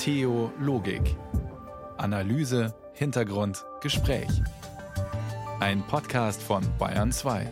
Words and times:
Theologik. 0.00 1.14
Analyse, 1.98 2.74
Hintergrund, 2.94 3.66
Gespräch. 3.82 4.30
Ein 5.60 5.86
Podcast 5.86 6.42
von 6.42 6.62
Bayern 6.78 7.12
2. 7.12 7.46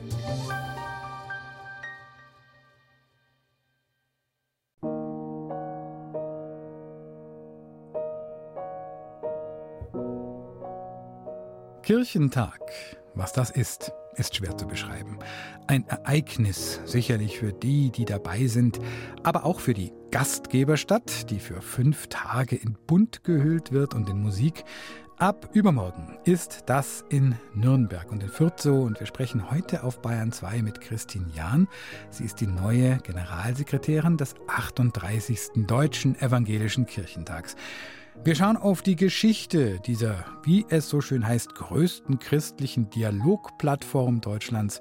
Kirchentag, 11.82 12.60
was 13.14 13.34
das 13.34 13.50
ist, 13.50 13.92
ist 14.14 14.36
schwer 14.36 14.56
zu 14.56 14.66
beschreiben. 14.66 15.18
Ein 15.66 15.86
Ereignis, 15.86 16.80
sicherlich 16.86 17.38
für 17.38 17.52
die, 17.52 17.90
die 17.90 18.06
dabei 18.06 18.46
sind, 18.46 18.80
aber 19.22 19.44
auch 19.44 19.60
für 19.60 19.74
die 19.74 19.92
Gastgeberstadt, 20.10 21.30
die 21.30 21.38
für 21.38 21.60
fünf 21.60 22.06
Tage 22.08 22.56
in 22.56 22.76
Bunt 22.86 23.24
gehüllt 23.24 23.72
wird 23.72 23.94
und 23.94 24.08
in 24.08 24.22
Musik. 24.22 24.64
Ab 25.18 25.50
übermorgen 25.52 26.16
ist 26.24 26.62
das 26.66 27.04
in 27.08 27.34
Nürnberg 27.52 28.10
und 28.12 28.22
in 28.22 28.28
Fürth 28.28 28.60
so 28.60 28.82
und 28.82 29.00
wir 29.00 29.06
sprechen 29.06 29.50
heute 29.50 29.82
auf 29.82 30.00
Bayern 30.00 30.30
2 30.30 30.62
mit 30.62 30.80
Christine 30.80 31.26
Jahn. 31.34 31.68
Sie 32.10 32.24
ist 32.24 32.40
die 32.40 32.46
neue 32.46 32.98
Generalsekretärin 32.98 34.16
des 34.16 34.34
38. 34.46 35.66
Deutschen 35.66 36.14
Evangelischen 36.20 36.86
Kirchentags. 36.86 37.56
Wir 38.24 38.34
schauen 38.34 38.56
auf 38.56 38.82
die 38.82 38.96
Geschichte 38.96 39.80
dieser, 39.80 40.24
wie 40.42 40.66
es 40.68 40.88
so 40.88 41.00
schön 41.00 41.26
heißt, 41.26 41.54
größten 41.54 42.18
christlichen 42.18 42.90
Dialogplattform 42.90 44.20
Deutschlands. 44.20 44.80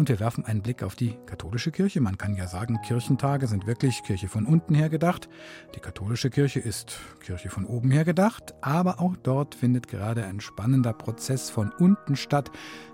Und 0.00 0.08
wir 0.08 0.18
werfen 0.18 0.46
einen 0.46 0.62
Blick 0.62 0.82
auf 0.82 0.96
die 0.96 1.18
katholische 1.26 1.70
Kirche. 1.70 2.00
Man 2.00 2.16
kann 2.16 2.34
ja 2.34 2.46
sagen, 2.46 2.80
Kirchentage 2.80 3.46
sind 3.46 3.66
wirklich 3.66 4.02
Kirche 4.02 4.28
von 4.28 4.46
unten 4.46 4.74
her 4.74 4.88
gedacht. 4.88 5.28
Die 5.74 5.80
katholische 5.80 6.30
Kirche 6.30 6.58
ist 6.58 6.98
Kirche 7.20 7.50
von 7.50 7.66
oben 7.66 7.90
her 7.90 8.06
gedacht. 8.06 8.54
Aber 8.62 8.98
auch 8.98 9.14
dort 9.22 9.54
findet 9.54 9.88
gerade 9.88 10.24
ein 10.24 10.40
spannender 10.40 10.94
Prozess 10.94 11.50
von 11.50 11.70
unten 11.78 12.16
statt, 12.16 12.50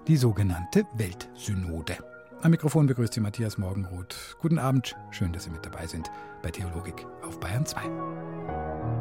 die 0.09 0.17
sogenannte 0.17 0.85
Weltsynode. 0.97 1.97
Am 2.43 2.51
Mikrofon 2.51 2.89
begrüßt 2.89 3.13
Sie 3.13 3.21
Matthias 3.21 3.57
Morgenroth. 3.57 4.37
Guten 4.41 4.59
Abend, 4.59 4.97
schön, 5.13 5.33
dass 5.33 5.45
Sie 5.45 5.51
mit 5.51 5.65
dabei 5.65 5.87
sind 5.87 6.11
bei 6.43 6.51
Theologik 6.51 7.07
auf 7.23 7.39
Bayern 7.39 7.67
2. 7.67 8.96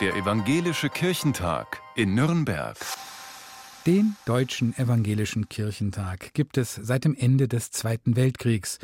Der 0.00 0.14
Evangelische 0.14 0.90
Kirchentag 0.90 1.82
in 1.96 2.14
Nürnberg. 2.14 2.76
Den 3.84 4.14
Deutschen 4.26 4.72
Evangelischen 4.78 5.48
Kirchentag 5.48 6.34
gibt 6.34 6.56
es 6.56 6.76
seit 6.76 7.04
dem 7.04 7.16
Ende 7.16 7.48
des 7.48 7.72
Zweiten 7.72 8.14
Weltkriegs. 8.14 8.78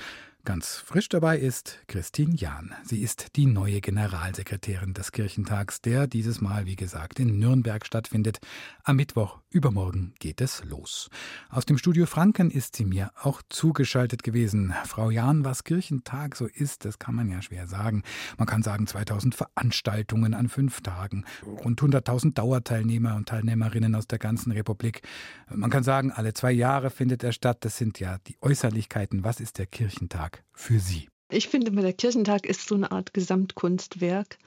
Ganz 0.44 0.76
frisch 0.76 1.08
dabei 1.08 1.38
ist 1.38 1.78
Christine 1.86 2.34
Jahn. 2.34 2.74
Sie 2.84 3.00
ist 3.00 3.28
die 3.36 3.46
neue 3.46 3.80
Generalsekretärin 3.80 4.92
des 4.92 5.10
Kirchentags, 5.10 5.80
der 5.80 6.06
dieses 6.06 6.42
Mal, 6.42 6.66
wie 6.66 6.76
gesagt, 6.76 7.18
in 7.18 7.38
Nürnberg 7.38 7.86
stattfindet. 7.86 8.40
Am 8.82 8.96
Mittwoch 8.96 9.38
übermorgen 9.48 10.12
geht 10.18 10.42
es 10.42 10.62
los. 10.64 11.08
Aus 11.48 11.64
dem 11.64 11.78
Studio 11.78 12.04
Franken 12.04 12.50
ist 12.50 12.76
sie 12.76 12.84
mir 12.84 13.10
auch 13.22 13.40
zugeschaltet 13.48 14.22
gewesen. 14.22 14.74
Frau 14.84 15.08
Jahn, 15.08 15.46
was 15.46 15.64
Kirchentag 15.64 16.36
so 16.36 16.46
ist, 16.46 16.84
das 16.84 16.98
kann 16.98 17.14
man 17.14 17.30
ja 17.30 17.40
schwer 17.40 17.66
sagen. 17.66 18.02
Man 18.36 18.46
kann 18.46 18.62
sagen 18.62 18.86
2000 18.86 19.34
Veranstaltungen 19.34 20.34
an 20.34 20.50
fünf 20.50 20.82
Tagen, 20.82 21.24
rund 21.46 21.80
100.000 21.80 22.34
Dauerteilnehmer 22.34 23.16
und 23.16 23.30
Teilnehmerinnen 23.30 23.94
aus 23.94 24.08
der 24.08 24.18
ganzen 24.18 24.52
Republik. 24.52 25.00
Man 25.48 25.70
kann 25.70 25.84
sagen, 25.84 26.12
alle 26.12 26.34
zwei 26.34 26.52
Jahre 26.52 26.90
findet 26.90 27.24
er 27.24 27.32
statt. 27.32 27.58
Das 27.64 27.78
sind 27.78 27.98
ja 27.98 28.18
die 28.26 28.36
Äußerlichkeiten. 28.42 29.24
Was 29.24 29.40
ist 29.40 29.56
der 29.56 29.66
Kirchentag? 29.66 30.33
Für 30.52 30.78
Sie? 30.78 31.08
Ich 31.30 31.48
finde, 31.48 31.72
der 31.72 31.92
Kirchentag 31.92 32.46
ist 32.46 32.68
so 32.68 32.74
eine 32.74 32.92
Art 32.92 33.14
Gesamtkunstwerk, 33.14 34.38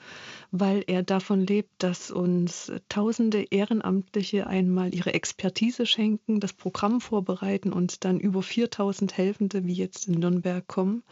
weil 0.52 0.84
er 0.88 1.04
davon 1.04 1.42
lebt, 1.42 1.72
dass 1.80 2.12
uns 2.12 2.72
tausende 2.88 3.44
Ehrenamtliche 3.50 4.47
einmal 4.47 4.94
ihre 4.94 5.14
Expertise 5.14 5.86
schenken, 5.86 6.40
das 6.40 6.53
Programm 6.53 7.02
vorbereiten 7.02 7.74
und 7.74 8.06
dann 8.06 8.20
über 8.20 8.44
4000 8.44 9.18
Helfende, 9.18 9.66
wie 9.66 9.74
jetzt 9.74 10.08
in 10.08 10.20
Nürnberg, 10.20 10.66
kommen 10.68 11.03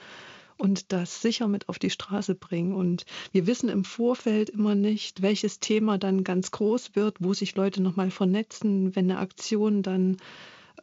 und 0.57 0.91
das 0.93 1.21
sicher 1.21 1.47
mit 1.47 1.67
auf 1.67 1.79
die 1.79 1.89
Straße 1.89 2.35
bringen. 2.35 2.73
Und 2.73 3.05
wir 3.31 3.47
wissen 3.47 3.69
im 3.69 3.83
Vorfeld 3.83 4.49
immer 4.49 4.75
nicht, 4.75 5.21
welches 5.21 5.59
Thema 5.59 5.97
dann 5.97 6.23
ganz 6.23 6.51
groß 6.51 6.95
wird, 6.95 7.17
wo 7.19 7.33
sich 7.33 7.55
Leute 7.55 7.81
nochmal 7.81 8.11
vernetzen, 8.11 8.95
wenn 8.95 9.11
eine 9.11 9.19
Aktion 9.19 9.83
dann 9.83 10.17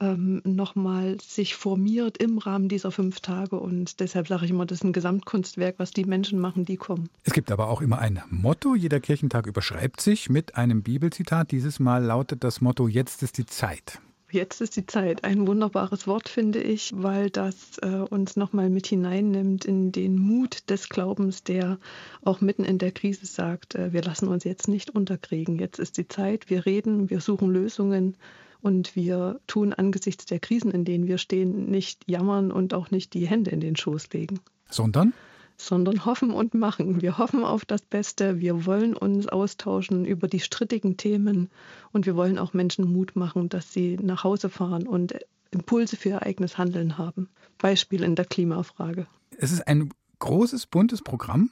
ähm, 0.01 0.41
nochmal 0.45 1.19
sich 1.21 1.55
formiert 1.55 2.19
im 2.19 2.39
Rahmen 2.39 2.69
dieser 2.69 2.91
fünf 2.91 3.21
Tage. 3.21 3.59
Und 3.59 4.01
deshalb 4.01 4.29
sage 4.29 4.45
ich 4.45 4.51
immer, 4.51 4.67
das 4.67 4.79
ist 4.79 4.85
ein 4.85 4.93
Gesamtkunstwerk, 4.93 5.77
was 5.79 5.91
die 5.91 6.05
Menschen 6.05 6.39
machen, 6.39 6.65
die 6.65 6.77
kommen. 6.77 7.09
Es 7.25 7.33
gibt 7.33 7.51
aber 7.51 7.69
auch 7.69 7.81
immer 7.81 7.99
ein 7.99 8.23
Motto. 8.31 8.75
Jeder 8.75 9.01
Kirchentag 9.01 9.47
überschreibt 9.47 10.01
sich 10.01 10.29
mit 10.29 10.57
einem 10.57 10.83
Bibelzitat. 10.83 11.51
Dieses 11.51 11.81
Mal 11.81 12.05
lautet 12.05 12.45
das 12.45 12.61
Motto, 12.61 12.89
jetzt 12.89 13.23
ist 13.23 13.39
die 13.39 13.47
Zeit. 13.47 14.01
Jetzt 14.33 14.63
ist 14.63 14.77
die 14.77 14.87
Zeit. 14.87 15.25
Ein 15.25 15.47
wunderbares 15.47 16.07
Wort, 16.07 16.27
finde 16.27 16.59
ich, 16.63 16.91
weil 16.95 17.29
das 17.29 17.77
äh, 17.83 17.89
uns 17.89 18.35
nochmal 18.35 18.71
mit 18.71 18.87
hineinnimmt 18.87 19.67
in 19.67 19.93
den 19.93 20.17
Mut 20.17 20.71
des 20.71 20.89
Glaubens, 20.89 21.45
der 21.45 21.79
auch 22.25 22.41
mitten 22.41 22.65
in 22.65 22.79
der 22.79 22.93
Krise 22.93 23.27
sagt, 23.27 23.75
äh, 23.75 23.93
wir 23.93 24.01
lassen 24.03 24.29
uns 24.29 24.45
jetzt 24.45 24.69
nicht 24.69 24.89
unterkriegen. 24.89 25.59
Jetzt 25.59 25.79
ist 25.79 25.99
die 25.99 26.09
Zeit, 26.09 26.49
wir 26.49 26.65
reden, 26.65 27.11
wir 27.11 27.21
suchen 27.21 27.51
Lösungen 27.51 28.17
und 28.63 28.97
wir 28.97 29.41
tun 29.47 29.73
angesichts 29.73 30.25
der 30.25 30.41
Krisen, 30.41 30.71
in 30.71 30.85
denen 30.85 31.07
wir 31.07 31.19
stehen, 31.19 31.71
nicht 31.71 32.09
jammern 32.09 32.53
und 32.53 32.75
auch 32.75 32.91
nicht 32.91 33.13
die 33.13 33.27
Hände 33.27 33.51
in 33.51 33.61
den 33.61 33.77
Schoß 33.77 34.13
legen. 34.13 34.41
Sondern? 34.71 35.13
Sondern 35.57 36.05
hoffen 36.05 36.31
und 36.31 36.55
machen. 36.55 37.03
Wir 37.03 37.19
hoffen 37.19 37.45
auf 37.45 37.65
das 37.65 37.83
Beste. 37.83 38.41
Wir 38.41 38.65
wollen 38.65 38.97
uns 38.97 39.29
austauschen 39.29 40.05
über 40.05 40.29
die 40.29 40.41
strittigen 40.41 40.97
Themen 40.97 41.51
und 41.93 42.07
wir 42.07 42.17
wollen 42.17 42.39
auch 42.39 42.53
Menschen 42.55 42.91
Mut 42.91 43.17
machen, 43.17 43.49
dass 43.49 43.73
sie 43.73 43.99
nach 44.01 44.25
Hause 44.25 44.49
fahren 44.49 44.87
und 44.87 45.15
Impulse 45.51 45.97
für 45.97 46.11
ihr 46.11 46.23
eigenes 46.23 46.57
Handeln 46.57 46.99
haben. 46.99 47.29
Beispiel 47.59 48.03
in 48.03 48.15
der 48.15 48.25
Klimafrage. 48.25 49.07
Es 49.37 49.53
ist 49.53 49.67
ein 49.67 49.91
großes, 50.21 50.67
buntes 50.67 51.03
Programm 51.03 51.51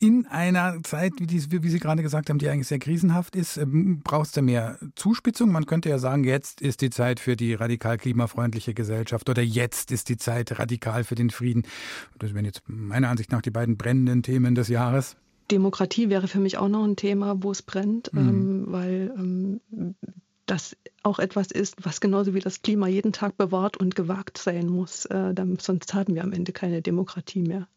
in 0.00 0.26
einer 0.26 0.82
Zeit, 0.82 1.12
wie, 1.18 1.26
die, 1.26 1.62
wie, 1.62 1.68
Sie 1.68 1.78
gerade 1.78 2.02
gesagt 2.02 2.30
haben, 2.30 2.38
die 2.38 2.48
eigentlich 2.48 2.68
sehr 2.68 2.78
krisenhaft 2.78 3.36
ist, 3.36 3.58
ähm, 3.58 4.00
braucht 4.02 4.26
es 4.26 4.32
da 4.32 4.40
mehr 4.40 4.78
Zuspitzung? 4.96 5.52
Man 5.52 5.66
könnte 5.66 5.90
ja 5.90 5.98
sagen, 5.98 6.24
jetzt 6.24 6.62
ist 6.62 6.80
die 6.80 6.88
Zeit 6.88 7.20
für 7.20 7.36
die 7.36 7.52
radikal 7.52 7.98
klimafreundliche 7.98 8.72
Gesellschaft 8.72 9.28
oder 9.28 9.42
jetzt 9.42 9.92
ist 9.92 10.08
die 10.08 10.16
Zeit 10.16 10.58
radikal 10.58 11.04
für 11.04 11.16
den 11.16 11.28
Frieden. 11.28 11.64
Das 12.18 12.32
wären 12.32 12.46
jetzt 12.46 12.62
meiner 12.66 13.10
Ansicht 13.10 13.30
nach 13.30 13.42
die 13.42 13.50
beiden 13.50 13.76
brennenden 13.76 14.22
Themen 14.22 14.54
des 14.54 14.68
Jahres. 14.68 15.16
Demokratie 15.50 16.08
wäre 16.08 16.28
für 16.28 16.40
mich 16.40 16.56
auch 16.56 16.68
noch 16.68 16.84
ein 16.84 16.96
Thema, 16.96 17.42
wo 17.42 17.50
es 17.50 17.60
brennt, 17.60 18.10
mhm. 18.14 18.20
ähm, 18.20 18.64
weil 18.68 19.12
ähm, 19.18 19.94
das 20.46 20.76
auch 21.02 21.18
etwas 21.18 21.50
ist, 21.50 21.76
was 21.84 22.00
genauso 22.00 22.32
wie 22.32 22.40
das 22.40 22.62
Klima 22.62 22.88
jeden 22.88 23.12
Tag 23.12 23.36
bewahrt 23.36 23.76
und 23.76 23.94
gewagt 23.94 24.38
sein 24.38 24.66
muss. 24.66 25.04
Äh, 25.06 25.34
dann, 25.34 25.58
sonst 25.58 25.92
haben 25.92 26.14
wir 26.14 26.24
am 26.24 26.32
Ende 26.32 26.52
keine 26.52 26.80
Demokratie 26.80 27.42
mehr. 27.42 27.68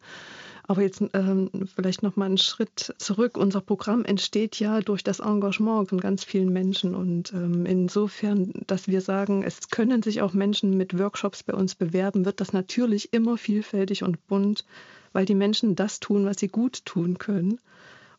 Aber 0.66 0.82
jetzt 0.82 1.04
ähm, 1.14 1.50
vielleicht 1.76 2.04
noch 2.04 2.16
mal 2.16 2.26
einen 2.26 2.38
Schritt 2.38 2.96
zurück. 2.98 3.38
Unser 3.38 3.60
Programm 3.60 4.06
entsteht 4.06 4.60
ja 4.60 4.80
durch 4.80 5.04
das 5.04 5.20
Engagement 5.20 5.90
von 5.90 6.00
ganz 6.00 6.24
vielen 6.24 6.54
Menschen 6.54 6.96
und 6.96 7.34
ähm, 7.34 7.66
insofern, 7.66 8.54
dass 8.68 8.88
wir 8.88 9.02
sagen, 9.02 9.44
es 9.44 9.70
können 9.70 10.02
sich 10.02 10.22
auch 10.22 10.34
Menschen 10.34 10.78
mit 10.78 10.98
Workshops 10.98 11.44
bei 11.44 11.54
uns 11.54 11.76
bewerben, 11.76 12.26
wird 12.26 12.40
das 12.40 12.54
natürlich 12.54 13.12
immer 13.12 13.38
vielfältig 13.38 14.04
und 14.04 14.26
bunt, 14.28 14.64
weil 15.12 15.26
die 15.26 15.36
Menschen 15.36 15.76
das 15.76 16.00
tun, 16.00 16.26
was 16.26 16.40
sie 16.40 16.48
gut 16.48 16.86
tun 16.86 17.18
können 17.18 17.60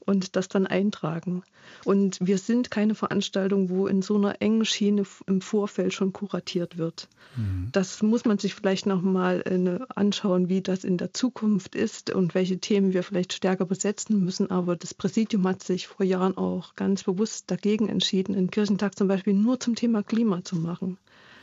und 0.07 0.37
das 0.37 0.49
dann 0.49 0.67
eintragen. 0.67 1.43
Und 1.85 2.19
wir 2.21 2.39
sind 2.39 2.71
keine 2.71 2.95
Veranstaltung, 2.95 3.71
wo 3.71 3.87
in 3.87 4.03
so 4.03 4.17
einer 4.17 4.41
engen 4.41 4.65
Schiene 4.65 5.05
im 5.27 5.41
Vorfeld 5.41 5.93
schon 5.93 6.13
kuratiert 6.13 6.79
wird. 6.79 7.09
Mhm. 7.37 7.69
Das 7.73 8.03
muss 8.03 8.25
man 8.25 8.39
sich 8.39 8.55
vielleicht 8.55 8.87
nochmal 8.87 9.43
äh, 9.47 9.85
anschauen, 9.95 10.49
wie 10.49 10.61
das 10.61 10.85
in 10.85 10.99
der 10.99 11.13
Zukunft 11.13 11.75
ist 11.75 12.11
und 12.11 12.35
welche 12.35 12.59
Themen 12.59 12.93
wir 12.93 13.03
vielleicht 13.03 13.33
stärker 13.33 13.65
besetzen 13.65 14.25
müssen. 14.25 14.51
Aber 14.51 14.77
das 14.77 14.95
Präsidium 14.95 15.47
hat 15.47 15.63
sich 15.63 15.87
vor 15.87 16.05
Jahren 16.05 16.37
auch 16.37 16.75
ganz 16.77 17.05
bewusst 17.05 17.51
dagegen 17.51 17.89
entschieden, 17.89 18.35
einen 18.35 18.51
Kirchentag 18.51 18.97
zum 18.97 19.09
Beispiel 19.09 19.35
nur 19.35 19.59
zum 19.61 19.75
Thema 19.75 20.03
Klima 20.03 20.45
zu 20.45 20.57
machen. 20.57 20.99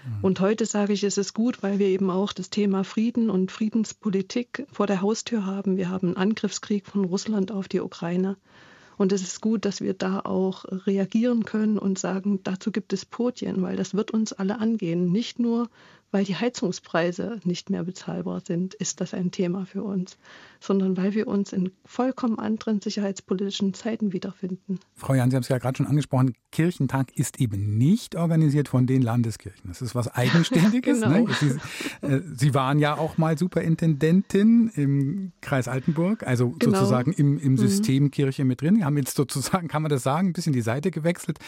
Mhm. 0.06 0.24
Und 0.24 0.40
heute 0.40 0.66
sage 0.66 0.94
ich, 0.94 1.04
es 1.04 1.18
ist 1.18 1.34
gut, 1.34 1.64
weil 1.64 1.80
wir 1.80 1.88
eben 1.88 2.10
auch 2.10 2.34
das 2.34 2.50
Thema 2.50 2.84
Frieden 2.84 3.30
und 3.30 3.52
Friedenspolitik 3.52 4.66
vor 4.72 4.88
der 4.88 5.02
Haustür 5.02 5.46
haben. 5.46 5.78
Wir 5.78 5.90
haben 5.90 6.08
einen 6.10 6.18
Angriffskrieg 6.18 6.86
von 6.86 7.06
Russland 7.06 7.52
auf 7.52 7.68
die 7.68 7.82
Ukraine. 7.82 8.38
Und 8.98 9.12
es 9.12 9.24
ist 9.24 9.42
gut, 9.42 9.66
dass 9.66 9.82
wir 9.82 9.96
da 9.96 10.20
auch 10.20 10.66
reagieren 10.86 11.44
können 11.44 11.80
und 11.80 11.98
sagen, 11.98 12.40
dazu 12.44 12.72
gibt 12.72 12.94
es 12.94 13.06
Podien, 13.06 13.62
weil 13.64 13.76
das 13.76 13.96
wird 13.96 14.12
uns 14.12 14.32
alle 14.32 14.60
angehen. 14.60 15.12
Nicht 15.12 15.40
nur 15.40 15.70
weil 16.12 16.26
die 16.26 16.36
Heizungspreise 16.36 17.40
nicht 17.44 17.70
mehr 17.70 17.84
bezahlbar 17.84 18.42
sind, 18.46 18.74
ist 18.74 19.02
das 19.02 19.14
ein 19.14 19.32
Thema 19.32 19.66
für 19.66 19.84
uns, 19.84 20.18
sondern 20.60 20.98
weil 20.98 21.14
wir 21.14 21.28
uns 21.28 21.54
in 21.54 21.72
vollkommen 21.86 22.38
anderen 22.38 22.82
sicherheitspolitischen 22.82 23.74
Zeiten 23.74 24.14
wiederfinden. 24.14 24.80
Frau 24.96 25.14
Jan, 25.14 25.32
Sie 25.32 25.36
haben 25.36 25.44
es 25.44 25.50
ja 25.50 25.58
gerade 25.58 25.78
schon 25.78 25.88
angesprochen, 25.88 26.36
Kirchentag 26.52 27.18
ist 27.18 27.40
eben 27.40 27.78
nicht 27.78 28.16
organisiert 28.16 28.68
von 28.68 28.86
den 28.86 29.02
Landeskirchen. 29.02 29.70
Das 29.70 29.82
ist 29.82 29.96
was 29.96 30.10
Eigenständiges. 30.10 31.02
genau. 31.02 31.26
ne? 31.26 31.28
Sie, 31.40 32.06
äh, 32.06 32.22
Sie, 32.36 32.54
waren 32.54 32.80
ja 32.80 32.98
auch 32.98 33.18
mal 33.18 33.38
Superintendentin 33.38 34.70
im 34.76 35.32
Kreis 35.40 35.70
Altenburg, 35.70 36.24
also 36.28 36.50
genau. 36.50 36.78
sozusagen 36.78 37.14
im, 37.14 37.40
im 37.40 37.54
mhm. 37.54 37.58
System 37.58 38.04
mhm. 38.04 38.12
Kirche 38.12 38.44
mit 38.44 38.62
drin. 38.62 38.76
Sie 38.76 38.84
haben 38.84 38.98
jetzt 38.98 39.16
sozusagen, 39.16 39.70
kann 39.70 39.82
man 39.82 39.90
das 39.90 40.04
sagen, 40.04 40.30
ein 40.30 40.34
bisschen 40.34 40.54
die 40.54 40.62
Seite 40.62 40.92
gewechselt. 40.92 41.40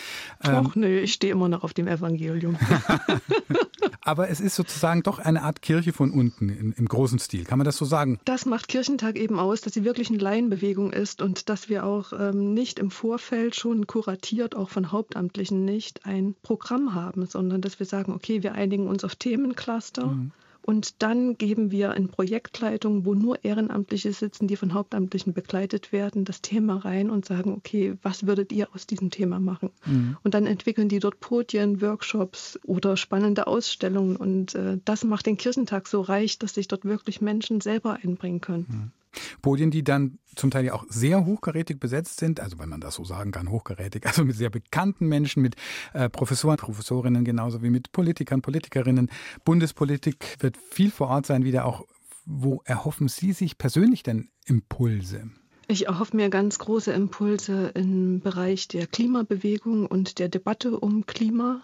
Ähm, 0.42 0.72
nö, 0.76 1.00
ich 1.00 1.14
stehe 1.14 1.34
immer 1.34 1.50
noch 1.50 1.64
auf 1.64 1.74
dem 1.74 1.88
Evangelium. 1.88 2.58
Aber 4.02 4.30
es 4.30 4.40
ist 4.40 4.53
sozusagen 4.56 5.04
doch 5.04 5.20
eine 5.20 5.44
Art 5.44 5.62
Kirche 5.62 5.94
von 5.94 6.12
unten 6.12 6.50
in, 6.50 6.72
im 6.74 6.88
großen 6.88 7.20
Stil. 7.20 7.44
Kann 7.44 7.58
man 7.58 7.66
das 7.66 7.78
so 7.78 7.86
sagen? 7.86 8.20
Das 8.26 8.46
macht 8.46 8.68
Kirchentag 8.68 9.18
eben 9.18 9.40
aus, 9.40 9.62
dass 9.62 9.74
sie 9.74 9.84
wirklich 9.84 10.10
eine 10.10 10.20
Laienbewegung 10.20 10.92
ist 10.92 11.22
und 11.22 11.50
dass 11.50 11.70
wir 11.70 11.86
auch 11.86 12.14
ähm, 12.14 12.54
nicht 12.54 12.80
im 12.80 12.92
Vorfeld 12.92 13.56
schon 13.56 13.88
kuratiert, 13.88 14.56
auch 14.56 14.70
von 14.70 14.92
Hauptamtlichen 14.92 15.66
nicht, 15.66 16.06
ein 16.06 16.36
Programm 16.44 16.94
haben, 16.94 17.26
sondern 17.26 17.62
dass 17.62 17.80
wir 17.80 17.86
sagen, 17.86 18.14
okay, 18.14 18.44
wir 18.44 18.54
einigen 18.54 18.88
uns 18.88 19.04
auf 19.04 19.16
Themencluster. 19.16 20.08
Mhm. 20.08 20.32
Und 20.66 21.02
dann 21.02 21.38
geben 21.38 21.72
wir 21.72 21.94
in 21.94 22.08
Projektleitungen, 22.08 23.06
wo 23.06 23.14
nur 23.14 23.44
Ehrenamtliche 23.44 24.14
sitzen, 24.14 24.48
die 24.48 24.56
von 24.56 24.74
Hauptamtlichen 24.74 25.34
begleitet 25.34 25.92
werden, 25.92 26.24
das 26.24 26.42
Thema 26.42 26.78
rein 26.78 27.10
und 27.10 27.26
sagen, 27.26 27.54
okay, 27.54 27.96
was 28.02 28.26
würdet 28.26 28.54
ihr 28.54 28.70
aus 28.74 28.88
diesem 28.88 29.10
Thema 29.10 29.40
machen? 29.40 29.72
Mhm. 29.86 30.18
Und 30.24 30.34
dann 30.34 30.46
entwickeln 30.46 30.88
die 30.88 31.00
dort 31.00 31.20
Podien, 31.20 31.82
Workshops 31.82 32.58
oder 32.66 32.96
spannende 32.96 33.46
Ausstellungen. 33.48 34.16
Und 34.16 34.56
äh, 34.56 34.80
das 34.86 35.04
macht 35.04 35.26
den 35.26 35.38
Kirchentag 35.38 35.88
so 35.88 36.00
reich, 36.00 36.40
dass 36.40 36.54
sich 36.54 36.70
dort 36.70 36.86
wirklich 36.86 37.20
Menschen 37.20 37.60
selber 37.60 38.00
einbringen 38.02 38.40
können. 38.40 38.66
Mhm. 38.70 39.03
Podien, 39.42 39.72
die 39.72 39.84
dann 39.84 40.20
zum 40.36 40.52
Teil 40.52 40.66
ja 40.66 40.74
auch 40.74 40.86
sehr 40.90 41.26
hochkarätig 41.26 41.80
besetzt 41.80 42.20
sind, 42.20 42.40
also 42.40 42.60
wenn 42.60 42.70
man 42.70 42.82
das 42.82 42.96
so 42.96 43.04
sagen 43.04 43.32
kann, 43.32 43.50
hochkarätig, 43.50 44.06
also 44.08 44.26
mit 44.26 44.36
sehr 44.36 44.50
bekannten 44.50 45.08
Menschen, 45.08 45.42
mit 45.42 45.56
äh, 45.94 46.10
Professoren, 46.10 46.58
Professorinnen 46.58 47.24
genauso 47.24 47.62
wie 47.62 47.70
mit 47.70 47.92
Politikern, 47.92 48.42
Politikerinnen. 48.42 49.10
Bundespolitik 49.46 50.38
wird 50.40 50.58
viel 50.58 50.92
vor 50.92 51.10
Ort 51.10 51.26
sein, 51.26 51.44
wieder 51.44 51.66
auch. 51.66 51.86
Wo 52.26 52.62
erhoffen 52.64 53.10
Sie 53.10 53.34
sich 53.34 53.58
persönlich 53.58 54.02
denn 54.02 54.30
Impulse? 54.46 55.30
Ich 55.68 55.88
erhoffe 55.88 56.16
mir 56.16 56.30
ganz 56.30 56.58
große 56.60 56.92
Impulse 56.92 57.72
im 57.74 58.22
Bereich 58.22 58.68
der 58.68 58.88
Klimabewegung 58.88 59.86
und 59.86 60.20
der 60.20 60.30
Debatte 60.30 60.80
um 60.80 61.06
Klima. 61.06 61.64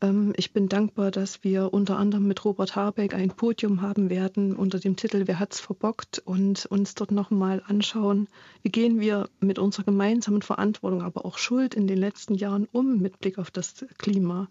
Ähm, 0.00 0.32
ich 0.36 0.52
bin 0.52 0.68
dankbar, 0.68 1.10
dass 1.10 1.44
wir 1.44 1.72
unter 1.72 1.98
anderem 1.98 2.26
mit 2.26 2.44
Robert 2.44 2.76
Habeck 2.76 3.14
ein 3.14 3.30
Podium 3.30 3.82
haben 3.82 4.10
werden 4.10 4.56
unter 4.56 4.78
dem 4.78 4.96
Titel 4.96 5.22
Wer 5.26 5.38
hat's 5.38 5.60
verbockt 5.60 6.20
und 6.24 6.66
uns 6.66 6.94
dort 6.94 7.12
nochmal 7.12 7.62
anschauen, 7.66 8.28
wie 8.62 8.70
gehen 8.70 9.00
wir 9.00 9.28
mit 9.40 9.58
unserer 9.58 9.84
gemeinsamen 9.84 10.42
Verantwortung, 10.42 11.02
aber 11.02 11.24
auch 11.24 11.38
Schuld 11.38 11.74
in 11.74 11.86
den 11.86 11.98
letzten 11.98 12.34
Jahren 12.34 12.68
um 12.72 12.98
mit 12.98 13.18
Blick 13.20 13.38
auf 13.38 13.50
das 13.50 13.84
Klima. 13.98 14.48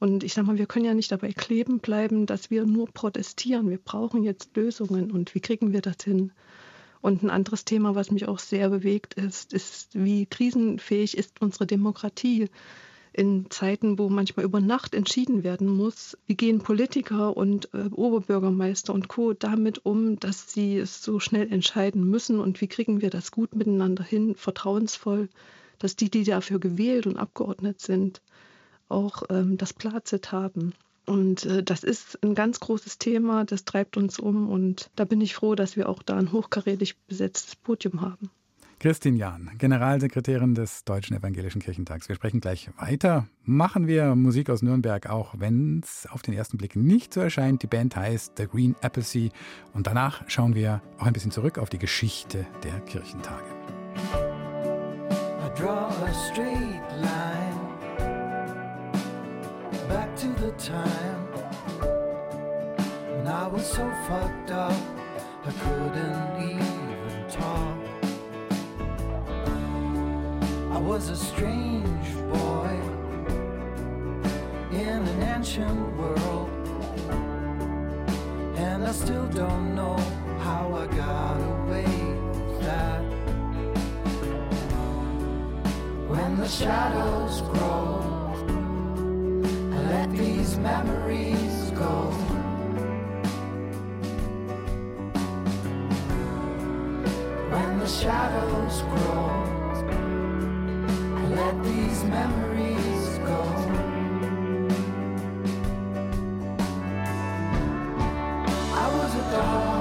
Und 0.00 0.22
ich 0.22 0.32
sage 0.34 0.46
mal, 0.46 0.58
wir 0.58 0.66
können 0.66 0.84
ja 0.84 0.94
nicht 0.94 1.10
dabei 1.10 1.32
kleben 1.32 1.80
bleiben, 1.80 2.26
dass 2.26 2.50
wir 2.50 2.64
nur 2.66 2.86
protestieren. 2.86 3.68
Wir 3.68 3.78
brauchen 3.78 4.22
jetzt 4.22 4.56
Lösungen 4.56 5.10
und 5.10 5.34
wie 5.34 5.40
kriegen 5.40 5.72
wir 5.72 5.82
das 5.82 5.96
hin? 6.04 6.30
Und 7.00 7.22
ein 7.22 7.30
anderes 7.30 7.64
Thema, 7.64 7.94
was 7.94 8.10
mich 8.10 8.26
auch 8.26 8.38
sehr 8.38 8.70
bewegt, 8.70 9.14
ist, 9.14 9.52
ist, 9.52 9.90
wie 9.94 10.26
krisenfähig 10.26 11.16
ist 11.16 11.40
unsere 11.40 11.66
Demokratie? 11.66 12.48
In 13.18 13.50
Zeiten, 13.50 13.98
wo 13.98 14.08
manchmal 14.08 14.44
über 14.44 14.60
Nacht 14.60 14.94
entschieden 14.94 15.42
werden 15.42 15.66
muss, 15.66 16.16
wie 16.26 16.36
gehen 16.36 16.60
Politiker 16.60 17.36
und 17.36 17.68
äh, 17.74 17.88
Oberbürgermeister 17.90 18.94
und 18.94 19.08
Co. 19.08 19.32
damit 19.32 19.84
um, 19.84 20.20
dass 20.20 20.52
sie 20.52 20.78
es 20.78 21.02
so 21.02 21.18
schnell 21.18 21.52
entscheiden 21.52 22.08
müssen 22.08 22.38
und 22.38 22.60
wie 22.60 22.68
kriegen 22.68 23.00
wir 23.00 23.10
das 23.10 23.32
gut 23.32 23.56
miteinander 23.56 24.04
hin, 24.04 24.36
vertrauensvoll, 24.36 25.28
dass 25.80 25.96
die, 25.96 26.10
die 26.10 26.22
dafür 26.22 26.60
gewählt 26.60 27.08
und 27.08 27.16
abgeordnet 27.16 27.80
sind, 27.80 28.22
auch 28.88 29.24
ähm, 29.30 29.56
das 29.56 29.74
Platzet 29.74 30.30
haben. 30.30 30.72
Und 31.04 31.44
äh, 31.44 31.64
das 31.64 31.82
ist 31.82 32.22
ein 32.22 32.36
ganz 32.36 32.60
großes 32.60 32.98
Thema, 32.98 33.44
das 33.44 33.64
treibt 33.64 33.96
uns 33.96 34.20
um 34.20 34.48
und 34.48 34.90
da 34.94 35.04
bin 35.04 35.20
ich 35.20 35.34
froh, 35.34 35.56
dass 35.56 35.76
wir 35.76 35.88
auch 35.88 36.04
da 36.04 36.16
ein 36.16 36.30
hochkarätig 36.30 36.96
besetztes 37.08 37.56
Podium 37.56 38.00
haben. 38.00 38.30
Christine 38.80 39.16
Jahn, 39.16 39.50
Generalsekretärin 39.58 40.54
des 40.54 40.84
Deutschen 40.84 41.16
Evangelischen 41.16 41.60
Kirchentags. 41.60 42.08
Wir 42.08 42.14
sprechen 42.14 42.40
gleich 42.40 42.70
weiter. 42.78 43.26
Machen 43.42 43.88
wir 43.88 44.14
Musik 44.14 44.50
aus 44.50 44.62
Nürnberg, 44.62 45.10
auch 45.10 45.34
wenn 45.36 45.80
es 45.82 46.06
auf 46.08 46.22
den 46.22 46.32
ersten 46.32 46.58
Blick 46.58 46.76
nicht 46.76 47.12
so 47.12 47.20
erscheint. 47.20 47.60
Die 47.64 47.66
Band 47.66 47.96
heißt 47.96 48.34
The 48.36 48.46
Green 48.46 48.76
Apple 48.80 49.02
Sea. 49.02 49.30
Und 49.72 49.88
danach 49.88 50.22
schauen 50.28 50.54
wir 50.54 50.80
auch 50.98 51.06
ein 51.06 51.12
bisschen 51.12 51.32
zurück 51.32 51.58
auf 51.58 51.70
die 51.70 51.78
Geschichte 51.78 52.46
der 52.62 52.78
Kirchentage. 52.82 53.42
I 55.40 55.60
draw 55.60 55.88
a 55.88 56.12
straight 56.30 56.80
line 57.00 57.58
back 59.88 60.14
to 60.14 60.28
the 60.40 60.52
time 60.56 61.26
when 63.16 63.26
I 63.26 63.48
was 63.48 63.68
so 63.72 63.90
fucked 64.06 64.52
up 64.52 64.72
I 65.44 65.50
couldn't 65.50 66.42
even 66.44 67.28
talk. 67.28 67.97
I 70.70 70.78
was 70.78 71.08
a 71.08 71.16
strange 71.16 72.14
boy 72.30 72.80
in 74.70 75.00
an 75.12 75.22
ancient 75.22 75.96
world, 75.96 76.50
and 78.56 78.86
I 78.86 78.92
still 78.92 79.26
don't 79.28 79.74
know 79.74 79.96
how 80.40 80.74
I 80.74 80.86
got 80.94 81.36
away 81.36 81.84
with 81.84 82.60
that. 82.60 83.02
When 86.06 86.36
the 86.36 86.48
shadows 86.48 87.40
grow, 87.52 88.04
I 89.72 89.78
let 89.94 90.10
these 90.12 90.58
memories 90.58 91.70
go. 91.70 92.10
When 97.52 97.78
the 97.78 97.86
shadows 97.86 98.82
grow 98.82 99.27
these 101.68 102.04
memories 102.04 103.18
go. 103.28 103.40
I 108.82 108.86
was 108.96 109.12
a 109.14 109.24
dog. 109.32 109.78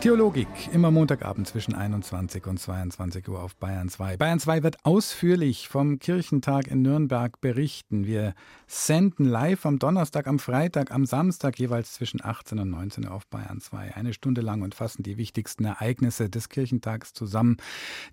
Theologik, 0.00 0.53
immer 0.72 0.90
Montagabend 0.90 1.48
zwischen 1.48 1.74
21 1.74 2.46
und 2.46 2.58
22 2.58 3.28
Uhr 3.28 3.42
auf 3.42 3.56
Bayern 3.56 3.88
2. 3.88 4.16
Bayern 4.16 4.38
2 4.38 4.62
wird 4.62 4.84
ausführlich 4.84 5.68
vom 5.68 5.98
Kirchentag 5.98 6.68
in 6.68 6.82
Nürnberg 6.82 7.40
berichten. 7.40 8.06
Wir 8.06 8.34
senden 8.66 9.24
live 9.24 9.66
am 9.66 9.78
Donnerstag, 9.78 10.26
am 10.26 10.38
Freitag, 10.38 10.90
am 10.90 11.06
Samstag 11.06 11.58
jeweils 11.58 11.92
zwischen 11.94 12.24
18 12.24 12.58
und 12.58 12.70
19 12.70 13.06
Uhr 13.06 13.12
auf 13.12 13.26
Bayern 13.26 13.60
2. 13.60 13.94
Eine 13.94 14.12
Stunde 14.12 14.40
lang 14.40 14.62
und 14.62 14.74
fassen 14.74 15.02
die 15.02 15.16
wichtigsten 15.16 15.64
Ereignisse 15.64 16.30
des 16.30 16.48
Kirchentags 16.48 17.12
zusammen. 17.12 17.56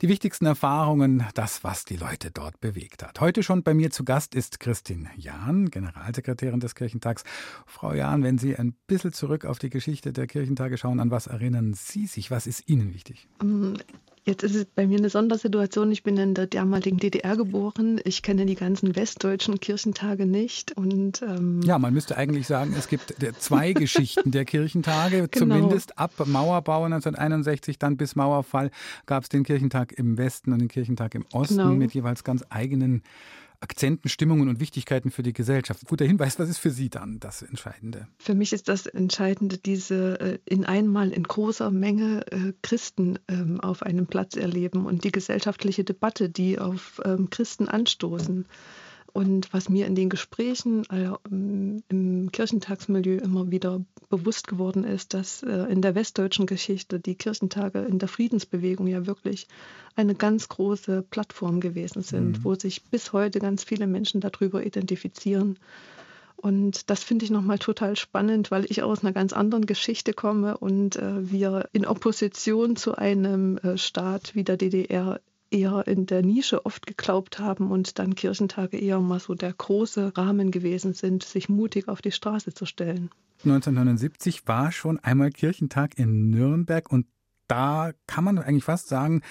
Die 0.02 0.10
wichtigsten 0.10 0.46
Erfahrungen, 0.46 1.26
das, 1.34 1.64
was 1.64 1.86
die 1.86 1.98
Leute 1.98 2.32
dort 2.32 2.60
bewegt 2.60 3.04
hat. 3.04 3.22
Heute 3.22 3.44
schon 3.44 3.64
bei 3.64 3.74
mir 3.74 3.92
zu 3.92 4.04
Gast 4.04 4.36
ist 4.36 4.60
Christine 4.60 5.10
Jahn, 5.16 5.70
Generalsekretärin 5.70 6.60
des 6.60 6.76
Kirchentags. 6.76 7.24
Frau 7.66 7.94
Jahn, 7.94 8.24
wenn 8.24 8.38
Sie 8.38 8.56
ein 8.56 8.76
bisschen 8.88 9.14
zurück 9.14 9.46
auf 9.46 9.60
die 9.60 9.70
Geschichte 9.70 10.14
der 10.14 10.28
Kirchentage 10.28 10.78
schauen, 10.78 11.00
an 11.00 11.12
was 11.12 11.28
erinnern 11.28 11.74
Sie 11.74 12.08
sich? 12.08 12.32
Was 12.32 12.41
ist 12.48 12.70
Ihnen 12.70 12.94
wichtig? 12.94 13.28
Ähm, 13.42 13.78
jetzt 14.24 14.44
ist 14.44 14.56
es 14.56 14.66
bei 14.66 14.88
mir 14.88 14.98
eine 14.98 15.10
Sondersituation. 15.10 15.92
Ich 15.92 16.04
bin 16.04 16.18
in 16.18 16.34
der 16.34 16.48
damaligen 16.48 16.98
DDR 16.98 17.36
geboren. 17.36 18.00
Ich 18.04 18.22
kenne 18.22 18.46
die 18.46 18.56
ganzen 18.56 18.96
westdeutschen 18.96 19.60
Kirchentage 19.60 20.26
nicht. 20.26 20.78
Und, 20.78 21.22
ähm 21.22 21.62
ja, 21.64 21.80
man 21.80 21.94
müsste 21.94 22.18
eigentlich 22.18 22.48
sagen, 22.48 22.74
es 22.78 22.88
gibt 22.88 23.16
zwei 23.40 23.74
Geschichten 23.74 24.32
der 24.32 24.46
Kirchentage. 24.46 25.28
Genau. 25.28 25.56
Zumindest 25.56 25.98
ab 25.98 26.12
Mauerbau 26.26 26.86
1961, 26.86 27.80
dann 27.80 27.98
bis 27.98 28.16
Mauerfall 28.16 28.72
gab 29.06 29.24
es 29.24 29.30
den 29.30 29.44
Kirchentag 29.44 29.94
im 29.94 30.18
Westen 30.18 30.54
und 30.54 30.60
den 30.60 30.68
Kirchentag 30.68 31.16
im 31.16 31.26
Osten 31.34 31.58
genau. 31.58 31.74
mit 31.74 31.94
jeweils 31.94 32.24
ganz 32.24 32.44
eigenen 32.50 33.04
Akzenten, 33.62 34.10
Stimmungen 34.10 34.50
und 34.50 34.60
Wichtigkeiten 34.60 35.12
für 35.12 35.24
die 35.24 35.34
Gesellschaft. 35.34 35.86
Guter 35.88 36.06
Hinweis, 36.06 36.40
was 36.40 36.50
ist 36.50 36.58
für 36.58 36.72
Sie 36.72 36.90
dann 36.90 37.20
das 37.20 37.44
Entscheidende? 37.44 38.08
Für 38.18 38.34
mich 38.34 38.54
ist 38.54 38.68
das 38.68 38.88
Entscheidende, 38.88 39.58
diese 39.58 40.20
äh, 40.20 40.40
in 40.46 40.66
einmal 40.66 41.12
in 41.12 41.24
großer 41.24 41.70
Menge 41.70 42.26
äh, 42.32 42.54
Christen 42.64 43.20
ähm, 43.28 43.60
auf 43.62 43.84
einem 43.84 44.08
Platz 44.08 44.36
erleben 44.36 44.86
und 44.86 45.04
die 45.04 45.12
gesellschaftliche 45.12 45.84
Debatte, 45.84 46.30
die 46.30 46.60
auf 46.60 47.00
ähm, 47.06 47.30
Christen 47.30 47.68
anstoßen. 47.68 48.46
Und 49.14 49.54
was 49.54 49.68
mir 49.68 49.88
in 49.88 49.96
den 49.96 50.10
Gesprächen 50.10 50.90
also 50.90 51.18
im 51.26 52.32
Kirchentagsmilieu 52.32 53.18
immer 53.18 53.52
wieder 53.52 53.82
bewusst 54.10 54.48
geworden 54.48 54.84
ist, 54.84 55.14
dass 55.14 55.44
äh, 55.44 55.66
in 55.72 55.82
der 55.82 55.96
westdeutschen 55.96 56.46
Geschichte 56.46 57.00
die 57.00 57.16
Kirchentage 57.16 57.80
in 57.80 58.00
der 58.00 58.08
Friedensbewegung 58.08 58.88
ja 58.88 59.08
wirklich 59.08 59.48
eine 59.96 60.16
ganz 60.16 60.48
große 60.48 61.02
Plattform 61.02 61.60
gewesen 61.60 62.04
sind, 62.04 62.40
mhm. 62.40 62.44
wo 62.44 62.56
sich 62.56 62.84
bis 62.86 63.12
heute 63.12 63.40
ganz 63.40 63.64
viele 63.64 63.88
Menschen 63.88 64.22
darüber 64.22 64.66
identifizieren. 64.66 65.58
Und 66.38 66.90
das 66.90 67.04
finde 67.04 67.26
ich 67.26 67.32
nochmal 67.32 67.60
total 67.60 67.96
spannend, 67.96 68.50
weil 68.50 68.66
ich 68.68 68.82
aus 68.82 69.04
einer 69.04 69.14
ganz 69.14 69.32
anderen 69.32 69.68
Geschichte 69.68 70.14
komme 70.14 70.58
und 70.58 70.96
äh, 70.96 71.32
wir 71.32 71.70
in 71.72 71.86
Opposition 71.86 72.76
zu 72.76 72.96
einem 72.96 73.58
äh, 73.58 73.78
Staat 73.78 74.34
wie 74.34 74.44
der 74.44 74.58
DDR 74.58 75.22
eher 75.52 75.88
in 75.88 76.06
der 76.06 76.24
Nische 76.24 76.66
oft 76.66 76.88
geglaubt 76.88 77.40
haben 77.40 77.70
und 77.70 78.00
dann 78.00 78.16
Kirchentage 78.16 78.78
eher 78.78 79.00
mal 79.00 79.20
so 79.20 79.36
der 79.36 79.54
große 79.54 80.18
Rahmen 80.18 80.52
gewesen 80.52 80.94
sind, 80.94 81.24
sich 81.24 81.50
mutig 81.50 81.88
auf 81.88 82.02
die 82.02 82.12
Straße 82.12 82.54
zu 82.54 82.66
stellen. 82.66 83.10
1979 83.44 84.48
war 84.48 84.72
schon 84.72 85.00
einmal 85.00 85.32
Kirchentag 85.32 85.98
in 85.98 86.30
Nürnberg 86.30 86.92
und 86.92 87.08
da 87.48 87.92
kann 88.08 88.24
man 88.24 88.38
eigentlich 88.40 88.64
fast 88.64 88.88
sagen, 88.88 89.22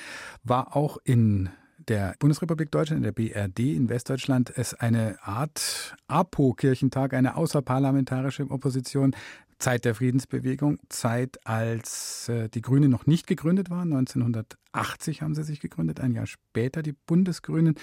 war 0.43 0.77
auch 0.77 0.99
in 1.05 1.49
der 1.91 2.15
Bundesrepublik 2.21 2.71
Deutschland, 2.71 2.99
in 2.99 3.03
der 3.03 3.13
BRD 3.13 3.59
in 3.59 3.89
Westdeutschland, 3.89 4.53
es 4.57 4.75
eine 4.75 5.19
Art 5.23 5.97
APO-Kirchentag, 6.07 7.13
eine 7.13 7.37
außerparlamentarische 7.37 8.49
Opposition. 8.49 9.15
Zeit 9.59 9.85
der 9.85 9.95
Friedensbewegung, 9.95 10.79
Zeit, 10.89 11.39
als 11.45 12.31
äh, 12.31 12.49
die 12.49 12.63
Grünen 12.63 12.91
noch 12.91 13.05
nicht 13.05 13.27
gegründet 13.27 13.69
waren. 13.69 13.93
1980 13.93 15.21
haben 15.21 15.35
sie 15.35 15.43
sich 15.43 15.61
gegründet, 15.61 16.01
ein 16.01 16.13
Jahr 16.13 16.27
später 16.27 16.83
die 16.83 16.95
Bundesgrünen. 16.95 17.75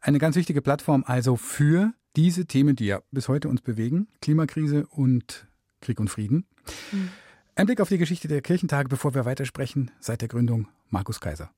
Eine 0.00 0.18
ganz 0.18 0.36
wichtige 0.36 0.62
Plattform 0.62 1.04
also 1.06 1.36
für 1.36 1.92
diese 2.16 2.46
Themen, 2.46 2.76
die 2.76 2.86
ja 2.86 3.00
bis 3.10 3.28
heute 3.28 3.50
uns 3.50 3.60
bewegen, 3.60 4.08
Klimakrise 4.22 4.86
und 4.86 5.46
Krieg 5.82 6.00
und 6.00 6.08
Frieden. 6.08 6.46
Mhm. 6.92 7.10
Ein 7.56 7.66
Blick 7.66 7.82
auf 7.82 7.90
die 7.90 7.98
Geschichte 7.98 8.28
der 8.28 8.40
Kirchentage, 8.40 8.88
bevor 8.88 9.14
wir 9.14 9.26
weitersprechen, 9.26 9.90
seit 10.00 10.22
der 10.22 10.28
Gründung 10.28 10.68
Markus 10.88 11.20
Kaiser. 11.20 11.50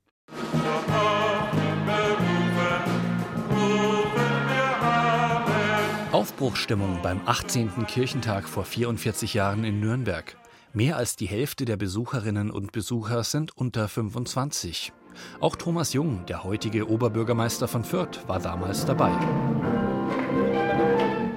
Aufbruchsstimmung 6.25 7.01
beim 7.03 7.21
18. 7.27 7.87
Kirchentag 7.87 8.49
vor 8.49 8.65
44 8.65 9.35
Jahren 9.35 9.63
in 9.63 9.79
Nürnberg. 9.79 10.39
Mehr 10.73 10.97
als 10.97 11.17
die 11.17 11.27
Hälfte 11.27 11.67
der 11.67 11.77
Besucherinnen 11.77 12.51
und 12.51 12.73
Besucher 12.73 13.25
sind 13.25 13.55
unter 13.59 13.89
25. 13.89 14.95
Auch 15.41 15.55
Thomas 15.55 15.93
Jung, 15.93 16.25
der 16.25 16.43
heutige 16.43 16.89
Oberbürgermeister 16.89 17.69
von 17.69 17.85
Fürth, 17.85 18.27
war 18.27 18.41
damals 18.41 18.87
dabei. 18.87 19.13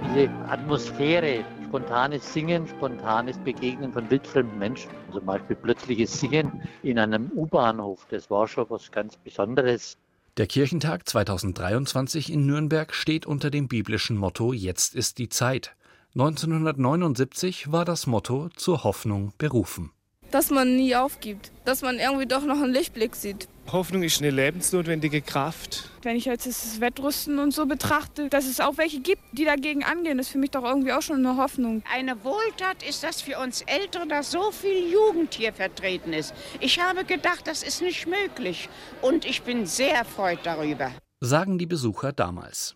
Diese 0.05 0.29
Atmosphäre, 0.47 1.43
spontanes 1.65 2.33
Singen, 2.33 2.65
spontanes 2.65 3.37
Begegnen 3.39 3.91
von 3.91 4.09
wildfremden 4.09 4.57
Menschen, 4.57 4.89
zum 5.11 5.25
Beispiel 5.25 5.57
plötzliches 5.57 6.17
Singen 6.17 6.61
in 6.83 6.97
einem 6.97 7.29
U-Bahnhof, 7.35 8.07
das 8.09 8.29
war 8.29 8.47
schon 8.47 8.67
was 8.69 8.89
ganz 8.89 9.17
Besonderes. 9.17 9.97
Der 10.37 10.45
Kirchentag 10.45 11.09
2023 11.09 12.31
in 12.31 12.45
Nürnberg 12.45 12.93
steht 12.93 13.25
unter 13.25 13.49
dem 13.49 13.67
biblischen 13.67 14.15
Motto 14.15 14.53
Jetzt 14.53 14.93
ist 14.93 15.17
die 15.17 15.29
Zeit. 15.29 15.75
1979 16.13 17.71
war 17.71 17.85
das 17.85 18.05
Motto 18.05 18.49
zur 18.55 18.83
Hoffnung 18.83 19.33
berufen. 19.39 19.91
Dass 20.31 20.49
man 20.49 20.75
nie 20.75 20.95
aufgibt, 20.95 21.51
dass 21.65 21.81
man 21.81 21.99
irgendwie 21.99 22.25
doch 22.25 22.43
noch 22.43 22.61
einen 22.61 22.73
Lichtblick 22.73 23.15
sieht. 23.15 23.47
Hoffnung 23.71 24.03
ist 24.03 24.21
eine 24.21 24.31
lebensnotwendige 24.31 25.21
Kraft. 25.21 25.89
Wenn 26.01 26.15
ich 26.15 26.25
jetzt 26.25 26.47
das 26.47 26.79
Wettrüsten 26.79 27.37
und 27.39 27.51
so 27.53 27.65
betrachte, 27.65 28.29
dass 28.29 28.45
es 28.45 28.61
auch 28.61 28.77
welche 28.77 29.01
gibt, 29.01 29.21
die 29.33 29.43
dagegen 29.43 29.83
angehen, 29.83 30.19
ist 30.19 30.29
für 30.29 30.37
mich 30.37 30.51
doch 30.51 30.63
irgendwie 30.63 30.93
auch 30.93 31.01
schon 31.01 31.17
eine 31.17 31.35
Hoffnung. 31.35 31.83
Eine 31.93 32.23
Wohltat 32.23 32.81
ist 32.87 33.03
das 33.03 33.21
für 33.21 33.37
uns 33.39 33.63
Ältere, 33.63 34.07
dass 34.07 34.31
so 34.31 34.51
viel 34.51 34.91
Jugend 34.91 35.33
hier 35.33 35.51
vertreten 35.51 36.13
ist. 36.13 36.33
Ich 36.61 36.79
habe 36.79 37.03
gedacht, 37.03 37.45
das 37.45 37.61
ist 37.61 37.81
nicht 37.81 38.07
möglich. 38.07 38.69
Und 39.01 39.25
ich 39.25 39.41
bin 39.41 39.65
sehr 39.65 39.95
erfreut 39.95 40.39
darüber. 40.43 40.91
Sagen 41.19 41.57
die 41.57 41.65
Besucher 41.65 42.13
damals. 42.13 42.75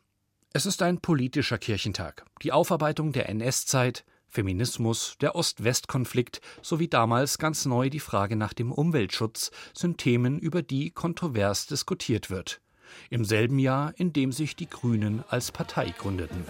Es 0.51 0.65
ist 0.65 0.81
ein 0.81 0.99
politischer 0.99 1.57
Kirchentag. 1.57 2.25
Die 2.41 2.51
Aufarbeitung 2.51 3.13
der 3.13 3.29
NS-Zeit, 3.29 4.03
Feminismus, 4.31 5.17
der 5.19 5.35
Ost-West-Konflikt 5.35 6.39
sowie 6.61 6.87
damals 6.87 7.37
ganz 7.37 7.65
neu 7.65 7.89
die 7.89 7.99
Frage 7.99 8.37
nach 8.37 8.53
dem 8.53 8.71
Umweltschutz 8.71 9.51
sind 9.73 9.97
Themen, 9.97 10.39
über 10.39 10.63
die 10.63 10.89
kontrovers 10.89 11.67
diskutiert 11.67 12.29
wird. 12.29 12.61
Im 13.09 13.25
selben 13.25 13.59
Jahr, 13.59 13.93
in 13.97 14.13
dem 14.13 14.31
sich 14.31 14.55
die 14.55 14.69
Grünen 14.69 15.23
als 15.27 15.51
Partei 15.51 15.93
gründeten. 15.97 16.45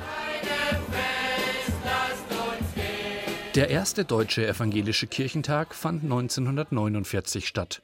Der 3.55 3.69
erste 3.69 4.05
deutsche 4.05 4.47
evangelische 4.47 5.07
Kirchentag 5.07 5.73
fand 5.73 6.03
1949 6.03 7.47
statt. 7.47 7.81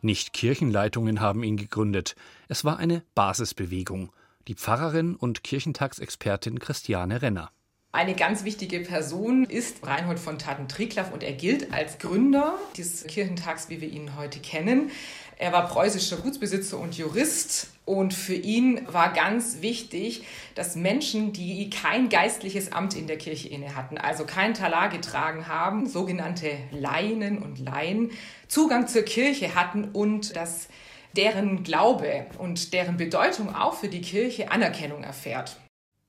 Nicht 0.00 0.32
Kirchenleitungen 0.32 1.20
haben 1.20 1.42
ihn 1.42 1.58
gegründet, 1.58 2.16
es 2.48 2.64
war 2.64 2.78
eine 2.78 3.02
Basisbewegung. 3.14 4.12
Die 4.48 4.54
Pfarrerin 4.54 5.14
und 5.14 5.44
Kirchentagsexpertin 5.44 6.58
Christiane 6.58 7.20
Renner. 7.20 7.50
Eine 7.96 8.14
ganz 8.14 8.44
wichtige 8.44 8.80
Person 8.80 9.44
ist 9.44 9.86
Reinhold 9.86 10.18
von 10.18 10.38
Taten-Triglaff 10.38 11.14
und 11.14 11.22
er 11.22 11.32
gilt 11.32 11.72
als 11.72 11.98
Gründer 11.98 12.58
des 12.76 13.06
Kirchentags, 13.06 13.70
wie 13.70 13.80
wir 13.80 13.88
ihn 13.88 14.18
heute 14.18 14.38
kennen. 14.38 14.90
Er 15.38 15.52
war 15.52 15.66
preußischer 15.66 16.18
Gutsbesitzer 16.18 16.78
und 16.78 16.98
Jurist 16.98 17.68
und 17.86 18.12
für 18.12 18.34
ihn 18.34 18.86
war 18.92 19.14
ganz 19.14 19.62
wichtig, 19.62 20.26
dass 20.54 20.76
Menschen, 20.76 21.32
die 21.32 21.70
kein 21.70 22.10
geistliches 22.10 22.70
Amt 22.70 22.94
in 22.94 23.06
der 23.06 23.16
Kirche 23.16 23.48
inne 23.48 23.74
hatten, 23.74 23.96
also 23.96 24.26
kein 24.26 24.52
Talar 24.52 24.90
getragen 24.90 25.48
haben, 25.48 25.86
sogenannte 25.86 26.50
Laien 26.72 27.38
und 27.38 27.58
Laien, 27.58 28.10
Zugang 28.46 28.88
zur 28.88 29.04
Kirche 29.04 29.54
hatten 29.54 29.84
und 29.94 30.36
dass 30.36 30.68
deren 31.16 31.62
Glaube 31.62 32.26
und 32.36 32.74
deren 32.74 32.98
Bedeutung 32.98 33.54
auch 33.54 33.72
für 33.72 33.88
die 33.88 34.02
Kirche 34.02 34.50
Anerkennung 34.50 35.02
erfährt. 35.02 35.56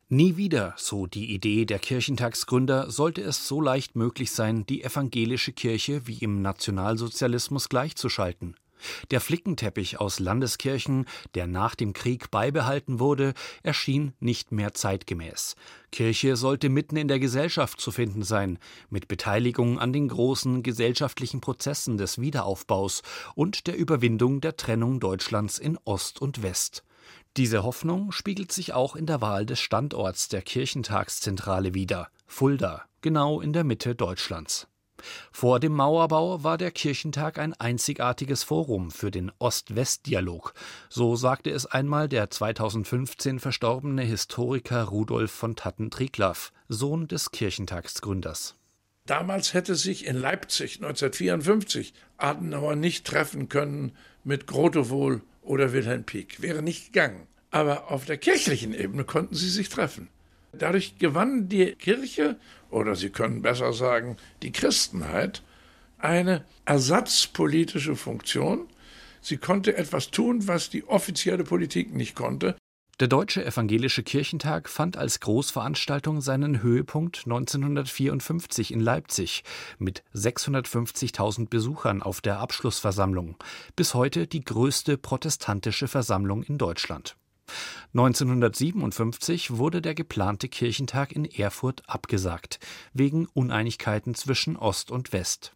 Nie 0.10 0.38
wieder, 0.38 0.74
so 0.78 1.06
die 1.06 1.34
Idee 1.34 1.66
der 1.66 1.80
Kirchentagsgründer, 1.80 2.90
sollte 2.90 3.22
es 3.22 3.46
so 3.46 3.60
leicht 3.60 3.98
möglich 3.98 4.32
sein, 4.32 4.66
die 4.66 4.82
evangelische 4.82 5.52
Kirche 5.52 6.08
wie 6.08 6.20
im 6.20 6.42
Nationalsozialismus 6.42 7.68
gleichzuschalten. 7.68 8.56
Der 9.12 9.20
Flickenteppich 9.20 10.00
aus 10.00 10.20
Landeskirchen, 10.20 11.08
der 11.36 11.46
nach 11.46 11.76
dem 11.76 11.92
Krieg 11.92 12.32
beibehalten 12.32 13.02
wurde, 13.02 13.34
erschien 13.64 14.14
nicht 14.22 14.54
mehr 14.54 14.74
zeitgemäß. 14.74 15.58
Kirche 15.92 16.38
sollte 16.38 16.70
mitten 16.70 16.96
in 16.96 17.10
der 17.10 17.20
Gesellschaft 17.20 17.82
zu 17.82 17.92
finden 17.92 18.24
sein, 18.24 18.60
mit 18.90 19.10
Beteiligung 19.10 19.78
an 19.78 19.92
den 19.92 20.08
großen 20.08 20.64
gesellschaftlichen 20.64 21.42
Prozessen 21.42 21.98
des 21.98 22.18
Wiederaufbaus 22.18 23.02
und 23.36 23.68
der 23.68 23.76
Überwindung 23.76 24.40
der 24.40 24.56
Trennung 24.56 25.02
Deutschlands 25.02 25.60
in 25.60 25.78
Ost 25.84 26.22
und 26.22 26.44
West. 26.44 26.86
Diese 27.38 27.62
Hoffnung 27.62 28.12
spiegelt 28.12 28.52
sich 28.52 28.74
auch 28.74 28.96
in 28.96 29.06
der 29.06 29.22
Wahl 29.22 29.46
des 29.46 29.60
Standorts 29.60 30.28
der 30.28 30.42
Kirchentagszentrale 30.42 31.76
wider, 31.76 32.10
Fulda, 32.26 32.86
genau 33.02 33.42
in 33.42 33.54
der 33.54 33.64
Mitte 33.64 33.94
Deutschlands. 33.94 34.68
Vor 35.32 35.60
dem 35.60 35.74
Mauerbau 35.74 36.44
war 36.44 36.58
der 36.58 36.72
Kirchentag 36.72 37.38
ein 37.38 37.54
einzigartiges 37.54 38.42
Forum 38.42 38.90
für 38.90 39.12
den 39.12 39.32
Ost-West-Dialog. 39.38 40.56
So 40.90 41.16
sagte 41.16 41.52
es 41.52 41.68
einmal 41.68 42.10
der 42.10 42.32
2015 42.32 43.40
verstorbene 43.40 44.02
Historiker 44.02 44.86
Rudolf 44.86 45.30
von 45.30 45.56
Tatten-Triglaff, 45.56 46.52
Sohn 46.68 47.08
des 47.08 47.30
Kirchentagsgründers. 47.30 48.56
Damals 49.06 49.54
hätte 49.54 49.76
sich 49.76 50.08
in 50.08 50.18
Leipzig 50.18 50.78
1954 50.78 51.94
Adenauer 52.18 52.76
nicht 52.76 53.06
treffen 53.06 53.48
können 53.48 53.96
mit 54.24 54.48
Grotewohl 54.48 55.22
oder 55.48 55.74
Wilhelm 55.74 56.04
Pieck. 56.04 56.42
Wäre 56.42 56.62
nicht 56.62 56.94
gegangen. 56.94 57.28
Aber 57.52 57.92
auf 57.92 58.06
der 58.06 58.18
kirchlichen 58.18 58.74
Ebene 58.74 59.04
konnten 59.04 59.36
sie 59.36 59.50
sich 59.50 59.70
treffen. 59.70 60.10
Dadurch 60.52 60.98
gewann 61.00 61.50
die 61.50 61.74
Kirche, 61.74 62.38
oder 62.70 62.96
Sie 62.96 63.10
können 63.10 63.42
besser 63.42 63.74
sagen, 63.74 64.18
die 64.42 64.52
Christenheit, 64.52 65.44
eine 65.98 66.44
ersatzpolitische 66.66 67.96
Funktion. 67.96 68.68
Sie 69.22 69.38
konnte 69.38 69.78
etwas 69.78 70.12
tun, 70.12 70.48
was 70.48 70.70
die 70.70 70.86
offizielle 70.86 71.44
Politik 71.44 71.94
nicht 71.94 72.16
konnte. 72.16 72.56
Der 73.00 73.08
Deutsche 73.08 73.46
Evangelische 73.46 74.02
Kirchentag 74.02 74.68
fand 74.68 74.98
als 74.98 75.20
Großveranstaltung 75.20 76.20
seinen 76.20 76.64
Höhepunkt 76.64 77.26
1954 77.26 78.74
in 78.74 78.80
Leipzig 78.80 79.44
mit 79.78 80.04
650.000 80.16 81.48
Besuchern 81.48 82.02
auf 82.02 82.22
der 82.22 82.40
Abschlussversammlung, 82.40 83.36
bis 83.76 83.94
heute 83.94 84.26
die 84.26 84.44
größte 84.44 84.98
protestantische 84.98 85.88
Versammlung 85.88 86.42
in 86.42 86.58
Deutschland. 86.58 87.18
1957 87.94 89.58
wurde 89.58 89.84
der 89.84 89.94
geplante 89.94 90.50
Kirchentag 90.50 91.12
in 91.12 91.26
Erfurt 91.26 91.84
abgesagt, 91.88 92.58
wegen 92.94 93.28
Uneinigkeiten 93.28 94.16
zwischen 94.16 94.58
Ost 94.58 94.90
und 94.90 95.14
West. 95.14 95.54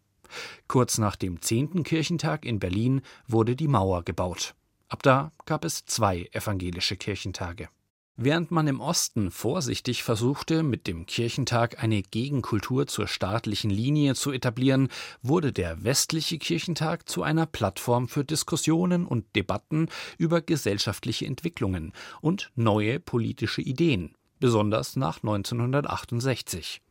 Kurz 0.68 0.96
nach 0.96 1.16
dem 1.16 1.42
zehnten 1.42 1.82
Kirchentag 1.82 2.44
in 2.44 2.60
Berlin 2.60 3.02
wurde 3.26 3.56
die 3.56 3.66
Mauer 3.66 4.04
gebaut. 4.04 4.54
Ab 4.92 5.02
da 5.02 5.32
gab 5.46 5.64
es 5.64 5.86
zwei 5.86 6.28
evangelische 6.32 6.98
Kirchentage. 6.98 7.70
Während 8.16 8.50
man 8.50 8.66
im 8.66 8.80
Osten 8.80 9.30
vorsichtig 9.30 10.02
versuchte, 10.02 10.62
mit 10.62 10.86
dem 10.86 11.06
Kirchentag 11.06 11.82
eine 11.82 12.02
Gegenkultur 12.02 12.86
zur 12.86 13.08
staatlichen 13.08 13.70
Linie 13.70 14.14
zu 14.14 14.32
etablieren, 14.32 14.90
wurde 15.22 15.50
der 15.50 15.82
westliche 15.82 16.36
Kirchentag 16.36 17.08
zu 17.08 17.22
einer 17.22 17.46
Plattform 17.46 18.06
für 18.06 18.22
Diskussionen 18.22 19.06
und 19.06 19.24
Debatten 19.34 19.88
über 20.18 20.42
gesellschaftliche 20.42 21.24
Entwicklungen 21.24 21.94
und 22.20 22.52
neue 22.54 23.00
politische 23.00 23.62
Ideen, 23.62 24.14
besonders 24.40 24.96
nach 24.96 25.22
1968. 25.22 26.82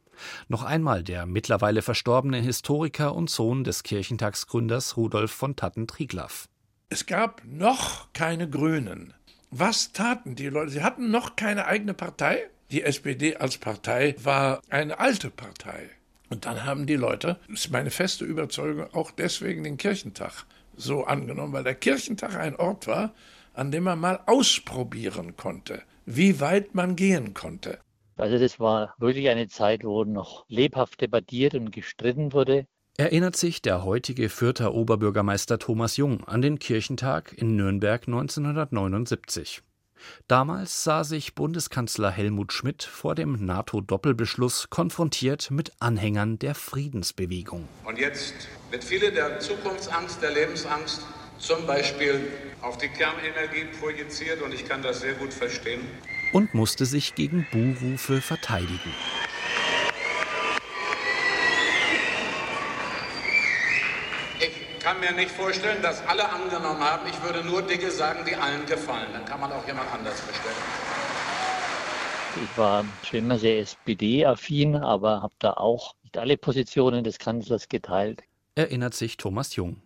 Noch 0.48 0.64
einmal 0.64 1.04
der 1.04 1.28
mittlerweile 1.28 1.84
verstorbene 1.84 2.40
Historiker 2.40 3.14
und 3.14 3.30
Sohn 3.30 3.64
des 3.64 3.84
Kirchentagsgründers 3.84 4.98
Rudolf 4.98 5.32
von 5.32 5.56
Tatten-Triglaff. 5.56 6.48
Es 6.94 7.06
gab 7.06 7.42
noch 7.46 8.12
keine 8.12 8.50
Grünen. 8.50 9.14
Was 9.50 9.94
taten 9.94 10.36
die 10.36 10.50
Leute? 10.50 10.72
Sie 10.72 10.84
hatten 10.84 11.10
noch 11.10 11.38
keine 11.38 11.66
eigene 11.66 11.94
Partei. 11.94 12.50
Die 12.70 12.84
SPD 12.84 13.38
als 13.38 13.58
Partei 13.58 14.14
war 14.22 14.62
eine 14.70 15.00
alte 15.00 15.30
Partei. 15.30 15.90
Und 16.30 16.46
dann 16.46 16.66
haben 16.66 16.88
die 16.88 16.98
Leute, 16.98 17.40
das 17.48 17.62
ist 17.62 17.72
meine 17.72 17.92
feste 17.92 18.26
Überzeugung, 18.26 18.94
auch 18.94 19.12
deswegen 19.12 19.64
den 19.64 19.78
Kirchentag 19.78 20.46
so 20.76 21.06
angenommen, 21.06 21.54
weil 21.54 21.64
der 21.64 21.76
Kirchentag 21.76 22.36
ein 22.36 22.58
Ort 22.58 22.88
war, 22.88 23.14
an 23.54 23.72
dem 23.72 23.86
man 23.86 23.98
mal 23.98 24.20
ausprobieren 24.26 25.38
konnte, 25.38 25.84
wie 26.06 26.42
weit 26.42 26.76
man 26.76 26.98
gehen 26.98 27.34
konnte. 27.34 27.80
Also 28.18 28.38
das 28.38 28.60
war 28.60 28.96
wirklich 28.98 29.30
eine 29.30 29.48
Zeit, 29.48 29.86
wo 29.86 30.04
noch 30.04 30.44
lebhaft 30.50 31.00
debattiert 31.00 31.56
und 31.56 31.72
gestritten 31.72 32.34
wurde. 32.34 32.66
Erinnert 32.98 33.38
sich 33.38 33.62
der 33.62 33.84
heutige 33.84 34.30
Fürther 34.30 34.74
Oberbürgermeister 34.74 35.58
Thomas 35.60 35.98
Jung 35.98 36.24
an 36.26 36.42
den 36.42 36.60
Kirchentag 36.60 37.34
in 37.36 37.56
Nürnberg 37.56 38.08
1979. 38.08 39.62
Damals 40.28 40.84
sah 40.84 41.04
sich 41.04 41.36
Bundeskanzler 41.36 42.12
Helmut 42.12 42.54
Schmidt 42.54 42.84
vor 42.84 43.16
dem 43.16 43.46
NATO-Doppelbeschluss 43.46 44.70
konfrontiert 44.70 45.52
mit 45.52 45.72
Anhängern 45.80 46.40
der 46.40 46.56
Friedensbewegung. 46.56 47.68
Und 47.86 47.98
jetzt 47.98 48.34
wird 48.72 48.84
viele 48.84 49.12
der 49.12 49.40
Zukunftsangst, 49.40 50.22
der 50.22 50.32
Lebensangst 50.32 51.02
zum 51.38 51.66
Beispiel 51.66 52.20
auf 52.62 52.78
die 52.78 52.88
Kernenergie 52.88 53.66
projiziert 53.80 54.42
und 54.42 54.54
ich 54.54 54.68
kann 54.68 54.82
das 54.84 55.02
sehr 55.02 55.14
gut 55.14 55.34
verstehen 55.34 55.82
und 56.34 56.54
musste 56.54 56.86
sich 56.86 57.16
gegen 57.16 57.48
Buhrufe 57.52 58.22
verteidigen. 58.22 58.94
Ich 64.40 64.71
kann 64.84 65.00
mir 65.00 65.12
nicht 65.12 65.32
vorstellen, 65.32 65.82
dass 65.82 66.06
alle 66.08 66.28
angenommen 66.28 66.80
haben, 66.80 67.08
ich 67.08 67.22
würde 67.22 67.44
nur 67.44 67.62
Dinge 67.62 67.92
sagen, 67.92 68.26
die 68.28 68.36
allen 68.36 68.66
gefallen. 68.66 69.08
Dann 69.14 69.26
kann 69.26 69.40
man 69.40 69.52
auch 69.52 69.66
jemand 69.68 69.92
anders 69.94 70.20
bestellen. 70.22 70.56
Ich 72.44 72.58
war 72.58 72.86
schon 73.04 73.20
immer 73.20 73.38
sehr 73.38 73.60
SPD-affin, 73.60 74.76
aber 74.76 75.22
habe 75.22 75.34
da 75.40 75.54
auch 75.54 75.96
nicht 76.04 76.18
alle 76.18 76.38
Positionen 76.38 77.04
des 77.04 77.20
Kanzlers 77.20 77.68
geteilt. 77.68 78.24
Erinnert 78.56 78.94
sich 78.94 79.18
Thomas 79.18 79.56
Jung. 79.56 79.82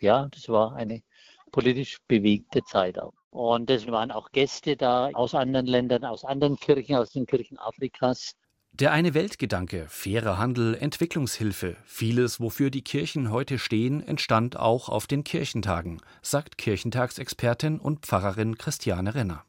Ja, 0.00 0.28
das 0.30 0.48
war 0.48 0.74
eine 0.74 1.02
politisch 1.50 1.98
bewegte 2.08 2.62
Zeit 2.64 2.98
auch. 2.98 3.14
Und 3.30 3.68
es 3.70 3.86
waren 3.88 4.10
auch 4.10 4.30
Gäste 4.30 4.76
da 4.76 5.10
aus 5.12 5.34
anderen 5.34 5.66
Ländern, 5.66 6.04
aus 6.04 6.24
anderen 6.24 6.56
Kirchen, 6.56 6.96
aus 6.96 7.10
den 7.10 7.26
Kirchen 7.26 7.58
Afrikas. 7.58 8.36
Der 8.80 8.90
eine 8.90 9.14
Weltgedanke, 9.14 9.86
fairer 9.88 10.36
Handel, 10.36 10.74
Entwicklungshilfe, 10.74 11.76
vieles, 11.84 12.40
wofür 12.40 12.70
die 12.70 12.82
Kirchen 12.82 13.30
heute 13.30 13.60
stehen, 13.60 14.02
entstand 14.04 14.56
auch 14.56 14.88
auf 14.88 15.06
den 15.06 15.22
Kirchentagen, 15.22 16.02
sagt 16.22 16.58
Kirchentagsexpertin 16.58 17.78
und 17.78 18.04
Pfarrerin 18.04 18.58
Christiane 18.58 19.14
Renner. 19.14 19.44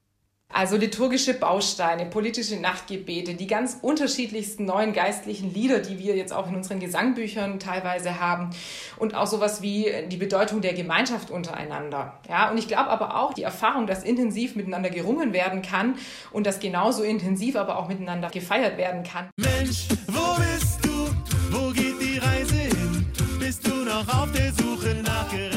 Also 0.58 0.78
liturgische 0.78 1.34
Bausteine, 1.34 2.06
politische 2.06 2.56
Nachtgebete, 2.56 3.34
die 3.34 3.46
ganz 3.46 3.78
unterschiedlichsten 3.82 4.64
neuen 4.64 4.94
geistlichen 4.94 5.54
Lieder, 5.54 5.80
die 5.80 6.00
wir 6.00 6.16
jetzt 6.16 6.32
auch 6.32 6.48
in 6.48 6.56
unseren 6.56 6.80
Gesangbüchern 6.80 7.60
teilweise 7.60 8.22
haben 8.22 8.52
und 8.96 9.16
auch 9.16 9.28
sowas 9.28 9.62
wie 9.62 9.92
die 10.08 10.16
Bedeutung 10.16 10.62
der 10.62 10.74
Gemeinschaft 10.74 11.30
untereinander. 11.30 12.14
Ja, 12.30 12.50
und 12.50 12.58
ich 12.58 12.70
glaube 12.70 12.90
aber 12.90 13.20
auch 13.20 13.34
die 13.34 13.44
Erfahrung, 13.44 13.86
dass 13.86 14.06
intensiv 14.06 14.56
miteinander 14.56 14.90
gerungen 14.90 15.34
werden 15.34 15.62
kann 15.62 15.96
und 16.32 16.48
dass 16.48 16.62
genauso 16.62 17.04
intensiv 17.04 17.58
aber 17.58 17.78
auch 17.78 17.90
miteinander 17.90 18.30
gefeiert 18.30 18.78
werden 18.78 19.04
kann. 19.04 19.30
Mensch, 19.36 19.90
wo 20.08 20.42
bist 20.42 20.86
du? 20.86 21.10
Wo 21.52 21.70
geht 21.74 22.02
die 22.02 22.18
Reise 22.18 22.56
hin? 22.56 23.06
Bist 23.42 23.68
du 23.68 23.74
noch 23.84 24.08
auf 24.08 24.32
der 24.32 24.54
Suche 24.54 25.04
nach 25.04 25.30
gerechtem 25.30 25.50
Leben? 25.50 25.55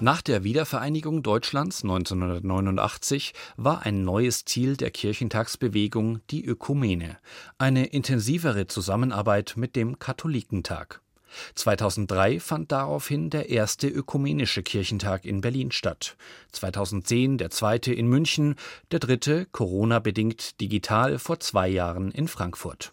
Nach 0.00 0.22
der 0.22 0.44
Wiedervereinigung 0.44 1.24
Deutschlands 1.24 1.82
1989 1.82 3.34
war 3.56 3.82
ein 3.82 4.04
neues 4.04 4.44
Ziel 4.44 4.76
der 4.76 4.92
Kirchentagsbewegung 4.92 6.20
die 6.30 6.44
Ökumene, 6.44 7.18
eine 7.58 7.84
intensivere 7.86 8.68
Zusammenarbeit 8.68 9.54
mit 9.56 9.74
dem 9.74 9.98
Katholikentag. 9.98 11.00
2003 11.56 12.38
fand 12.38 12.70
daraufhin 12.70 13.28
der 13.28 13.48
erste 13.48 13.88
ökumenische 13.88 14.62
Kirchentag 14.62 15.24
in 15.24 15.40
Berlin 15.40 15.72
statt, 15.72 16.16
2010 16.52 17.36
der 17.36 17.50
zweite 17.50 17.92
in 17.92 18.06
München, 18.06 18.54
der 18.92 19.00
dritte, 19.00 19.46
Corona-bedingt 19.50 20.60
digital, 20.60 21.18
vor 21.18 21.40
zwei 21.40 21.66
Jahren 21.66 22.12
in 22.12 22.28
Frankfurt. 22.28 22.92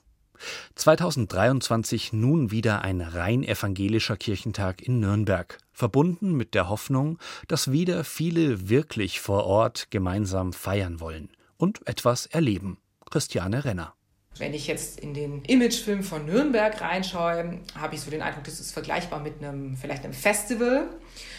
2023 0.75 2.13
nun 2.13 2.51
wieder 2.51 2.81
ein 2.81 3.01
rein 3.01 3.43
evangelischer 3.43 4.17
Kirchentag 4.17 4.81
in 4.81 4.99
Nürnberg, 4.99 5.57
verbunden 5.71 6.33
mit 6.33 6.53
der 6.53 6.69
Hoffnung, 6.69 7.19
dass 7.47 7.71
wieder 7.71 8.03
viele 8.03 8.69
wirklich 8.69 9.19
vor 9.19 9.45
Ort 9.45 9.91
gemeinsam 9.91 10.53
feiern 10.53 10.99
wollen 10.99 11.29
und 11.57 11.87
etwas 11.87 12.25
erleben. 12.25 12.77
Christiane 13.09 13.63
Renner. 13.65 13.93
Wenn 14.37 14.53
ich 14.53 14.67
jetzt 14.67 14.99
in 14.99 15.13
den 15.13 15.43
Imagefilm 15.45 16.03
von 16.03 16.25
Nürnberg 16.25 16.81
reinschaue, 16.81 17.59
habe 17.79 17.95
ich 17.95 18.01
so 18.01 18.11
den 18.11 18.21
Eindruck, 18.21 18.43
das 18.43 18.59
ist 18.59 18.73
vergleichbar 18.73 19.21
mit 19.21 19.41
einem 19.41 19.77
vielleicht 19.77 20.03
einem 20.03 20.13
Festival, 20.13 20.89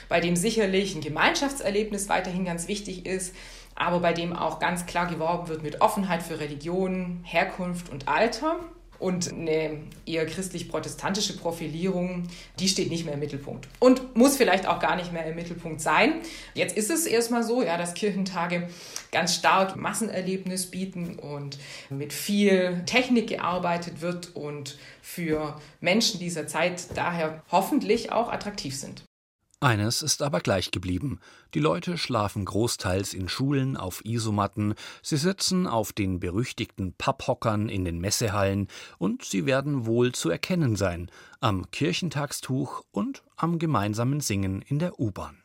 bei 0.09 0.21
dem 0.21 0.35
sicherlich 0.35 0.95
ein 0.95 1.03
Gemeinschaftserlebnis 1.03 2.09
weiterhin 2.09 2.47
ganz 2.47 2.69
wichtig 2.69 3.05
ist, 3.05 3.35
aber 3.75 4.01
bei 4.01 4.15
dem 4.15 4.33
auch 4.33 4.61
ganz 4.61 4.87
klar 4.87 5.07
geworben 5.09 5.49
wird 5.49 5.63
mit 5.63 5.83
Offenheit 5.83 6.23
für 6.23 6.41
Religion, 6.41 7.21
Herkunft 7.25 7.91
und 7.91 8.09
Alter. 8.09 8.61
Und 8.99 9.33
eine 9.33 9.79
eher 10.07 10.27
christlich-protestantische 10.27 11.37
Profilierung, 11.37 12.25
die 12.59 12.69
steht 12.69 12.91
nicht 12.91 13.05
mehr 13.05 13.15
im 13.15 13.21
Mittelpunkt. 13.21 13.69
Und 13.79 14.17
muss 14.17 14.37
vielleicht 14.37 14.67
auch 14.67 14.81
gar 14.81 14.97
nicht 14.97 15.13
mehr 15.13 15.27
im 15.27 15.35
Mittelpunkt 15.35 15.81
sein. 15.81 16.15
Jetzt 16.55 16.77
ist 16.77 16.91
es 16.91 17.07
erstmal 17.07 17.43
so, 17.43 17.63
ja, 17.63 17.77
dass 17.77 17.95
Kirchentage 17.95 18.69
ganz 19.13 19.35
stark 19.35 19.77
Massenerlebnis 19.77 20.71
bieten 20.71 21.19
und 21.19 21.59
mit 21.91 22.13
viel 22.13 22.83
Technik 22.87 23.29
gearbeitet 23.29 24.01
wird 24.01 24.35
und 24.35 24.79
für 25.03 25.61
Menschen 25.81 26.21
dieser 26.21 26.47
Zeit 26.47 26.87
daher 26.95 27.43
hoffentlich 27.51 28.13
auch 28.13 28.31
attraktiv 28.31 28.77
sind. 28.77 29.05
Eines 29.61 30.03
ist 30.03 30.21
aber 30.21 30.41
gleich 30.41 30.71
geblieben. 30.71 31.19
Die 31.55 31.61
Leute 31.61 31.97
schlafen 31.97 32.45
großteils 32.45 33.15
in 33.15 33.27
Schulen 33.31 33.79
auf 33.79 34.05
Isomatten, 34.05 34.75
sie 35.01 35.17
sitzen 35.17 35.67
auf 35.67 35.95
den 35.95 36.21
berüchtigten 36.21 36.93
Papphockern 36.93 37.71
in 37.71 37.87
den 37.87 37.99
Messehallen 37.99 38.69
und 38.99 39.25
sie 39.25 39.47
werden 39.47 39.87
wohl 39.87 40.13
zu 40.13 40.29
erkennen 40.29 40.77
sein 40.77 41.11
am 41.41 41.71
Kirchentagstuch 41.71 42.85
und 42.93 43.23
am 43.37 43.59
gemeinsamen 43.59 44.21
Singen 44.21 44.61
in 44.61 44.79
der 44.79 45.01
U-Bahn. 45.01 45.39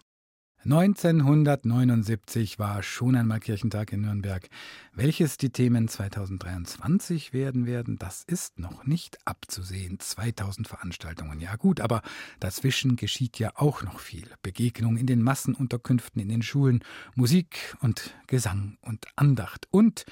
1979 0.64 2.60
war 2.60 2.84
schon 2.84 3.16
einmal 3.16 3.40
Kirchentag 3.40 3.92
in 3.94 4.02
Nürnberg. 4.02 4.48
Welches 4.94 5.38
die 5.38 5.50
Themen 5.50 5.88
2023 5.88 7.34
werden 7.34 7.66
werden, 7.66 7.98
das 7.98 8.24
ist 8.28 8.60
noch 8.60 8.86
nicht 8.86 9.18
abzusehen. 9.26 10.00
2000 10.00 10.68
Veranstaltungen, 10.68 11.40
ja 11.40 11.56
gut, 11.56 11.80
aber 11.82 12.04
dazwischen 12.40 12.96
geschieht 12.96 13.40
ja 13.40 13.54
auch 13.56 13.82
noch 13.82 14.00
viel. 14.00 14.28
Begegnung 14.44 14.98
in 14.98 15.08
den 15.08 15.24
Massenunterkünften, 15.24 16.22
in 16.22 16.30
den 16.30 16.44
Schulen, 16.44 16.84
Musik 17.16 17.76
und 17.80 18.14
Gesang 18.28 18.78
und 18.82 19.08
Andacht 19.16 19.68
und 19.72 20.06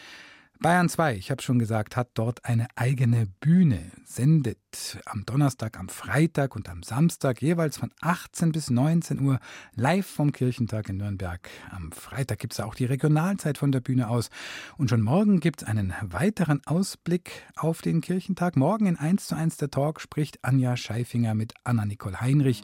Bayern 0.62 0.90
2, 0.90 1.16
ich 1.16 1.32
habe 1.32 1.42
schon 1.42 1.58
gesagt, 1.58 1.96
hat 1.96 2.10
dort 2.16 2.44
eine 2.44 2.68
eigene 2.76 3.28
Bühne, 3.40 3.92
sendet 4.04 4.58
am 5.06 5.26
Donnerstag, 5.26 5.80
am 5.80 5.90
Freitag 5.90 6.56
und 6.56 6.70
am 6.70 6.84
Samstag 6.84 7.42
jeweils 7.42 7.78
von 7.78 7.92
18 8.02 8.52
bis 8.52 8.70
19 8.70 9.20
Uhr 9.22 9.40
live 9.76 10.06
vom 10.06 10.32
Kirchentag 10.32 10.90
in 10.90 10.98
Nürnberg. 10.98 11.50
Am 11.72 11.92
Freitag 11.92 12.40
gibt 12.40 12.54
es 12.54 12.60
auch 12.60 12.76
die 12.76 12.86
Regionalzeit 12.86 13.58
von 13.58 13.72
der 13.72 13.80
Bühne 13.80 14.10
aus. 14.10 14.30
Und 14.78 14.90
schon 14.90 15.02
morgen 15.02 15.40
gibt 15.40 15.62
es 15.62 15.68
einen 15.68 15.94
weiteren 16.02 16.62
Ausblick 16.66 17.32
auf 17.56 17.82
den 17.82 18.02
Kirchentag. 18.02 18.56
Morgen 18.56 18.86
in 18.86 18.98
1 18.98 19.28
zu 19.28 19.36
1 19.36 19.58
der 19.58 19.72
Talk 19.72 20.02
spricht 20.02 20.44
Anja 20.44 20.78
Scheifinger 20.78 21.34
mit 21.34 21.54
Anna-Nicole 21.64 22.22
Heinrich. 22.22 22.64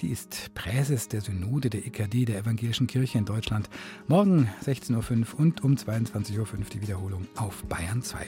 Die 0.00 0.08
ist 0.08 0.52
Präses 0.54 1.08
der 1.08 1.20
Synode 1.20 1.70
der 1.70 1.86
EKD 1.86 2.24
der 2.24 2.38
Evangelischen 2.38 2.86
Kirche 2.86 3.18
in 3.18 3.24
Deutschland. 3.24 3.70
Morgen 4.06 4.50
16.05 4.64 5.34
Uhr 5.34 5.40
und 5.40 5.64
um 5.64 5.74
22.05 5.76 6.38
Uhr 6.38 6.46
die 6.72 6.82
Wiederholung 6.82 7.26
auf 7.36 7.62
Bayern 7.64 8.02
2. 8.02 8.26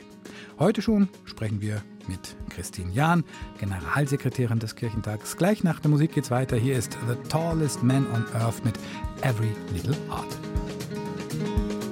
Heute 0.58 0.82
schon 0.82 1.08
sprechen 1.24 1.60
wir 1.60 1.82
mit 2.08 2.36
Christine 2.48 2.92
Jahn, 2.92 3.24
Generalsekretärin 3.58 4.58
des 4.58 4.74
Kirchentags. 4.74 5.36
Gleich 5.36 5.64
nach 5.64 5.80
der 5.80 5.90
Musik 5.90 6.12
geht's 6.12 6.30
weiter. 6.30 6.56
Hier 6.56 6.76
ist 6.76 6.96
The 7.08 7.28
Tallest 7.28 7.82
Man 7.82 8.06
on 8.12 8.24
Earth 8.34 8.64
mit 8.64 8.74
Every 9.22 9.52
Little 9.72 9.96
Heart. 10.08 10.36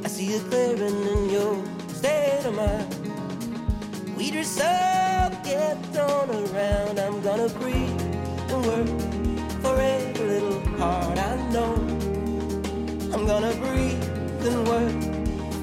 I 0.05 0.09
see 0.09 0.37
it 0.37 0.51
clear 0.51 0.75
in 0.77 1.05
smile. 2.55 2.87
Weed 4.17 4.35
yourself, 4.35 5.33
get 5.43 5.77
thrown 5.93 6.31
around. 6.31 6.99
I'm 6.99 7.21
gonna 7.23 7.49
breathe 7.61 8.01
and 8.53 8.67
work 8.67 8.89
for 9.63 9.75
every 9.81 10.27
little 10.27 10.61
heart 10.79 11.19
I 11.19 11.37
know. 11.53 11.75
I'm 13.13 13.27
gonna 13.27 13.55
breathe 13.65 14.03
and 14.49 14.69
work 14.69 14.97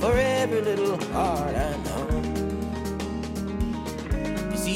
for 0.01 0.13
every 0.17 0.61
little 0.61 0.97
heart 1.13 1.55
I 1.55 1.71
know. 1.85 1.90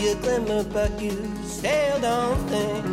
A 0.06 0.14
glimmer, 0.18 0.64
but 0.64 1.02
you 1.02 1.18
still 1.44 2.00
don't 2.00 2.38
think 2.48 2.86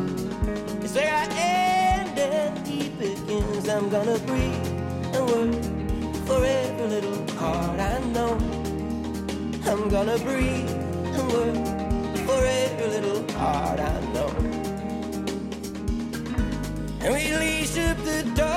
it's 0.82 0.94
where 0.94 1.12
I 1.12 1.26
end 1.36 2.18
and 2.18 2.66
he 2.66 2.88
begins. 2.88 3.68
I'm 3.68 3.90
gonna 3.90 4.18
breathe 4.20 4.66
and 5.12 5.24
work 5.30 6.24
for 6.26 6.42
every 6.42 6.86
little 6.86 7.30
heart 7.36 7.78
I 7.78 7.98
know. 8.14 8.32
I'm 9.66 9.90
gonna 9.90 10.16
breathe 10.20 10.70
and 10.70 11.32
work 11.36 11.56
for 12.26 12.40
every 12.46 12.88
little 12.88 13.30
heart 13.32 13.78
I 13.78 14.00
know. 14.14 14.30
And 17.02 17.14
release 17.14 17.76
up 17.76 17.98
the 18.04 18.22
darkness 18.34 18.51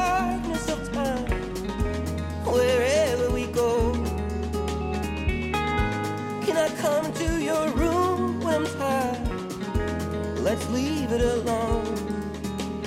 Let's 10.56 10.70
leave 10.70 11.12
it 11.13 11.22
alone. 11.22 11.84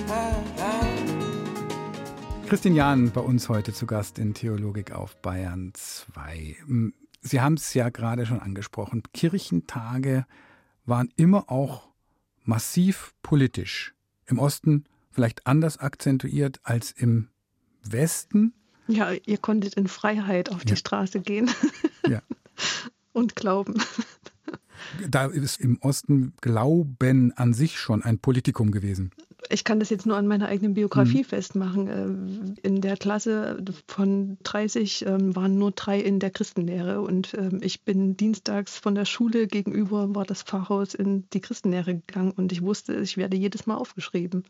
Ah, 0.08 0.32
ah. 0.58 0.86
Christian 2.48 2.74
Jahn 2.74 3.10
bei 3.10 3.20
uns 3.20 3.50
heute 3.50 3.74
zu 3.74 3.84
Gast 3.84 4.18
in 4.18 4.32
Theologik 4.32 4.92
auf 4.92 5.20
Bayern 5.20 5.72
2. 5.74 6.56
Sie 7.20 7.40
haben 7.42 7.54
es 7.58 7.74
ja 7.74 7.90
gerade 7.90 8.24
schon 8.24 8.40
angesprochen. 8.40 9.02
Kirchentage 9.12 10.24
waren 10.86 11.10
immer 11.16 11.50
auch 11.50 11.90
massiv 12.42 13.12
politisch. 13.22 13.92
Im 14.24 14.38
Osten 14.38 14.84
vielleicht 15.10 15.46
anders 15.46 15.76
akzentuiert 15.76 16.60
als 16.62 16.92
im 16.92 17.28
Westen. 17.82 18.54
Ja, 18.86 19.12
ihr 19.12 19.36
konntet 19.36 19.74
in 19.74 19.88
Freiheit 19.88 20.48
auf 20.50 20.60
Ja. 20.60 20.70
die 20.70 20.76
Straße 20.76 21.20
gehen 21.20 21.50
Ja. 22.08 22.22
und 23.12 23.36
glauben. 23.36 23.74
Da 25.08 25.26
ist 25.26 25.60
im 25.60 25.78
Osten 25.80 26.32
Glauben 26.40 27.32
an 27.36 27.54
sich 27.54 27.78
schon 27.78 28.02
ein 28.02 28.18
Politikum 28.18 28.70
gewesen. 28.70 29.10
Ich 29.50 29.64
kann 29.64 29.78
das 29.80 29.88
jetzt 29.88 30.04
nur 30.04 30.16
an 30.16 30.26
meiner 30.26 30.48
eigenen 30.48 30.74
Biografie 30.74 31.20
Mhm. 31.20 31.24
festmachen. 31.24 31.88
Ähm, 31.88 32.54
In 32.62 32.80
der 32.80 32.96
Klasse 32.96 33.62
von 33.86 34.36
30 34.42 35.06
ähm, 35.06 35.34
waren 35.36 35.58
nur 35.58 35.70
drei 35.70 36.00
in 36.00 36.18
der 36.18 36.30
Christenlehre 36.30 37.00
und 37.00 37.34
ähm, 37.34 37.60
ich 37.62 37.82
bin 37.84 38.16
dienstags 38.16 38.76
von 38.76 38.94
der 38.94 39.04
Schule 39.04 39.46
gegenüber 39.46 40.14
war 40.14 40.24
das 40.24 40.42
Pfarrhaus 40.42 40.92
in 40.94 41.24
die 41.32 41.40
Christenlehre 41.40 41.94
gegangen 41.94 42.32
und 42.32 42.52
ich 42.52 42.62
wusste, 42.62 42.96
ich 42.96 43.16
werde 43.16 43.36
jedes 43.36 43.66
Mal 43.66 43.76
aufgeschrieben. 43.76 44.44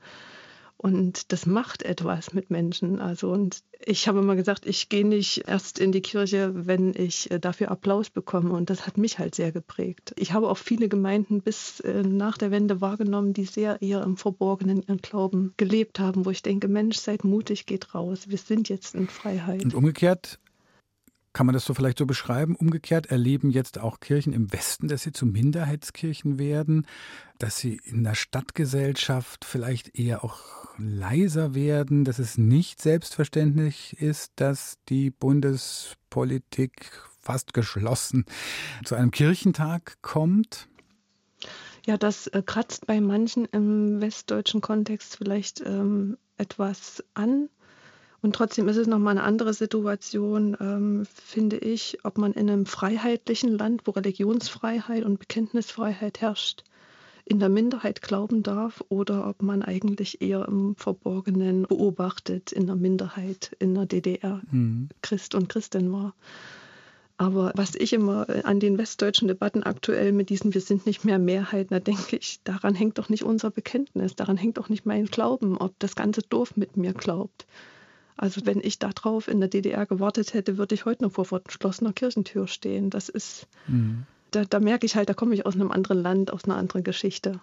Und 0.81 1.33
das 1.33 1.45
macht 1.45 1.83
etwas 1.83 2.33
mit 2.33 2.51
Menschen. 2.51 3.01
Also, 3.01 3.33
und 3.33 3.65
ich 3.85 4.07
habe 4.07 4.21
immer 4.21 4.37
gesagt, 4.37 4.65
ich 4.65 4.89
gehe 4.89 5.07
nicht 5.07 5.49
erst 5.49 5.81
in 5.81 5.91
die 5.91 6.01
Kirche, 6.01 6.53
wenn 6.55 6.95
ich 6.95 7.31
äh, 7.33 7.41
dafür 7.41 7.73
Applaus 7.73 8.11
bekomme. 8.11 8.53
Und 8.53 8.71
das 8.71 8.87
hat 8.87 8.97
mich 8.97 9.19
halt 9.19 9.35
sehr 9.35 9.51
geprägt. 9.51 10.15
Ich 10.17 10.33
habe 10.33 10.49
auch 10.49 10.57
viele 10.57 10.89
Gemeinden 10.89 11.41
bis 11.41 11.81
äh, 11.81 12.05
nach 12.05 12.39
der 12.39 12.53
Wende 12.53 12.81
wahrgenommen, 12.81 13.33
die 13.33 13.45
sehr 13.45 13.83
eher 13.83 14.05
im 14.05 14.17
Verborgenen 14.17 14.83
ihren 14.83 14.99
Glauben 14.99 15.53
gelebt 15.57 15.99
haben, 15.99 16.25
wo 16.25 16.31
ich 16.31 16.43
denke, 16.45 16.69
Mensch, 16.69 16.99
seid 16.99 17.25
mutig, 17.25 17.67
geht 17.67 17.93
raus. 17.93 18.29
Wir 18.29 18.39
sind 18.39 18.69
jetzt 18.69 18.95
in 18.95 19.09
Freiheit. 19.09 19.65
Und 19.65 19.75
umgekehrt, 19.75 20.39
kann 21.33 21.47
man 21.47 21.53
das 21.53 21.65
so 21.65 21.75
vielleicht 21.75 21.99
so 21.99 22.07
beschreiben, 22.07 22.57
umgekehrt 22.57 23.07
erleben 23.07 23.51
jetzt 23.51 23.79
auch 23.79 24.01
Kirchen 24.01 24.33
im 24.33 24.53
Westen, 24.53 24.89
dass 24.89 25.03
sie 25.03 25.13
zu 25.13 25.27
Minderheitskirchen 25.27 26.39
werden, 26.39 26.87
dass 27.39 27.59
sie 27.59 27.81
in 27.85 28.05
der 28.05 28.15
Stadtgesellschaft 28.15 29.45
vielleicht 29.45 29.99
eher 29.99 30.25
auch 30.25 30.69
leiser 30.79 31.55
werden, 31.55 32.05
dass 32.05 32.19
es 32.19 32.39
nicht 32.39 32.81
selbstverständlich 32.81 34.01
ist, 34.01 34.33
dass 34.37 34.79
die 34.89 35.11
Bundespolitik 35.11 36.91
fast 37.21 37.53
geschlossen 37.53 38.25
zu 38.85 38.95
einem 38.95 39.11
Kirchentag 39.11 39.99
kommt. 40.03 40.69
Ja, 41.87 41.97
das 41.97 42.27
äh, 42.29 42.43
kratzt 42.45 42.87
bei 42.87 43.01
manchen 43.01 43.45
im 43.47 44.01
westdeutschen 44.01 44.61
Kontext 44.61 45.17
vielleicht 45.17 45.61
ähm, 45.61 46.17
etwas 46.37 47.05
an. 47.15 47.49
Und 48.21 48.35
trotzdem 48.35 48.69
ist 48.69 48.77
es 48.77 48.87
nochmal 48.89 49.13
eine 49.13 49.23
andere 49.23 49.55
Situation, 49.55 50.57
ähm, 50.61 51.07
finde 51.07 51.59
ich, 51.59 51.99
ob 52.03 52.19
man 52.19 52.33
in 52.33 52.51
einem 52.51 52.67
freiheitlichen 52.67 53.57
Land, 53.57 53.83
wo 53.85 53.93
Religionsfreiheit 53.93 55.05
und 55.05 55.21
Bekenntnisfreiheit 55.21 56.21
herrscht, 56.21 56.65
in 57.25 57.39
der 57.39 57.49
Minderheit 57.49 58.03
glauben 58.03 58.43
darf 58.43 58.83
oder 58.89 59.29
ob 59.29 59.43
man 59.43 59.63
eigentlich 59.63 60.21
eher 60.21 60.49
im 60.49 60.75
Verborgenen 60.77 61.63
beobachtet 61.63 62.53
in 62.53 62.67
der 62.67 62.75
Minderheit 62.75 63.55
in 63.59 63.75
der 63.75 63.87
DDR 63.87 64.41
Mhm. 64.51 64.89
Christ 65.03 65.35
und 65.35 65.49
Christin 65.49 65.93
war. 65.93 66.15
Aber 67.19 67.53
was 67.55 67.75
ich 67.75 67.93
immer 67.93 68.29
äh, 68.29 68.43
an 68.45 68.61
den 68.61 68.79
westdeutschen 68.79 69.29
Debatten 69.29 69.63
aktuell 69.65 70.13
mit 70.13 70.31
diesen 70.31 70.55
Wir 70.55 70.61
sind 70.61 70.87
nicht 70.87 71.05
mehr 71.05 71.19
Mehrheit, 71.19 71.71
da 71.71 71.81
denke 71.81 72.17
ich, 72.17 72.41
daran 72.45 72.75
hängt 72.75 72.99
doch 72.99 73.09
nicht 73.09 73.25
unser 73.25 73.51
Bekenntnis, 73.51 74.17
daran 74.17 74.37
hängt 74.37 74.57
doch 74.57 74.69
nicht 74.69 74.87
mein 74.87 75.07
Glauben, 75.07 75.59
ob 75.59 75.79
das 75.81 75.97
ganze 75.97 76.23
Dorf 76.23 76.57
mit 76.57 76.77
mir 76.77 76.95
glaubt. 76.95 77.47
Also 78.19 78.45
wenn 78.45 78.61
ich 78.61 78.79
darauf 78.79 79.29
in 79.29 79.41
der 79.41 79.49
DDR 79.49 79.87
gewartet 79.87 80.35
hätte, 80.35 80.59
würde 80.59 80.75
ich 80.75 80.85
heute 80.85 81.05
noch 81.05 81.13
vor 81.13 81.25
verschlossener 81.25 81.93
Kirchentür 81.93 82.47
stehen. 82.49 82.91
Das 82.91 83.09
ist, 83.09 83.47
Mhm. 83.69 84.05
da, 84.33 84.45
da 84.45 84.61
merke 84.61 84.85
ich 84.87 84.97
halt, 84.97 85.09
da 85.09 85.15
komme 85.15 85.35
ich 85.35 85.47
aus 85.47 85.55
einem 85.55 85.71
anderen 85.71 85.99
Land, 86.03 86.33
aus 86.33 86.45
einer 86.45 86.57
anderen 86.57 86.83
Geschichte. 86.85 87.41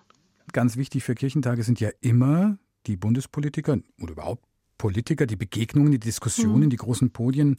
Ganz 0.52 0.78
wichtig 0.78 1.04
für 1.04 1.16
Kirchentage 1.16 1.64
sind 1.64 1.80
ja 1.80 1.90
immer 2.02 2.58
die 2.88 2.98
Bundespolitiker 2.98 3.80
oder 4.02 4.12
überhaupt 4.12 4.44
Politiker, 4.78 5.26
die 5.26 5.38
Begegnungen, 5.38 5.94
die 5.94 6.00
Diskussionen, 6.00 6.66
Mhm. 6.66 6.70
die 6.70 6.76
großen 6.76 7.10
Podien. 7.12 7.56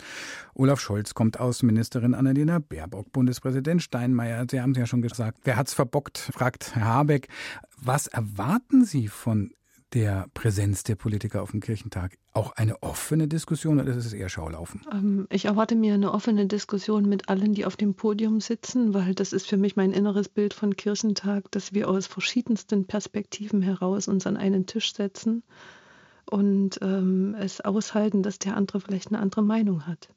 Olaf 0.54 0.80
Scholz 0.80 1.14
kommt 1.14 1.40
aus, 1.40 1.62
Ministerin 1.62 2.12
Annalena 2.14 2.58
Baerbock, 2.58 3.10
Bundespräsident 3.10 3.82
Steinmeier. 3.82 4.46
Sie 4.50 4.60
haben 4.60 4.72
es 4.72 4.78
ja 4.78 4.86
schon 4.86 5.00
gesagt. 5.00 5.38
Wer 5.44 5.56
hat's 5.56 5.72
verbockt, 5.72 6.18
fragt 6.18 6.76
Herr 6.76 6.84
Habeck. 6.84 7.28
Was 7.78 8.06
erwarten 8.06 8.84
Sie 8.84 9.08
von 9.08 9.50
der 9.92 10.26
Präsenz 10.34 10.82
der 10.82 10.96
Politiker 10.96 11.42
auf 11.42 11.50
dem 11.52 11.60
Kirchentag? 11.60 12.18
Auch 12.32 12.52
eine 12.52 12.82
offene 12.82 13.28
Diskussion 13.28 13.80
oder 13.80 13.94
ist 13.94 14.06
es 14.06 14.12
eher 14.12 14.28
Schaulaufen? 14.28 14.82
Ähm, 14.92 15.26
Ich 15.30 15.46
erwarte 15.46 15.74
mir 15.74 15.94
eine 15.94 16.12
offene 16.12 16.46
Diskussion 16.46 17.08
mit 17.08 17.28
allen, 17.28 17.54
die 17.54 17.64
auf 17.64 17.76
dem 17.76 17.94
Podium 17.94 18.40
sitzen, 18.40 18.94
weil 18.94 19.14
das 19.14 19.32
ist 19.32 19.46
für 19.46 19.56
mich 19.56 19.76
mein 19.76 19.92
inneres 19.92 20.28
Bild 20.28 20.54
von 20.54 20.76
Kirchentag, 20.76 21.50
dass 21.52 21.72
wir 21.72 21.88
aus 21.88 22.06
verschiedensten 22.06 22.86
Perspektiven 22.86 23.62
heraus 23.62 24.08
uns 24.08 24.26
an 24.26 24.36
einen 24.36 24.66
Tisch 24.66 24.92
setzen 24.92 25.42
und 26.28 26.78
ähm, 26.82 27.36
es 27.38 27.60
aushalten, 27.60 28.22
dass 28.22 28.38
der 28.38 28.56
andere 28.56 28.80
vielleicht 28.80 29.08
eine 29.08 29.20
andere 29.20 29.42
Meinung 29.42 29.86
hat. 29.86 30.08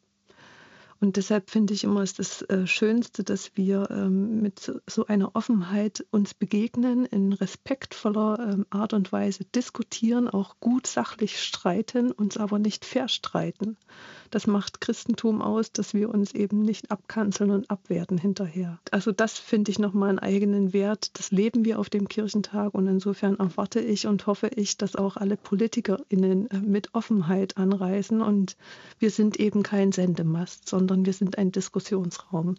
Und 1.01 1.15
deshalb 1.15 1.49
finde 1.49 1.73
ich 1.73 1.83
immer, 1.85 2.03
ist 2.03 2.19
das 2.19 2.41
äh, 2.43 2.67
Schönste, 2.67 3.23
dass 3.23 3.51
wir 3.55 3.87
ähm, 3.89 4.41
mit 4.41 4.71
so- 4.85 5.05
einer 5.05 5.35
Offenheit 5.35 6.05
uns 6.11 6.33
begegnen, 6.33 7.05
in 7.05 7.31
respektvoller 7.31 8.49
ähm, 8.51 8.65
Art 8.69 8.93
und 8.93 9.11
Weise 9.11 9.45
diskutieren, 9.45 10.27
auch 10.27 10.59
gut 10.59 10.87
sachlich 10.87 11.41
streiten, 11.41 12.11
uns 12.11 12.35
aber 12.37 12.59
nicht 12.59 12.83
verstreiten. 12.83 13.77
Das 14.29 14.45
macht 14.45 14.81
Christentum 14.81 15.41
aus, 15.41 15.71
dass 15.71 15.93
wir 15.93 16.09
uns 16.09 16.33
eben 16.33 16.61
nicht 16.61 16.91
abkanzeln 16.91 17.51
und 17.51 17.69
abwerten 17.71 18.17
hinterher. 18.17 18.79
Also 18.91 19.11
das 19.11 19.39
finde 19.39 19.71
ich 19.71 19.79
nochmal 19.79 20.09
einen 20.09 20.19
eigenen 20.19 20.73
Wert. 20.73 21.17
Das 21.17 21.31
leben 21.31 21.65
wir 21.65 21.79
auf 21.79 21.89
dem 21.89 22.07
Kirchentag 22.07 22.73
und 22.73 22.87
insofern 22.87 23.37
erwarte 23.39 23.79
ich 23.79 24.05
und 24.05 24.27
hoffe 24.27 24.47
ich, 24.49 24.77
dass 24.77 24.95
auch 24.95 25.15
alle 25.17 25.37
PolitikerInnen 25.37 26.51
äh, 26.51 26.59
mit 26.59 26.93
Offenheit 26.93 27.57
anreisen 27.57 28.21
und 28.21 28.57
wir 28.99 29.11
sind 29.11 29.39
eben 29.39 29.63
kein 29.63 29.91
Sendemast, 29.91 30.67
sondern 30.67 30.88
wir 31.05 31.13
sind 31.13 31.37
ein 31.37 31.51
Diskussionsraum. 31.51 32.55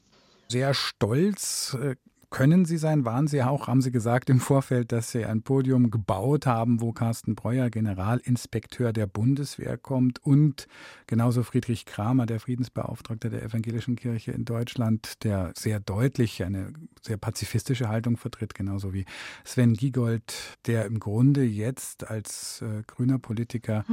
Sehr 0.48 0.74
stolz 0.74 1.76
äh, 1.80 1.94
können 2.30 2.64
Sie 2.64 2.76
sein, 2.76 3.04
waren 3.04 3.26
Sie 3.26 3.42
auch, 3.42 3.66
haben 3.66 3.82
Sie 3.82 3.90
gesagt 3.90 4.30
im 4.30 4.38
Vorfeld, 4.38 4.92
dass 4.92 5.10
Sie 5.10 5.24
ein 5.24 5.42
Podium 5.42 5.90
gebaut 5.90 6.46
haben, 6.46 6.80
wo 6.80 6.92
Carsten 6.92 7.34
Breuer, 7.34 7.70
Generalinspekteur 7.70 8.92
der 8.92 9.08
Bundeswehr, 9.08 9.76
kommt 9.76 10.24
und 10.24 10.68
genauso 11.08 11.42
Friedrich 11.42 11.86
Kramer, 11.86 12.26
der 12.26 12.38
Friedensbeauftragte 12.38 13.30
der 13.30 13.42
Evangelischen 13.42 13.96
Kirche 13.96 14.30
in 14.30 14.44
Deutschland, 14.44 15.24
der 15.24 15.52
sehr 15.56 15.80
deutlich 15.80 16.44
eine 16.44 16.72
sehr 17.02 17.16
pazifistische 17.16 17.88
Haltung 17.88 18.16
vertritt, 18.16 18.54
genauso 18.54 18.94
wie 18.94 19.06
Sven 19.44 19.74
Giegold, 19.74 20.32
der 20.66 20.86
im 20.86 21.00
Grunde 21.00 21.42
jetzt 21.42 22.08
als 22.08 22.62
äh, 22.62 22.84
grüner 22.86 23.18
Politiker 23.18 23.84
äh, 23.88 23.92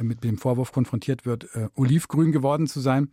mit 0.00 0.24
dem 0.24 0.38
Vorwurf 0.38 0.72
konfrontiert 0.72 1.26
wird, 1.26 1.54
äh, 1.54 1.68
olivgrün 1.74 2.32
geworden 2.32 2.66
zu 2.66 2.80
sein. 2.80 3.10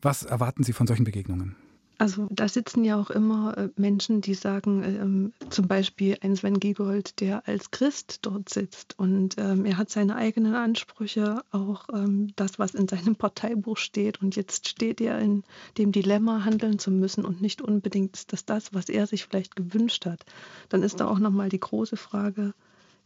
Was 0.00 0.24
erwarten 0.24 0.64
Sie 0.64 0.72
von 0.72 0.86
solchen 0.86 1.04
Begegnungen? 1.04 1.56
Also 2.02 2.26
da 2.30 2.48
sitzen 2.48 2.84
ja 2.84 3.00
auch 3.00 3.10
immer 3.10 3.56
äh, 3.56 3.68
Menschen, 3.76 4.22
die 4.22 4.34
sagen, 4.34 4.82
ähm, 4.82 5.32
zum 5.50 5.68
Beispiel 5.68 6.18
ein 6.20 6.34
Sven 6.34 6.58
Giegold, 6.58 7.20
der 7.20 7.46
als 7.46 7.70
Christ 7.70 8.18
dort 8.22 8.48
sitzt 8.48 8.98
und 8.98 9.36
ähm, 9.38 9.64
er 9.64 9.76
hat 9.76 9.88
seine 9.88 10.16
eigenen 10.16 10.56
Ansprüche, 10.56 11.42
auch 11.52 11.86
ähm, 11.94 12.32
das, 12.34 12.58
was 12.58 12.74
in 12.74 12.88
seinem 12.88 13.14
Parteibuch 13.14 13.76
steht 13.76 14.20
und 14.20 14.34
jetzt 14.34 14.68
steht 14.68 15.00
er 15.00 15.20
in 15.20 15.44
dem 15.78 15.92
Dilemma, 15.92 16.44
handeln 16.44 16.80
zu 16.80 16.90
müssen 16.90 17.24
und 17.24 17.40
nicht 17.40 17.62
unbedingt 17.62 18.16
ist 18.16 18.32
das 18.32 18.44
das, 18.44 18.74
was 18.74 18.88
er 18.88 19.06
sich 19.06 19.24
vielleicht 19.24 19.54
gewünscht 19.54 20.04
hat. 20.04 20.24
Dann 20.70 20.82
ist 20.82 20.98
da 20.98 21.06
auch 21.06 21.20
nochmal 21.20 21.50
die 21.50 21.60
große 21.60 21.96
Frage, 21.96 22.52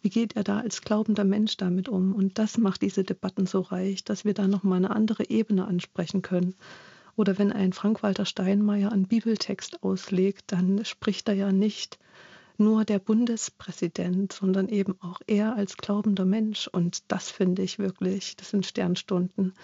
wie 0.03 0.11
geht 0.11 0.37
er 0.37 0.45
da 0.45 0.61
als 0.61 0.83
glaubender 0.83 1.25
Mensch 1.25 1.57
damit 1.57 1.89
um? 1.89 2.15
Und 2.15 2.39
das 2.39 2.59
macht 2.59 2.83
diese 2.83 3.05
Debatten 3.05 3.47
so 3.47 3.61
reich, 3.61 4.05
dass 4.05 4.25
wir 4.25 4.35
da 4.35 4.47
nochmal 4.47 4.79
eine 4.79 4.91
andere 4.91 5.29
Ebene 5.29 5.67
ansprechen 5.67 6.23
können. 6.23 6.55
Oder 7.17 7.39
wenn 7.39 7.53
ein 7.53 7.73
Frank-Walter 7.73 8.27
Steinmeier 8.27 8.93
einen 8.93 9.09
Bibeltext 9.09 9.83
auslegt, 9.83 10.53
dann 10.53 10.85
spricht 10.85 11.29
er 11.29 11.35
ja 11.35 11.51
nicht 11.51 11.99
nur 12.59 12.85
der 12.85 12.99
Bundespräsident, 12.99 14.33
sondern 14.33 14.69
eben 14.69 15.01
auch 15.01 15.21
er 15.27 15.57
als 15.57 15.77
glaubender 15.77 16.25
Mensch. 16.25 16.69
Und 16.69 17.11
das 17.11 17.31
finde 17.31 17.63
ich 17.63 17.79
wirklich, 17.79 18.37
das 18.37 18.51
sind 18.51 18.67
Sternstunden, 18.67 19.55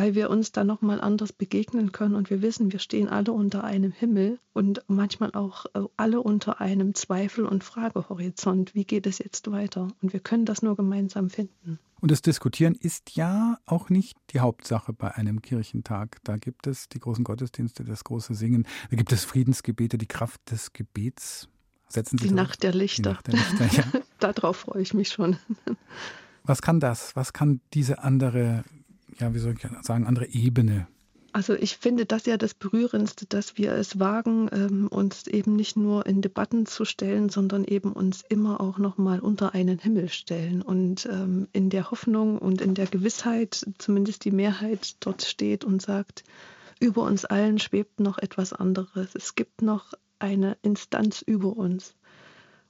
weil 0.00 0.14
wir 0.14 0.30
uns 0.30 0.50
da 0.50 0.64
nochmal 0.64 0.98
anders 0.98 1.30
begegnen 1.30 1.92
können 1.92 2.14
und 2.14 2.30
wir 2.30 2.40
wissen, 2.40 2.72
wir 2.72 2.78
stehen 2.78 3.06
alle 3.06 3.32
unter 3.32 3.64
einem 3.64 3.92
Himmel 3.92 4.38
und 4.54 4.82
manchmal 4.88 5.32
auch 5.32 5.66
äh, 5.74 5.82
alle 5.98 6.22
unter 6.22 6.58
einem 6.58 6.94
Zweifel- 6.94 7.44
und 7.44 7.62
Fragehorizont. 7.62 8.74
Wie 8.74 8.86
geht 8.86 9.06
es 9.06 9.18
jetzt 9.18 9.50
weiter? 9.50 9.88
Und 10.00 10.14
wir 10.14 10.20
können 10.20 10.46
das 10.46 10.62
nur 10.62 10.74
gemeinsam 10.74 11.28
finden. 11.28 11.78
Und 12.00 12.10
das 12.10 12.22
Diskutieren 12.22 12.74
ist 12.74 13.14
ja 13.14 13.58
auch 13.66 13.90
nicht 13.90 14.16
die 14.30 14.40
Hauptsache 14.40 14.94
bei 14.94 15.14
einem 15.14 15.42
Kirchentag. 15.42 16.16
Da 16.24 16.38
gibt 16.38 16.66
es 16.66 16.88
die 16.88 16.98
großen 16.98 17.22
Gottesdienste, 17.22 17.84
das 17.84 18.02
große 18.02 18.34
Singen, 18.34 18.66
da 18.88 18.96
gibt 18.96 19.12
es 19.12 19.26
Friedensgebete, 19.26 19.98
die 19.98 20.08
Kraft 20.08 20.50
des 20.50 20.72
Gebets. 20.72 21.46
Setzen 21.90 22.16
Sie 22.16 22.28
die 22.28 22.34
Nacht 22.34 22.62
der 22.62 22.72
Lichter. 22.72 23.18
Die 23.26 23.36
Nacht 23.36 23.58
der 23.58 23.66
Lichter 23.66 23.98
ja. 23.98 24.00
Darauf 24.18 24.56
freue 24.56 24.80
ich 24.80 24.94
mich 24.94 25.10
schon. 25.10 25.36
Was 26.44 26.62
kann 26.62 26.80
das? 26.80 27.14
Was 27.16 27.34
kann 27.34 27.60
diese 27.74 28.02
andere, 28.02 28.64
ja, 29.18 29.34
wie 29.34 29.38
soll 29.38 29.54
ich 29.54 29.66
sagen, 29.82 30.06
andere 30.06 30.26
Ebene 30.28 30.86
also 31.32 31.54
ich 31.54 31.76
finde 31.76 32.06
das 32.06 32.26
ja 32.26 32.36
das 32.36 32.54
Berührendste, 32.54 33.26
dass 33.26 33.56
wir 33.56 33.72
es 33.72 33.98
wagen, 33.98 34.48
ähm, 34.52 34.88
uns 34.88 35.26
eben 35.26 35.54
nicht 35.54 35.76
nur 35.76 36.06
in 36.06 36.22
Debatten 36.22 36.66
zu 36.66 36.84
stellen, 36.84 37.28
sondern 37.28 37.64
eben 37.64 37.92
uns 37.92 38.24
immer 38.28 38.60
auch 38.60 38.78
nochmal 38.78 39.20
unter 39.20 39.54
einen 39.54 39.78
Himmel 39.78 40.08
stellen 40.08 40.62
und 40.62 41.06
ähm, 41.06 41.48
in 41.52 41.70
der 41.70 41.90
Hoffnung 41.90 42.38
und 42.38 42.60
in 42.60 42.74
der 42.74 42.86
Gewissheit, 42.86 43.64
zumindest 43.78 44.24
die 44.24 44.32
Mehrheit 44.32 44.96
dort 45.00 45.22
steht 45.22 45.64
und 45.64 45.80
sagt, 45.80 46.24
über 46.80 47.02
uns 47.02 47.24
allen 47.24 47.58
schwebt 47.58 48.00
noch 48.00 48.18
etwas 48.18 48.52
anderes. 48.52 49.14
Es 49.14 49.34
gibt 49.34 49.62
noch 49.62 49.92
eine 50.18 50.56
Instanz 50.62 51.22
über 51.22 51.56
uns. 51.56 51.94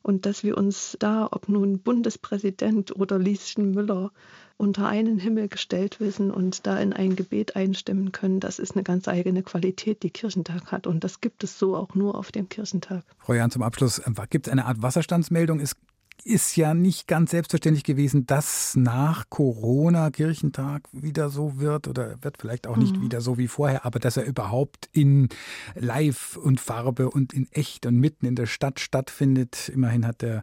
Und 0.02 0.26
dass 0.26 0.42
wir 0.42 0.56
uns 0.56 0.96
da, 0.98 1.28
ob 1.30 1.48
nun 1.48 1.78
Bundespräsident 1.80 2.94
oder 2.96 3.18
Lieschen 3.18 3.72
Müller, 3.72 4.12
unter 4.56 4.86
einen 4.86 5.18
Himmel 5.18 5.48
gestellt 5.48 6.00
wissen 6.00 6.30
und 6.30 6.66
da 6.66 6.78
in 6.78 6.92
ein 6.92 7.16
Gebet 7.16 7.56
einstimmen 7.56 8.12
können, 8.12 8.40
das 8.40 8.58
ist 8.58 8.72
eine 8.72 8.82
ganz 8.82 9.08
eigene 9.08 9.42
Qualität, 9.42 10.02
die 10.02 10.10
Kirchentag 10.10 10.70
hat. 10.70 10.86
Und 10.86 11.02
das 11.02 11.22
gibt 11.22 11.42
es 11.44 11.58
so 11.58 11.74
auch 11.74 11.94
nur 11.94 12.14
auf 12.14 12.30
dem 12.30 12.50
Kirchentag. 12.50 13.02
Frau 13.18 13.32
Jahn, 13.32 13.50
zum 13.50 13.62
Abschluss, 13.62 13.98
äh, 14.00 14.12
gibt 14.28 14.46
es 14.46 14.52
eine 14.52 14.66
Art 14.66 14.82
Wasserstandsmeldung? 14.82 15.60
Es 15.60 15.76
ist 16.24 16.56
ja 16.56 16.74
nicht 16.74 17.06
ganz 17.06 17.30
selbstverständlich 17.30 17.85
gewesen, 17.85 18.26
dass 18.26 18.76
nach 18.76 19.28
Corona 19.28 20.11
Kirchentag 20.11 20.83
wieder 20.92 21.30
so 21.30 21.59
wird 21.59 21.88
oder 21.88 22.16
wird 22.22 22.38
vielleicht 22.38 22.66
auch 22.66 22.76
nicht 22.76 22.96
mhm. 22.96 23.02
wieder 23.02 23.20
so 23.20 23.38
wie 23.38 23.48
vorher, 23.48 23.85
aber 23.85 23.98
dass 23.98 24.16
er 24.16 24.24
überhaupt 24.24 24.88
in 24.92 25.28
Live 25.74 26.37
und 26.37 26.61
Farbe 26.61 27.11
und 27.11 27.33
in 27.33 27.50
echt 27.52 27.87
und 27.87 27.96
mitten 27.96 28.26
in 28.26 28.37
der 28.37 28.46
Stadt 28.46 28.80
stattfindet. 28.80 29.70
Immerhin 29.74 30.06
hat 30.06 30.22
der 30.22 30.42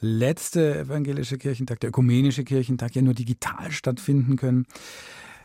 letzte 0.00 0.78
evangelische 0.78 1.38
Kirchentag, 1.38 1.80
der 1.80 1.90
ökumenische 1.90 2.44
Kirchentag 2.44 2.94
ja 2.94 3.02
nur 3.02 3.14
digital 3.14 3.70
stattfinden 3.70 4.36
können. 4.36 4.66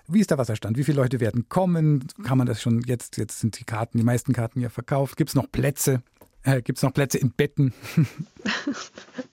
Wie 0.08 0.20
ist 0.20 0.32
der 0.32 0.38
Wasserstand? 0.38 0.78
Wie 0.78 0.84
viele 0.84 0.98
Leute 0.98 1.22
werden 1.22 1.48
kommen? 1.48 2.06
Kann 2.24 2.38
man 2.38 2.46
das 2.46 2.62
schon 2.62 2.82
jetzt? 2.82 3.18
Jetzt 3.18 3.40
sind 3.40 3.58
die 3.60 3.64
Karten, 3.64 3.98
die 3.98 4.04
meisten 4.04 4.34
Karten 4.34 4.60
ja 4.60 4.70
verkauft. 4.70 5.16
Gibt 5.16 5.30
es 5.30 5.36
noch 5.36 5.50
Plätze? 5.50 6.02
Äh, 6.44 6.62
Gibt 6.62 6.78
es 6.78 6.84
noch 6.84 6.94
Plätze 6.94 7.18
in 7.18 7.32
Betten? 7.32 7.74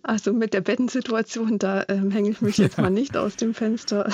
Also 0.03 0.33
mit 0.33 0.55
der 0.55 0.61
Bettensituation, 0.61 1.59
da 1.59 1.85
ähm, 1.88 2.11
hänge 2.11 2.31
ich 2.31 2.40
mich 2.40 2.59
jetzt 2.59 2.79
ja. 2.79 2.83
mal 2.85 2.90
nicht 2.90 3.16
aus 3.16 3.37
dem 3.37 3.55
Fenster. 3.55 4.11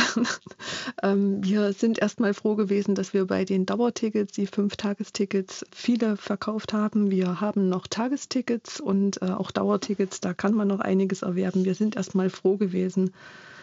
ähm, 1.02 1.42
wir 1.42 1.72
sind 1.72 1.98
erstmal 1.98 2.34
froh 2.34 2.54
gewesen, 2.54 2.94
dass 2.94 3.14
wir 3.14 3.26
bei 3.26 3.44
den 3.44 3.64
Dauertickets, 3.64 4.32
die 4.32 4.46
Fünf-Tagestickets, 4.46 5.64
viele 5.72 6.16
verkauft 6.16 6.72
haben. 6.74 7.10
Wir 7.10 7.40
haben 7.40 7.68
noch 7.68 7.86
Tagestickets 7.86 8.78
und 8.80 9.22
äh, 9.22 9.26
auch 9.26 9.50
Dauertickets, 9.50 10.20
da 10.20 10.34
kann 10.34 10.54
man 10.54 10.68
noch 10.68 10.80
einiges 10.80 11.22
erwerben. 11.22 11.64
Wir 11.64 11.74
sind 11.74 11.96
erstmal 11.96 12.28
froh 12.28 12.56
gewesen, 12.56 13.12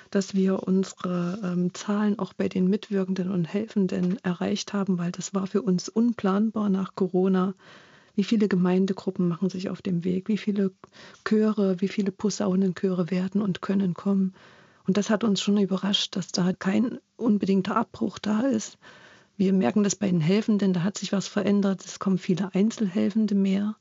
dass 0.10 0.34
wir 0.34 0.64
unsere 0.64 1.40
ähm, 1.44 1.74
Zahlen 1.74 2.18
auch 2.20 2.34
bei 2.34 2.50
den 2.50 2.68
Mitwirkenden 2.68 3.32
und 3.32 3.46
Helfenden 3.46 4.18
erreicht 4.24 4.74
haben, 4.74 4.98
weil 4.98 5.12
das 5.12 5.34
war 5.34 5.46
für 5.46 5.62
uns 5.62 5.90
unplanbar 5.90 6.70
nach 6.70 6.96
Corona 6.96 7.54
wie 8.16 8.24
viele 8.24 8.48
Gemeindegruppen 8.48 9.28
machen 9.28 9.50
sich 9.50 9.70
auf 9.70 9.82
dem 9.82 10.04
Weg? 10.04 10.28
Wie 10.28 10.38
viele 10.38 10.72
Chöre, 11.26 11.82
wie 11.82 11.88
viele 11.88 12.12
Posaunenchöre 12.12 13.10
werden 13.10 13.42
und 13.42 13.62
können 13.62 13.94
kommen? 13.94 14.34
Und 14.86 14.98
das 14.98 15.10
hat 15.10 15.24
uns 15.24 15.42
schon 15.42 15.58
überrascht, 15.58 16.16
dass 16.16 16.28
da 16.28 16.54
kein 16.54 17.00
unbedingter 17.16 17.76
Abbruch 17.76 18.20
da 18.20 18.42
ist. 18.42 18.78
Wir 19.38 19.54
merken 19.54 19.84
das 19.84 19.96
bei 19.96 20.08
den 20.08 20.22
Helfenden, 20.22 20.74
da 20.74 20.84
hat 20.84 20.98
sich 20.98 21.12
was 21.12 21.28
verändert. 21.28 21.84
Es 21.86 22.00
kommen 22.00 22.18
viele 22.18 22.54
Einzelhelfende 22.54 23.34
mehr 23.34 23.76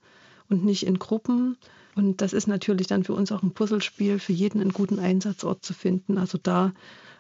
und 0.48 0.64
nicht 0.64 0.86
in 0.86 0.98
Gruppen. 0.98 1.58
Und 1.94 2.22
das 2.22 2.32
ist 2.32 2.46
natürlich 2.46 2.86
dann 2.86 3.04
für 3.04 3.12
uns 3.12 3.32
auch 3.32 3.42
ein 3.42 3.52
Puzzlespiel, 3.52 4.18
für 4.18 4.32
jeden 4.32 4.60
einen 4.60 4.72
guten 4.72 4.98
Einsatzort 4.98 5.62
zu 5.62 5.74
finden. 5.74 6.16
Also 6.16 6.38
da 6.42 6.72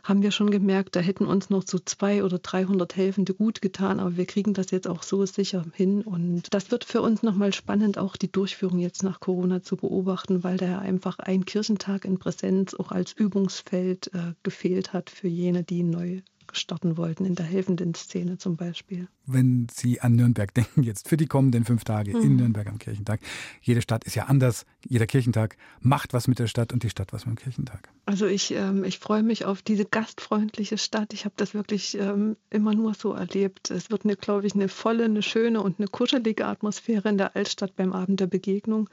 haben 0.02 0.22
wir 0.22 0.32
schon 0.32 0.50
gemerkt, 0.50 0.96
da 0.96 1.00
hätten 1.00 1.26
uns 1.26 1.48
noch 1.48 1.62
so 1.66 1.78
zwei 1.78 2.24
oder 2.24 2.38
300 2.38 2.96
Helfende 2.96 3.34
gut 3.34 3.62
getan, 3.62 4.00
aber 4.00 4.16
wir 4.16 4.26
kriegen 4.26 4.52
das 4.52 4.70
jetzt 4.70 4.88
auch 4.88 5.02
so 5.02 5.24
sicher 5.26 5.64
hin. 5.74 6.02
Und 6.02 6.52
das 6.52 6.70
wird 6.70 6.84
für 6.84 7.02
uns 7.02 7.22
nochmal 7.22 7.52
spannend, 7.52 7.98
auch 7.98 8.16
die 8.16 8.30
Durchführung 8.30 8.78
jetzt 8.80 9.04
nach 9.04 9.20
Corona 9.20 9.62
zu 9.62 9.76
beobachten, 9.76 10.42
weil 10.42 10.56
da 10.56 10.78
einfach 10.80 11.18
ein 11.20 11.44
Kirchentag 11.44 12.04
in 12.04 12.18
Präsenz 12.18 12.74
auch 12.74 12.90
als 12.90 13.12
Übungsfeld 13.12 14.12
äh, 14.14 14.34
gefehlt 14.42 14.92
hat 14.92 15.08
für 15.08 15.28
jene, 15.28 15.62
die 15.62 15.84
neu 15.84 16.22
starten 16.52 16.96
wollten, 16.96 17.24
in 17.24 17.34
der 17.34 17.46
helfenden 17.46 17.94
Szene 17.94 18.38
zum 18.38 18.56
Beispiel. 18.56 19.08
Wenn 19.26 19.66
Sie 19.72 20.00
an 20.00 20.16
Nürnberg 20.16 20.52
denken, 20.54 20.82
jetzt 20.82 21.08
für 21.08 21.16
die 21.16 21.26
kommenden 21.26 21.64
fünf 21.64 21.84
Tage 21.84 22.16
mhm. 22.16 22.22
in 22.22 22.36
Nürnberg 22.36 22.66
am 22.68 22.78
Kirchentag. 22.78 23.20
Jede 23.60 23.82
Stadt 23.82 24.04
ist 24.04 24.14
ja 24.14 24.24
anders. 24.24 24.66
Jeder 24.86 25.06
Kirchentag 25.06 25.56
macht 25.80 26.12
was 26.12 26.28
mit 26.28 26.38
der 26.38 26.46
Stadt 26.46 26.72
und 26.72 26.82
die 26.82 26.90
Stadt 26.90 27.12
was 27.12 27.26
mit 27.26 27.38
dem 27.38 27.42
Kirchentag. 27.42 27.88
Also 28.06 28.26
ich, 28.26 28.52
ähm, 28.52 28.84
ich 28.84 28.98
freue 28.98 29.22
mich 29.22 29.44
auf 29.44 29.62
diese 29.62 29.84
gastfreundliche 29.84 30.78
Stadt. 30.78 31.12
Ich 31.12 31.24
habe 31.24 31.34
das 31.36 31.54
wirklich 31.54 31.96
ähm, 31.98 32.36
immer 32.50 32.74
nur 32.74 32.94
so 32.94 33.12
erlebt. 33.12 33.70
Es 33.70 33.90
wird, 33.90 34.04
eine, 34.04 34.16
glaube 34.16 34.46
ich, 34.46 34.54
eine 34.54 34.68
volle, 34.68 35.04
eine 35.04 35.22
schöne 35.22 35.62
und 35.62 35.78
eine 35.78 35.88
kuschelige 35.88 36.46
Atmosphäre 36.46 37.08
in 37.08 37.18
der 37.18 37.36
Altstadt 37.36 37.76
beim 37.76 37.92
Abend 37.92 38.20
der 38.20 38.26
Begegnung. 38.26 38.88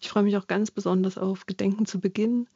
Ich 0.00 0.08
freue 0.08 0.22
mich 0.22 0.36
auch 0.36 0.46
ganz 0.46 0.70
besonders 0.70 1.18
auf 1.18 1.46
Gedenken 1.46 1.86
zu 1.86 2.00
Beginn 2.00 2.48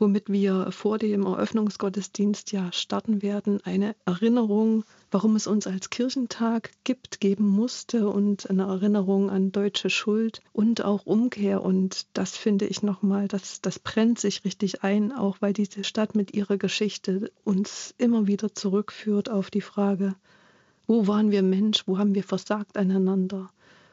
womit 0.00 0.30
wir 0.30 0.72
vor 0.72 0.98
dem 0.98 1.26
Eröffnungsgottesdienst 1.26 2.52
ja 2.52 2.72
starten 2.72 3.22
werden, 3.22 3.60
eine 3.64 3.94
Erinnerung, 4.06 4.84
warum 5.10 5.36
es 5.36 5.46
uns 5.46 5.66
als 5.66 5.90
Kirchentag 5.90 6.70
gibt, 6.84 7.20
geben 7.20 7.46
musste 7.46 8.08
und 8.08 8.48
eine 8.48 8.62
Erinnerung 8.62 9.30
an 9.30 9.52
deutsche 9.52 9.90
Schuld 9.90 10.40
und 10.52 10.82
auch 10.82 11.04
Umkehr. 11.04 11.62
Und 11.62 12.06
das 12.14 12.36
finde 12.36 12.66
ich 12.66 12.82
nochmal, 12.82 13.28
das, 13.28 13.60
das 13.60 13.78
brennt 13.78 14.18
sich 14.18 14.44
richtig 14.44 14.82
ein, 14.82 15.12
auch 15.12 15.36
weil 15.40 15.52
diese 15.52 15.84
Stadt 15.84 16.14
mit 16.14 16.34
ihrer 16.34 16.56
Geschichte 16.56 17.30
uns 17.44 17.94
immer 17.98 18.26
wieder 18.26 18.54
zurückführt 18.54 19.28
auf 19.30 19.50
die 19.50 19.60
Frage, 19.60 20.14
wo 20.86 21.06
waren 21.06 21.30
wir 21.30 21.42
Mensch, 21.42 21.86
wo 21.86 21.98
haben 21.98 22.14
wir 22.14 22.24
versagt 22.24 22.76
aneinander? 22.76 23.50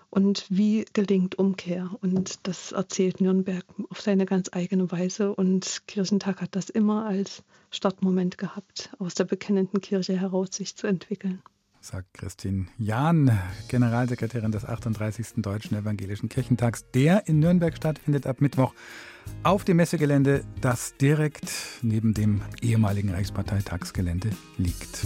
Und 0.09 0.45
wie 0.49 0.85
gelingt 0.93 1.37
Umkehr. 1.37 1.89
Und 2.01 2.47
das 2.47 2.71
erzählt 2.71 3.21
Nürnberg 3.21 3.65
auf 3.89 4.01
seine 4.01 4.25
ganz 4.25 4.49
eigene 4.51 4.91
Weise. 4.91 5.33
Und 5.33 5.83
Kirchentag 5.87 6.41
hat 6.41 6.55
das 6.55 6.69
immer 6.69 7.05
als 7.05 7.43
Startmoment 7.71 8.37
gehabt, 8.37 8.91
aus 8.99 9.15
der 9.15 9.25
bekennenden 9.25 9.81
Kirche 9.81 10.19
heraus 10.19 10.49
sich 10.51 10.75
zu 10.75 10.87
entwickeln. 10.87 11.41
Sagt 11.79 12.13
Christine 12.13 12.65
Jahn, 12.77 13.31
Generalsekretärin 13.69 14.51
des 14.51 14.65
38. 14.65 15.35
Deutschen 15.37 15.77
Evangelischen 15.77 16.27
Kirchentags, 16.27 16.85
der 16.93 17.27
in 17.27 17.39
Nürnberg 17.39 17.75
stattfindet 17.77 18.27
ab 18.27 18.41
Mittwoch 18.41 18.73
auf 19.43 19.63
dem 19.63 19.77
Messegelände, 19.77 20.43
das 20.59 20.97
direkt 20.97 21.51
neben 21.81 22.13
dem 22.13 22.41
ehemaligen 22.61 23.11
Reichsparteitagsgelände 23.11 24.31
liegt. 24.57 25.05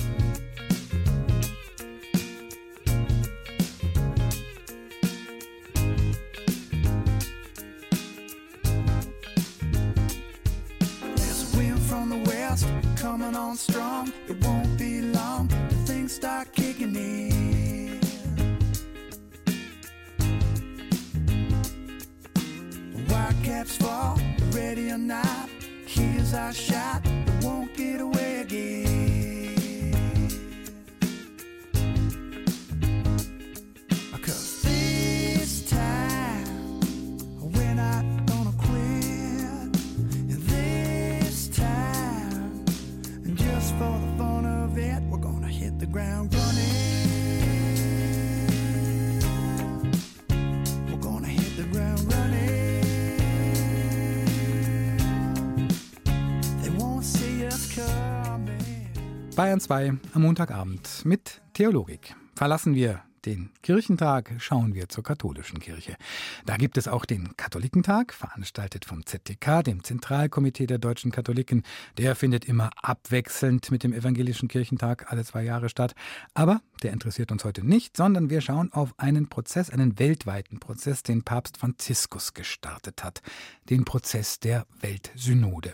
Bayern 59.51 59.59
2 59.59 59.93
am 60.13 60.21
Montagabend 60.21 61.03
mit 61.03 61.41
Theologik. 61.53 62.15
Verlassen 62.35 62.73
wir 62.73 63.01
den 63.25 63.49
Kirchentag, 63.61 64.31
schauen 64.37 64.73
wir 64.75 64.87
zur 64.87 65.03
katholischen 65.03 65.59
Kirche. 65.59 65.97
Da 66.45 66.55
gibt 66.55 66.77
es 66.77 66.87
auch 66.87 67.03
den 67.03 67.35
Katholikentag, 67.35 68.13
veranstaltet 68.13 68.85
vom 68.85 69.05
ZTK, 69.05 69.61
dem 69.61 69.83
Zentralkomitee 69.83 70.67
der 70.67 70.77
deutschen 70.77 71.11
Katholiken. 71.11 71.63
Der 71.97 72.15
findet 72.15 72.45
immer 72.45 72.69
abwechselnd 72.81 73.71
mit 73.71 73.83
dem 73.83 73.91
evangelischen 73.91 74.47
Kirchentag 74.47 75.11
alle 75.11 75.25
zwei 75.25 75.43
Jahre 75.43 75.67
statt. 75.67 75.95
Aber 76.33 76.61
der 76.81 76.93
interessiert 76.93 77.33
uns 77.33 77.43
heute 77.43 77.67
nicht, 77.67 77.97
sondern 77.97 78.29
wir 78.29 78.39
schauen 78.39 78.71
auf 78.71 78.93
einen 78.95 79.27
Prozess, 79.27 79.69
einen 79.69 79.99
weltweiten 79.99 80.61
Prozess, 80.61 81.03
den 81.03 81.23
Papst 81.23 81.57
Franziskus 81.57 82.33
gestartet 82.33 83.03
hat. 83.03 83.21
Den 83.69 83.83
Prozess 83.83 84.39
der 84.39 84.65
Weltsynode. 84.79 85.73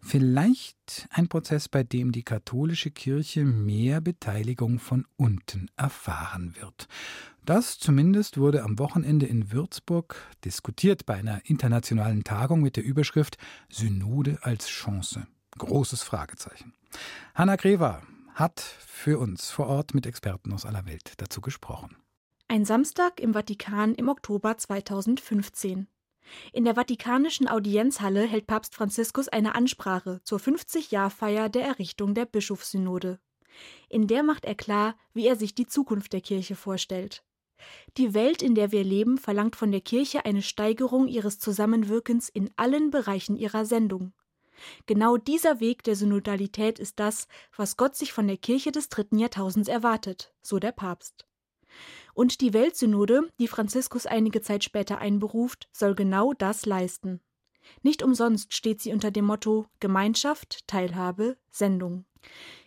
Vielleicht 0.00 1.08
ein 1.10 1.28
Prozess, 1.28 1.68
bei 1.68 1.82
dem 1.82 2.12
die 2.12 2.22
katholische 2.22 2.90
Kirche 2.90 3.44
mehr 3.44 4.00
Beteiligung 4.00 4.78
von 4.78 5.04
unten 5.16 5.68
erfahren 5.76 6.54
wird. 6.60 6.86
Das 7.44 7.78
zumindest 7.78 8.38
wurde 8.38 8.62
am 8.62 8.78
Wochenende 8.78 9.26
in 9.26 9.52
Würzburg 9.52 10.16
diskutiert 10.44 11.06
bei 11.06 11.14
einer 11.14 11.40
internationalen 11.44 12.24
Tagung 12.24 12.60
mit 12.60 12.76
der 12.76 12.84
Überschrift 12.84 13.38
Synode 13.68 14.38
als 14.42 14.68
Chance. 14.68 15.26
Großes 15.58 16.02
Fragezeichen. 16.02 16.74
Hanna 17.34 17.56
Greva 17.56 18.02
hat 18.34 18.60
für 18.60 19.18
uns 19.18 19.50
vor 19.50 19.66
Ort 19.68 19.94
mit 19.94 20.06
Experten 20.06 20.52
aus 20.52 20.66
aller 20.66 20.86
Welt 20.86 21.14
dazu 21.18 21.40
gesprochen. 21.40 21.96
Ein 22.48 22.64
Samstag 22.64 23.20
im 23.20 23.32
Vatikan 23.32 23.94
im 23.94 24.08
Oktober 24.08 24.56
2015. 24.56 25.88
In 26.52 26.64
der 26.64 26.74
Vatikanischen 26.74 27.48
Audienzhalle 27.48 28.22
hält 28.22 28.46
Papst 28.46 28.74
Franziskus 28.74 29.28
eine 29.28 29.54
Ansprache 29.54 30.20
zur 30.24 30.38
50-Jahr-Feier 30.38 31.48
der 31.48 31.64
Errichtung 31.64 32.14
der 32.14 32.26
Bischofssynode. 32.26 33.20
In 33.88 34.06
der 34.06 34.22
macht 34.22 34.44
er 34.44 34.54
klar, 34.54 34.96
wie 35.12 35.26
er 35.26 35.36
sich 35.36 35.54
die 35.54 35.66
Zukunft 35.66 36.12
der 36.12 36.20
Kirche 36.20 36.56
vorstellt. 36.56 37.24
Die 37.96 38.12
Welt, 38.12 38.42
in 38.42 38.54
der 38.54 38.72
wir 38.72 38.84
leben, 38.84 39.18
verlangt 39.18 39.56
von 39.56 39.70
der 39.70 39.80
Kirche 39.80 40.24
eine 40.24 40.42
Steigerung 40.42 41.08
ihres 41.08 41.38
Zusammenwirkens 41.38 42.28
in 42.28 42.50
allen 42.56 42.90
Bereichen 42.90 43.36
ihrer 43.36 43.64
Sendung. 43.64 44.12
Genau 44.86 45.16
dieser 45.16 45.60
Weg 45.60 45.82
der 45.84 45.96
Synodalität 45.96 46.78
ist 46.78 46.98
das, 46.98 47.28
was 47.56 47.76
Gott 47.76 47.94
sich 47.94 48.12
von 48.12 48.26
der 48.26 48.36
Kirche 48.36 48.72
des 48.72 48.88
dritten 48.88 49.18
Jahrtausends 49.18 49.68
erwartet, 49.68 50.34
so 50.42 50.58
der 50.58 50.72
Papst. 50.72 51.26
Und 52.14 52.40
die 52.40 52.52
Weltsynode, 52.52 53.28
die 53.38 53.48
Franziskus 53.48 54.06
einige 54.06 54.40
Zeit 54.40 54.64
später 54.64 54.98
einberuft, 54.98 55.68
soll 55.72 55.94
genau 55.94 56.32
das 56.32 56.66
leisten. 56.66 57.20
Nicht 57.82 58.02
umsonst 58.02 58.54
steht 58.54 58.80
sie 58.80 58.92
unter 58.92 59.10
dem 59.10 59.24
Motto 59.24 59.66
Gemeinschaft, 59.80 60.66
Teilhabe, 60.66 61.36
Sendung. 61.50 62.04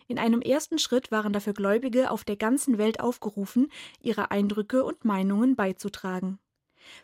In 0.06 0.18
einem 0.18 0.40
ersten 0.40 0.78
Schritt 0.78 1.10
waren 1.10 1.32
dafür 1.32 1.52
Gläubige 1.52 2.10
auf 2.10 2.24
der 2.24 2.36
ganzen 2.36 2.78
Welt 2.78 3.00
aufgerufen, 3.00 3.70
ihre 4.00 4.30
Eindrücke 4.30 4.84
und 4.84 5.04
Meinungen 5.04 5.56
beizutragen. 5.56 6.38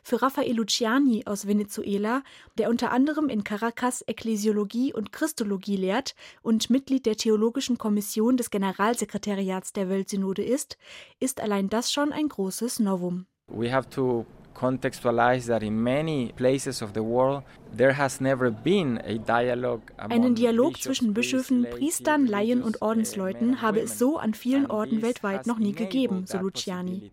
Für 0.03 0.23
Raffaele 0.23 0.55
Luciani 0.55 1.25
aus 1.27 1.47
Venezuela, 1.47 2.23
der 2.59 2.71
unter 2.71 2.93
anderem 2.93 3.29
in 3.29 3.45
Caracas 3.45 4.03
Ekklesiologie 4.07 4.93
und 4.93 5.13
Christologie 5.13 5.77
lehrt 5.77 6.15
und 6.43 6.71
Mitglied 6.71 7.07
der 7.07 7.17
Theologischen 7.17 7.79
Kommission 7.79 8.37
des 8.37 8.51
Generalsekretariats 8.51 9.73
der 9.73 9.89
Weltsynode 9.89 10.45
ist, 10.45 10.79
ist 11.21 11.41
allein 11.41 11.69
das 11.69 11.93
schon 11.93 12.13
ein 12.13 12.29
großes 12.29 12.81
Novum. 12.81 13.27
We 13.49 13.73
have 13.73 13.89
to 13.91 14.27
contextualize 14.57 15.47
that 15.47 15.63
in 15.63 15.83
many 15.83 16.33
places 16.37 16.83
of 16.83 16.93
the 16.95 17.03
world 17.03 17.43
there 17.77 17.93
has 17.93 18.21
never 18.21 18.51
been 18.51 18.99
a 19.05 19.19
dialogue 19.19 19.83
Einen 19.99 20.35
Dialog 20.35 20.81
zwischen 20.81 21.13
Bischöfen, 21.13 21.67
Priestern, 21.71 22.27
Laien 22.27 22.63
und 22.63 22.81
Ordensleuten 22.81 23.61
habe 23.61 23.81
es 23.81 23.99
so 23.99 24.17
an 24.17 24.33
vielen 24.33 24.67
Orten 24.67 25.03
weltweit 25.03 25.47
noch 25.47 25.59
nie 25.59 25.73
gegeben, 25.73 26.25
so 26.27 26.39
Luciani. 26.39 27.13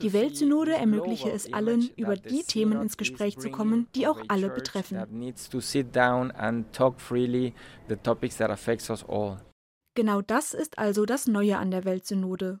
Die 0.00 0.12
Weltsynode 0.12 0.74
ermögliche 0.74 1.30
es 1.30 1.52
allen, 1.52 1.90
über 1.96 2.16
die 2.16 2.44
Themen 2.44 2.80
ins 2.80 2.96
Gespräch 2.96 3.38
zu 3.38 3.50
kommen, 3.50 3.88
die 3.94 4.06
auch 4.06 4.20
alle 4.28 4.48
betreffen. 4.50 4.98
Genau 9.94 10.20
das 10.20 10.54
ist 10.54 10.78
also 10.78 11.06
das 11.06 11.26
Neue 11.26 11.56
an 11.58 11.70
der 11.70 11.84
Weltsynode. 11.84 12.60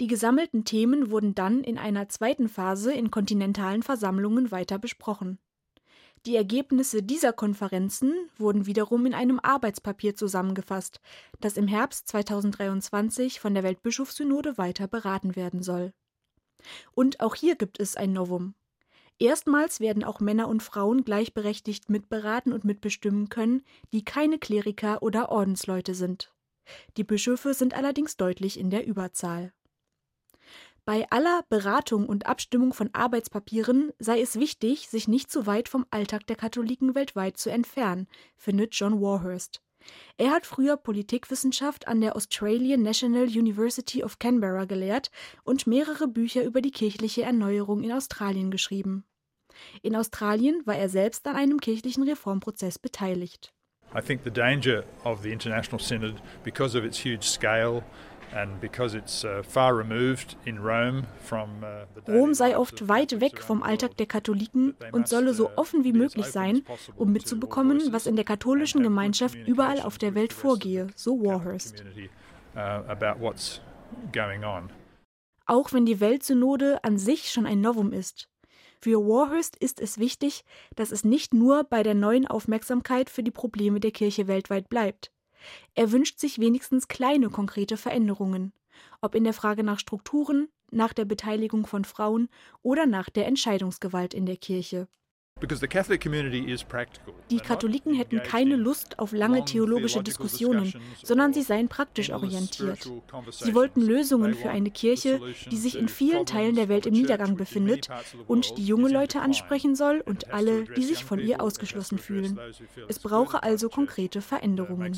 Die 0.00 0.06
gesammelten 0.06 0.64
Themen 0.64 1.10
wurden 1.10 1.34
dann 1.34 1.62
in 1.62 1.78
einer 1.78 2.08
zweiten 2.08 2.48
Phase 2.48 2.92
in 2.92 3.10
kontinentalen 3.10 3.82
Versammlungen 3.82 4.50
weiter 4.50 4.78
besprochen. 4.78 5.38
Die 6.24 6.36
Ergebnisse 6.36 7.02
dieser 7.02 7.32
Konferenzen 7.32 8.14
wurden 8.36 8.66
wiederum 8.66 9.06
in 9.06 9.14
einem 9.14 9.40
Arbeitspapier 9.40 10.14
zusammengefasst, 10.14 11.00
das 11.40 11.56
im 11.56 11.66
Herbst 11.66 12.06
2023 12.08 13.40
von 13.40 13.54
der 13.54 13.64
Weltbischofssynode 13.64 14.56
weiter 14.56 14.86
beraten 14.86 15.34
werden 15.34 15.62
soll. 15.62 15.92
Und 16.94 17.20
auch 17.20 17.34
hier 17.34 17.56
gibt 17.56 17.80
es 17.80 17.96
ein 17.96 18.12
Novum. 18.12 18.54
Erstmals 19.18 19.80
werden 19.80 20.04
auch 20.04 20.20
Männer 20.20 20.48
und 20.48 20.62
Frauen 20.62 21.04
gleichberechtigt 21.04 21.90
mitberaten 21.90 22.52
und 22.52 22.64
mitbestimmen 22.64 23.28
können, 23.28 23.62
die 23.92 24.04
keine 24.04 24.38
Kleriker 24.38 25.02
oder 25.02 25.30
Ordensleute 25.30 25.94
sind. 25.94 26.32
Die 26.96 27.04
Bischöfe 27.04 27.54
sind 27.54 27.74
allerdings 27.74 28.16
deutlich 28.16 28.58
in 28.58 28.70
der 28.70 28.86
Überzahl. 28.86 29.52
Bei 30.84 31.06
aller 31.10 31.44
Beratung 31.48 32.06
und 32.06 32.26
Abstimmung 32.26 32.72
von 32.72 32.90
Arbeitspapieren 32.92 33.92
sei 34.00 34.20
es 34.20 34.40
wichtig, 34.40 34.88
sich 34.88 35.06
nicht 35.06 35.30
zu 35.30 35.46
weit 35.46 35.68
vom 35.68 35.86
Alltag 35.90 36.26
der 36.26 36.34
Katholiken 36.34 36.96
weltweit 36.96 37.36
zu 37.36 37.50
entfernen, 37.50 38.08
findet 38.36 38.74
John 38.74 39.00
Warhurst. 39.00 39.62
Er 40.16 40.30
hat 40.30 40.44
früher 40.44 40.76
Politikwissenschaft 40.76 41.86
an 41.86 42.00
der 42.00 42.16
Australian 42.16 42.82
National 42.82 43.24
University 43.24 44.02
of 44.02 44.18
Canberra 44.18 44.64
gelehrt 44.64 45.10
und 45.44 45.68
mehrere 45.68 46.08
Bücher 46.08 46.42
über 46.42 46.60
die 46.60 46.70
kirchliche 46.72 47.22
Erneuerung 47.22 47.84
in 47.84 47.92
Australien 47.92 48.50
geschrieben. 48.50 49.04
In 49.82 49.94
Australien 49.94 50.62
war 50.64 50.76
er 50.76 50.88
selbst 50.88 51.26
an 51.28 51.36
einem 51.36 51.60
kirchlichen 51.60 52.02
Reformprozess 52.02 52.78
beteiligt. 52.78 53.52
I 53.94 54.00
think 54.00 54.22
the 54.24 54.30
danger 54.30 54.84
of 55.04 55.22
the 55.22 55.30
International 55.30 55.78
Synod, 55.78 56.14
because 56.42 56.76
of 56.76 56.84
its 56.84 56.98
huge 57.04 57.24
scale, 57.24 57.82
Rom 62.08 62.34
sei 62.34 62.56
oft 62.56 62.88
weit 62.88 63.20
weg 63.20 63.42
vom 63.42 63.62
Alltag 63.62 63.96
der 63.96 64.06
Katholiken 64.06 64.74
und 64.92 65.08
solle 65.08 65.34
so 65.34 65.50
offen 65.56 65.84
wie 65.84 65.92
möglich 65.92 66.26
sein, 66.26 66.62
um 66.96 67.12
mitzubekommen, 67.12 67.92
was 67.92 68.06
in 68.06 68.16
der 68.16 68.24
katholischen 68.24 68.82
Gemeinschaft 68.82 69.36
überall 69.46 69.80
auf 69.80 69.98
der 69.98 70.14
Welt 70.14 70.32
vorgehe, 70.32 70.86
so 70.94 71.22
Warhurst. 71.22 71.84
Auch 75.46 75.72
wenn 75.72 75.86
die 75.86 76.00
Weltsynode 76.00 76.82
an 76.84 76.98
sich 76.98 77.30
schon 77.30 77.46
ein 77.46 77.60
Novum 77.60 77.92
ist. 77.92 78.28
Für 78.80 78.98
Warhurst 78.98 79.56
ist 79.56 79.80
es 79.80 79.98
wichtig, 79.98 80.44
dass 80.74 80.90
es 80.90 81.04
nicht 81.04 81.34
nur 81.34 81.64
bei 81.64 81.82
der 81.82 81.94
neuen 81.94 82.26
Aufmerksamkeit 82.26 83.10
für 83.10 83.22
die 83.22 83.30
Probleme 83.30 83.78
der 83.78 83.92
Kirche 83.92 84.26
weltweit 84.26 84.68
bleibt. 84.68 85.12
Er 85.74 85.92
wünscht 85.92 86.18
sich 86.18 86.38
wenigstens 86.38 86.88
kleine 86.88 87.30
konkrete 87.30 87.76
Veränderungen, 87.76 88.52
ob 89.00 89.14
in 89.14 89.24
der 89.24 89.34
Frage 89.34 89.64
nach 89.64 89.78
Strukturen, 89.78 90.48
nach 90.70 90.92
der 90.92 91.04
Beteiligung 91.04 91.66
von 91.66 91.84
Frauen 91.84 92.28
oder 92.62 92.86
nach 92.86 93.10
der 93.10 93.26
Entscheidungsgewalt 93.26 94.14
in 94.14 94.26
der 94.26 94.36
Kirche. 94.36 94.88
Die 97.30 97.38
Katholiken 97.38 97.94
hätten 97.94 98.22
keine 98.22 98.56
Lust 98.56 98.98
auf 98.98 99.12
lange 99.12 99.44
theologische 99.44 100.02
Diskussionen, 100.02 100.72
sondern 101.02 101.32
sie 101.32 101.42
seien 101.42 101.68
praktisch 101.68 102.10
orientiert. 102.10 102.90
Sie 103.30 103.54
wollten 103.54 103.82
Lösungen 103.82 104.34
für 104.34 104.50
eine 104.50 104.70
Kirche, 104.70 105.20
die 105.50 105.56
sich 105.56 105.78
in 105.78 105.88
vielen 105.88 106.26
Teilen 106.26 106.54
der 106.54 106.68
Welt 106.68 106.86
im 106.86 106.94
Niedergang 106.94 107.36
befindet 107.36 107.88
und 108.26 108.56
die 108.58 108.64
junge 108.64 108.88
Leute 108.88 109.20
ansprechen 109.20 109.74
soll 109.74 110.02
und 110.04 110.32
alle, 110.32 110.64
die 110.64 110.84
sich 110.84 111.04
von 111.04 111.18
ihr 111.18 111.40
ausgeschlossen 111.40 111.98
fühlen. 111.98 112.38
Es 112.88 112.98
brauche 112.98 113.42
also 113.42 113.68
konkrete 113.68 114.20
Veränderungen. 114.20 114.96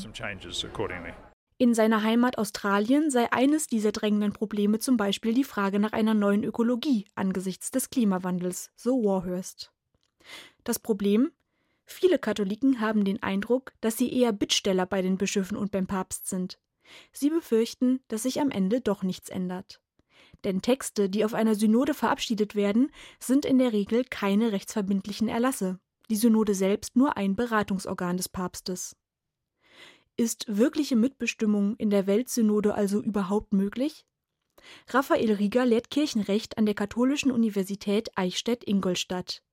In 1.57 1.73
seiner 1.73 2.03
Heimat 2.03 2.37
Australien 2.37 3.09
sei 3.09 3.31
eines 3.31 3.67
dieser 3.67 3.93
drängenden 3.93 4.33
Probleme 4.33 4.79
zum 4.79 4.97
Beispiel 4.97 5.33
die 5.33 5.45
Frage 5.45 5.79
nach 5.79 5.93
einer 5.93 6.13
neuen 6.13 6.43
Ökologie 6.43 7.05
angesichts 7.15 7.71
des 7.71 7.89
Klimawandels, 7.89 8.71
so 8.75 9.05
Warhurst. 9.05 9.71
Das 10.65 10.79
Problem? 10.79 11.31
Viele 11.85 12.17
Katholiken 12.17 12.81
haben 12.81 13.05
den 13.05 13.21
Eindruck, 13.21 13.73
dass 13.79 13.97
sie 13.97 14.11
eher 14.11 14.33
Bittsteller 14.33 14.85
bei 14.87 15.01
den 15.01 15.17
Bischöfen 15.17 15.55
und 15.55 15.71
beim 15.71 15.85
Papst 15.85 16.27
sind. 16.27 16.59
Sie 17.13 17.29
befürchten, 17.29 18.01
dass 18.07 18.23
sich 18.23 18.41
am 18.41 18.49
Ende 18.49 18.81
doch 18.81 19.03
nichts 19.03 19.29
ändert. 19.29 19.79
Denn 20.43 20.61
Texte, 20.61 21.07
die 21.07 21.23
auf 21.23 21.35
einer 21.35 21.55
Synode 21.55 21.93
verabschiedet 21.93 22.55
werden, 22.55 22.91
sind 23.19 23.45
in 23.45 23.59
der 23.59 23.73
Regel 23.73 24.03
keine 24.05 24.51
rechtsverbindlichen 24.51 25.27
Erlasse. 25.27 25.79
Die 26.09 26.15
Synode 26.15 26.55
selbst 26.55 26.95
nur 26.95 27.15
ein 27.15 27.35
Beratungsorgan 27.35 28.17
des 28.17 28.29
Papstes. 28.29 28.95
Ist 30.17 30.45
wirkliche 30.47 30.95
Mitbestimmung 30.95 31.75
in 31.75 31.91
der 31.91 32.07
Weltsynode 32.07 32.73
also 32.73 33.01
überhaupt 33.01 33.53
möglich? 33.53 34.05
Raphael 34.87 35.33
Rieger 35.33 35.65
lehrt 35.65 35.91
Kirchenrecht 35.91 36.57
an 36.57 36.65
der 36.65 36.75
Katholischen 36.75 37.31
Universität 37.31 38.09
Eichstätt-Ingolstadt. 38.15 39.43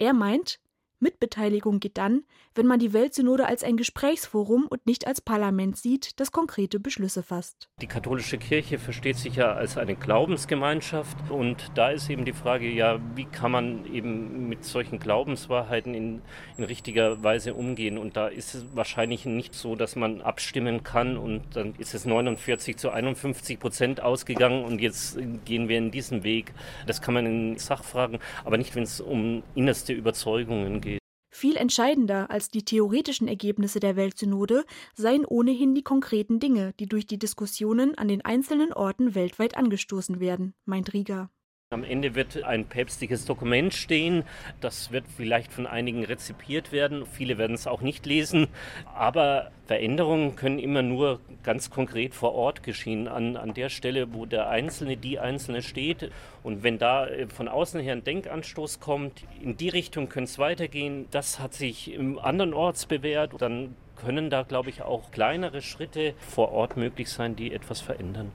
Er 0.00 0.14
meint, 0.14 0.56
Mitbeteiligung 1.00 1.80
geht 1.80 1.98
dann, 1.98 2.24
wenn 2.54 2.66
man 2.66 2.78
die 2.78 2.92
Weltsynode 2.92 3.46
als 3.46 3.64
ein 3.64 3.76
Gesprächsforum 3.76 4.66
und 4.68 4.86
nicht 4.86 5.06
als 5.06 5.20
Parlament 5.20 5.76
sieht, 5.76 6.20
das 6.20 6.30
konkrete 6.30 6.78
Beschlüsse 6.78 7.22
fasst. 7.22 7.68
Die 7.80 7.86
katholische 7.86 8.38
Kirche 8.38 8.78
versteht 8.78 9.16
sich 9.16 9.36
ja 9.36 9.52
als 9.52 9.78
eine 9.78 9.96
Glaubensgemeinschaft 9.96 11.30
und 11.30 11.70
da 11.74 11.90
ist 11.90 12.10
eben 12.10 12.24
die 12.24 12.32
Frage, 12.32 12.68
ja, 12.68 13.00
wie 13.14 13.24
kann 13.24 13.50
man 13.50 13.86
eben 13.92 14.48
mit 14.48 14.64
solchen 14.64 14.98
Glaubenswahrheiten 14.98 15.94
in, 15.94 16.22
in 16.58 16.64
richtiger 16.64 17.22
Weise 17.22 17.54
umgehen 17.54 17.96
und 17.96 18.16
da 18.16 18.28
ist 18.28 18.54
es 18.54 18.66
wahrscheinlich 18.74 19.24
nicht 19.24 19.54
so, 19.54 19.76
dass 19.76 19.96
man 19.96 20.20
abstimmen 20.20 20.82
kann 20.82 21.16
und 21.16 21.42
dann 21.54 21.74
ist 21.78 21.94
es 21.94 22.04
49 22.04 22.76
zu 22.76 22.90
51 22.90 23.58
Prozent 23.58 24.02
ausgegangen 24.02 24.64
und 24.64 24.80
jetzt 24.80 25.18
gehen 25.44 25.68
wir 25.68 25.78
in 25.78 25.90
diesen 25.90 26.24
Weg. 26.24 26.52
Das 26.86 27.00
kann 27.00 27.14
man 27.14 27.26
in 27.26 27.58
Sachfragen, 27.58 28.18
aber 28.44 28.58
nicht, 28.58 28.74
wenn 28.74 28.82
es 28.82 29.00
um 29.00 29.42
innerste 29.54 29.92
Überzeugungen 29.92 30.80
geht. 30.80 30.89
Viel 31.30 31.56
entscheidender 31.56 32.30
als 32.30 32.48
die 32.48 32.64
theoretischen 32.64 33.28
Ergebnisse 33.28 33.78
der 33.78 33.96
Weltsynode 33.96 34.64
seien 34.94 35.24
ohnehin 35.24 35.74
die 35.74 35.84
konkreten 35.84 36.40
Dinge, 36.40 36.74
die 36.80 36.86
durch 36.86 37.06
die 37.06 37.18
Diskussionen 37.18 37.96
an 37.96 38.08
den 38.08 38.24
einzelnen 38.24 38.72
Orten 38.72 39.14
weltweit 39.14 39.56
angestoßen 39.56 40.18
werden, 40.18 40.54
meint 40.64 40.92
Rieger. 40.92 41.30
Am 41.72 41.84
Ende 41.84 42.16
wird 42.16 42.42
ein 42.42 42.64
päpstliches 42.64 43.26
Dokument 43.26 43.72
stehen. 43.72 44.24
Das 44.60 44.90
wird 44.90 45.04
vielleicht 45.16 45.52
von 45.52 45.68
einigen 45.68 46.04
rezipiert 46.04 46.72
werden. 46.72 47.06
Viele 47.06 47.38
werden 47.38 47.54
es 47.54 47.68
auch 47.68 47.80
nicht 47.80 48.06
lesen. 48.06 48.48
Aber 48.92 49.52
Veränderungen 49.66 50.34
können 50.34 50.58
immer 50.58 50.82
nur 50.82 51.20
ganz 51.44 51.70
konkret 51.70 52.12
vor 52.12 52.34
Ort 52.34 52.64
geschehen, 52.64 53.06
an, 53.06 53.36
an 53.36 53.54
der 53.54 53.68
Stelle, 53.68 54.12
wo 54.12 54.26
der 54.26 54.48
Einzelne, 54.48 54.96
die 54.96 55.20
Einzelne 55.20 55.62
steht. 55.62 56.10
Und 56.42 56.64
wenn 56.64 56.78
da 56.78 57.06
äh, 57.06 57.28
von 57.28 57.46
außen 57.46 57.78
her 57.78 57.92
ein 57.92 58.02
Denkanstoß 58.02 58.80
kommt, 58.80 59.22
in 59.40 59.56
die 59.56 59.68
Richtung 59.68 60.08
könnte 60.08 60.28
es 60.28 60.40
weitergehen. 60.40 61.06
Das 61.12 61.38
hat 61.38 61.54
sich 61.54 61.94
im 61.94 62.18
anderen 62.18 62.52
Orts 62.52 62.86
bewährt. 62.86 63.40
Dann 63.40 63.76
können 63.94 64.28
da, 64.28 64.42
glaube 64.42 64.70
ich, 64.70 64.82
auch 64.82 65.12
kleinere 65.12 65.62
Schritte 65.62 66.14
vor 66.18 66.50
Ort 66.50 66.76
möglich 66.76 67.10
sein, 67.10 67.36
die 67.36 67.52
etwas 67.52 67.80
verändern. 67.80 68.32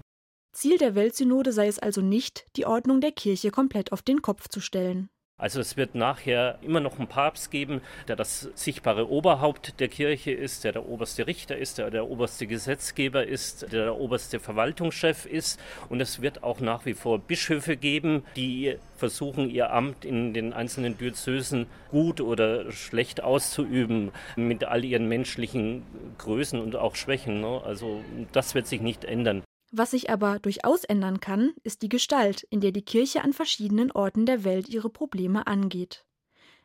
Ziel 0.55 0.77
der 0.77 0.95
Weltsynode 0.95 1.51
sei 1.51 1.67
es 1.67 1.79
also 1.79 1.99
nicht, 1.99 2.45
die 2.55 2.65
Ordnung 2.65 3.01
der 3.01 3.11
Kirche 3.11 3.51
komplett 3.51 3.91
auf 3.91 4.01
den 4.01 4.21
Kopf 4.21 4.47
zu 4.47 4.61
stellen. 4.61 5.09
Also 5.37 5.59
es 5.59 5.75
wird 5.75 5.95
nachher 5.95 6.59
immer 6.61 6.79
noch 6.79 6.97
einen 6.97 7.09
Papst 7.09 7.51
geben, 7.51 7.81
der 8.07 8.15
das 8.15 8.49
sichtbare 8.55 9.09
Oberhaupt 9.09 9.81
der 9.81 9.89
Kirche 9.89 10.31
ist, 10.31 10.63
der 10.63 10.71
der 10.71 10.87
oberste 10.87 11.27
Richter 11.27 11.57
ist, 11.57 11.77
der 11.77 11.91
der 11.91 12.09
oberste 12.09 12.47
Gesetzgeber 12.47 13.27
ist, 13.27 13.63
der 13.63 13.83
der 13.83 13.99
oberste 13.99 14.39
Verwaltungschef 14.39 15.25
ist. 15.25 15.59
Und 15.89 15.99
es 15.99 16.21
wird 16.21 16.41
auch 16.41 16.61
nach 16.61 16.85
wie 16.85 16.93
vor 16.93 17.19
Bischöfe 17.19 17.75
geben, 17.75 18.23
die 18.37 18.77
versuchen, 18.95 19.49
ihr 19.49 19.73
Amt 19.73 20.05
in 20.05 20.33
den 20.33 20.53
einzelnen 20.53 20.97
Diözesen 20.97 21.67
gut 21.91 22.21
oder 22.21 22.71
schlecht 22.71 23.21
auszuüben, 23.21 24.13
mit 24.37 24.63
all 24.63 24.85
ihren 24.85 25.09
menschlichen 25.09 25.83
Größen 26.17 26.61
und 26.61 26.77
auch 26.77 26.95
Schwächen. 26.95 27.41
Ne? 27.41 27.61
Also 27.65 27.99
das 28.31 28.55
wird 28.55 28.67
sich 28.67 28.79
nicht 28.79 29.03
ändern. 29.03 29.43
Was 29.78 29.91
sich 29.91 30.09
aber 30.09 30.39
durchaus 30.39 30.86
ändern 30.86 31.19
kann, 31.19 31.53
ist 31.63 31.82
die 31.82 31.89
Gestalt, 31.89 32.43
in 32.43 32.61
der 32.61 32.71
die 32.71 32.86
Kirche 32.86 33.26
an 33.26 33.34
verschiedenen 33.34 33.91
Orten 33.91 34.26
der 34.26 34.45
Welt 34.45 34.69
ihre 34.69 34.89
Probleme 34.89 35.47
angeht. 35.47 36.05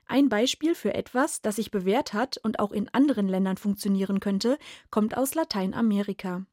Ein 0.07 0.29
Beispiel 0.29 0.77
für 0.77 0.95
etwas, 0.95 1.43
das 1.43 1.57
sich 1.57 1.73
bewährt 1.73 2.13
hat 2.13 2.39
und 2.39 2.61
auch 2.61 2.71
in 2.71 2.89
anderen 2.91 3.27
Ländern 3.27 3.57
funktionieren 3.57 4.21
könnte, 4.21 4.61
kommt 4.93 5.17
aus 5.17 5.35
Lateinamerika. 5.35 6.47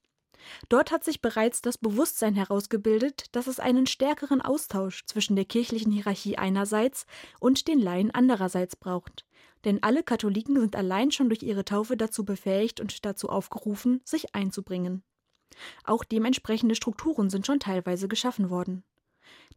Dort 0.68 0.89
hat 0.89 1.03
sich 1.03 1.22
bereits 1.22 1.62
das 1.62 1.78
Bewusstsein 1.78 2.34
herausgebildet, 2.34 3.36
dass 3.36 3.45
es 3.45 3.60
einen 3.60 3.86
stärkeren 3.86 4.41
Austausch 4.41 5.05
zwischen 5.05 5.36
der 5.36 5.45
kirchlichen 5.45 5.91
Hierarchie 5.91 6.39
einerseits 6.39 7.05
und 7.39 7.68
den 7.68 7.78
Laien 7.78 8.10
andererseits 8.10 8.76
braucht. 8.76 9.28
Denn 9.64 9.84
alle 9.84 10.01
Katholiken 10.01 10.60
sind 10.60 10.76
allein 10.76 11.12
schon 11.12 11.30
durch 11.30 11.43
ihre 11.43 11.66
Taufe 11.66 11.97
dazu 11.97 12.26
befähigt 12.26 12.80
und 12.80 13.05
dazu 13.05 13.30
aufgerufen, 13.30 14.01
sich 14.05 14.34
einzubringen. 14.34 15.03
Auch 15.84 16.04
dementsprechende 16.04 16.76
Strukturen 16.76 17.30
sind 17.30 17.45
schon 17.45 17.60
teilweise 17.60 18.08
geschaffen 18.08 18.50
worden. 18.50 18.84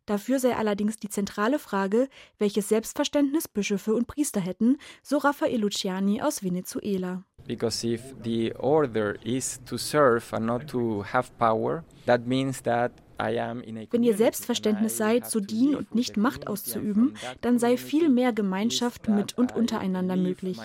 Dafür 0.07 0.41
sei 0.41 0.57
allerdings 0.57 0.97
die 0.97 1.09
zentrale 1.09 1.59
Frage, 1.59 2.09
welches 2.39 2.69
Selbstverständnis 2.69 3.47
Bischöfe 3.47 3.95
und 3.95 4.07
Priester 4.07 4.41
hätten, 4.41 4.79
so 5.03 5.19
Raffaele 5.19 5.59
Luciani 5.59 6.21
aus 6.23 6.43
Venezuela. 6.43 7.25
Because 7.47 7.87
if 7.87 8.15
the 8.25 8.53
order 8.55 9.17
is 9.25 9.61
to 9.65 9.77
serve 9.77 10.35
and 10.35 10.47
not 10.47 10.67
to 10.69 11.05
have 11.05 11.31
power, 11.39 11.85
that 12.07 12.27
means 12.27 12.63
that 12.63 12.93
wenn 13.23 14.03
ihr 14.03 14.17
Selbstverständnis 14.17 14.97
seid, 14.97 15.29
zu 15.29 15.41
dienen 15.41 15.75
und 15.75 15.95
nicht 15.95 16.17
Macht 16.17 16.47
auszuüben, 16.47 17.15
dann 17.41 17.59
sei 17.59 17.77
viel 17.77 18.09
mehr 18.09 18.33
Gemeinschaft 18.33 19.09
mit 19.09 19.37
und 19.37 19.55
untereinander 19.55 20.17
möglich. 20.17 20.59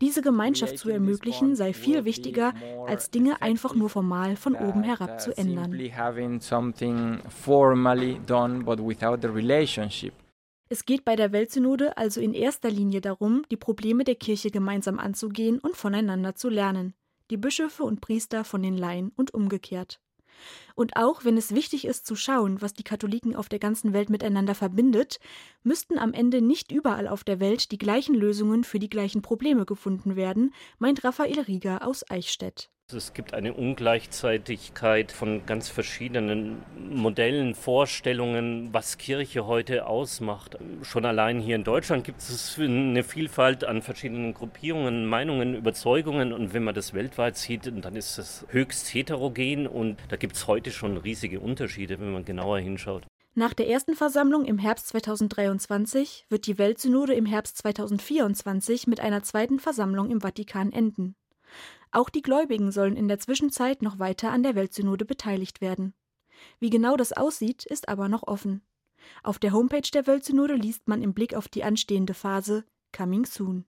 Diese 0.00 0.22
Gemeinschaft 0.22 0.78
zu 0.78 0.90
ermöglichen 0.90 1.56
sei 1.56 1.72
viel 1.72 2.04
wichtiger, 2.04 2.52
als 2.86 3.10
Dinge 3.10 3.42
einfach 3.42 3.74
nur 3.74 3.88
formal 3.88 4.36
von 4.36 4.54
oben 4.54 4.82
herab 4.82 5.20
zu 5.20 5.36
ändern. 5.36 5.72
Es 10.70 10.84
geht 10.84 11.04
bei 11.04 11.16
der 11.16 11.32
Weltsynode 11.32 11.96
also 11.96 12.20
in 12.20 12.34
erster 12.34 12.70
Linie 12.70 13.00
darum, 13.00 13.42
die 13.50 13.56
Probleme 13.56 14.04
der 14.04 14.16
Kirche 14.16 14.50
gemeinsam 14.50 14.98
anzugehen 14.98 15.58
und 15.60 15.76
voneinander 15.76 16.34
zu 16.34 16.50
lernen, 16.50 16.92
die 17.30 17.38
Bischöfe 17.38 17.84
und 17.84 18.02
Priester 18.02 18.44
von 18.44 18.62
den 18.62 18.76
Laien 18.76 19.10
und 19.16 19.32
umgekehrt. 19.32 20.00
Und 20.74 20.96
auch 20.96 21.24
wenn 21.24 21.36
es 21.36 21.54
wichtig 21.54 21.86
ist 21.86 22.06
zu 22.06 22.16
schauen, 22.16 22.60
was 22.60 22.74
die 22.74 22.84
Katholiken 22.84 23.34
auf 23.34 23.48
der 23.48 23.58
ganzen 23.58 23.92
Welt 23.92 24.10
miteinander 24.10 24.54
verbindet, 24.54 25.18
müssten 25.62 25.98
am 25.98 26.12
Ende 26.12 26.40
nicht 26.40 26.72
überall 26.72 27.08
auf 27.08 27.24
der 27.24 27.40
Welt 27.40 27.70
die 27.72 27.78
gleichen 27.78 28.14
Lösungen 28.14 28.64
für 28.64 28.78
die 28.78 28.90
gleichen 28.90 29.22
Probleme 29.22 29.66
gefunden 29.66 30.16
werden, 30.16 30.54
meint 30.78 31.04
Raphael 31.04 31.40
Rieger 31.40 31.86
aus 31.86 32.08
Eichstätt. 32.10 32.70
Es 32.96 33.12
gibt 33.12 33.34
eine 33.34 33.52
Ungleichzeitigkeit 33.52 35.12
von 35.12 35.44
ganz 35.44 35.68
verschiedenen 35.68 36.62
Modellen, 36.88 37.54
Vorstellungen, 37.54 38.72
was 38.72 38.96
Kirche 38.96 39.46
heute 39.46 39.86
ausmacht. 39.86 40.56
Schon 40.80 41.04
allein 41.04 41.38
hier 41.38 41.56
in 41.56 41.64
Deutschland 41.64 42.04
gibt 42.04 42.22
es 42.22 42.58
eine 42.58 43.04
Vielfalt 43.04 43.64
an 43.64 43.82
verschiedenen 43.82 44.32
Gruppierungen, 44.32 45.04
Meinungen, 45.04 45.54
Überzeugungen. 45.54 46.32
Und 46.32 46.54
wenn 46.54 46.64
man 46.64 46.74
das 46.74 46.94
weltweit 46.94 47.36
sieht, 47.36 47.70
dann 47.84 47.94
ist 47.94 48.16
es 48.16 48.46
höchst 48.48 48.94
heterogen 48.94 49.66
und 49.66 49.98
da 50.08 50.16
gibt 50.16 50.36
es 50.36 50.46
heute 50.46 50.70
schon 50.70 50.96
riesige 50.96 51.40
Unterschiede, 51.40 52.00
wenn 52.00 52.12
man 52.12 52.24
genauer 52.24 52.58
hinschaut. 52.60 53.06
Nach 53.34 53.52
der 53.52 53.68
ersten 53.68 53.96
Versammlung 53.96 54.46
im 54.46 54.56
Herbst 54.56 54.88
2023 54.88 56.24
wird 56.30 56.46
die 56.46 56.56
Weltsynode 56.56 57.12
im 57.12 57.26
Herbst 57.26 57.58
2024 57.58 58.86
mit 58.86 59.00
einer 59.00 59.22
zweiten 59.22 59.58
Versammlung 59.58 60.10
im 60.10 60.22
Vatikan 60.22 60.72
enden. 60.72 61.16
Auch 61.90 62.10
die 62.10 62.22
Gläubigen 62.22 62.70
sollen 62.70 62.96
in 62.96 63.08
der 63.08 63.18
Zwischenzeit 63.18 63.82
noch 63.82 63.98
weiter 63.98 64.30
an 64.30 64.42
der 64.42 64.54
Weltsynode 64.54 65.04
beteiligt 65.04 65.60
werden. 65.60 65.94
Wie 66.60 66.70
genau 66.70 66.96
das 66.96 67.12
aussieht, 67.12 67.64
ist 67.64 67.88
aber 67.88 68.08
noch 68.08 68.22
offen. 68.26 68.62
Auf 69.22 69.38
der 69.38 69.52
Homepage 69.52 69.88
der 69.92 70.06
Weltsynode 70.06 70.54
liest 70.54 70.88
man 70.88 71.02
im 71.02 71.14
Blick 71.14 71.34
auf 71.34 71.48
die 71.48 71.64
anstehende 71.64 72.14
Phase 72.14 72.64
Coming 72.92 73.24
Soon. 73.24 73.64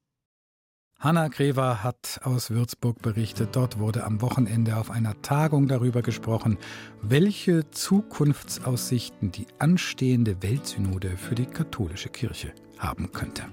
Hanna 0.98 1.28
Grever 1.28 1.82
hat 1.82 2.20
aus 2.24 2.50
Würzburg 2.50 3.00
berichtet, 3.00 3.56
dort 3.56 3.78
wurde 3.78 4.04
am 4.04 4.20
Wochenende 4.20 4.76
auf 4.76 4.90
einer 4.90 5.22
Tagung 5.22 5.66
darüber 5.66 6.02
gesprochen, 6.02 6.58
welche 7.00 7.70
Zukunftsaussichten 7.70 9.32
die 9.32 9.46
anstehende 9.58 10.42
Weltsynode 10.42 11.16
für 11.16 11.34
die 11.34 11.46
katholische 11.46 12.10
Kirche 12.10 12.52
haben 12.76 13.12
könnte. 13.12 13.44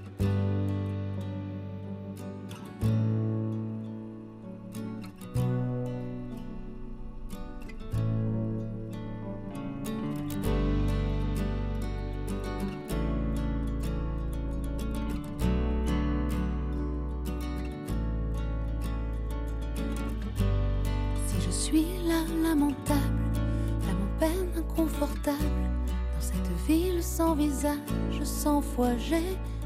Sans 27.18 27.34
visage, 27.34 27.80
sans 28.24 28.62
foi, 28.62 28.90
j'ai 28.98 29.24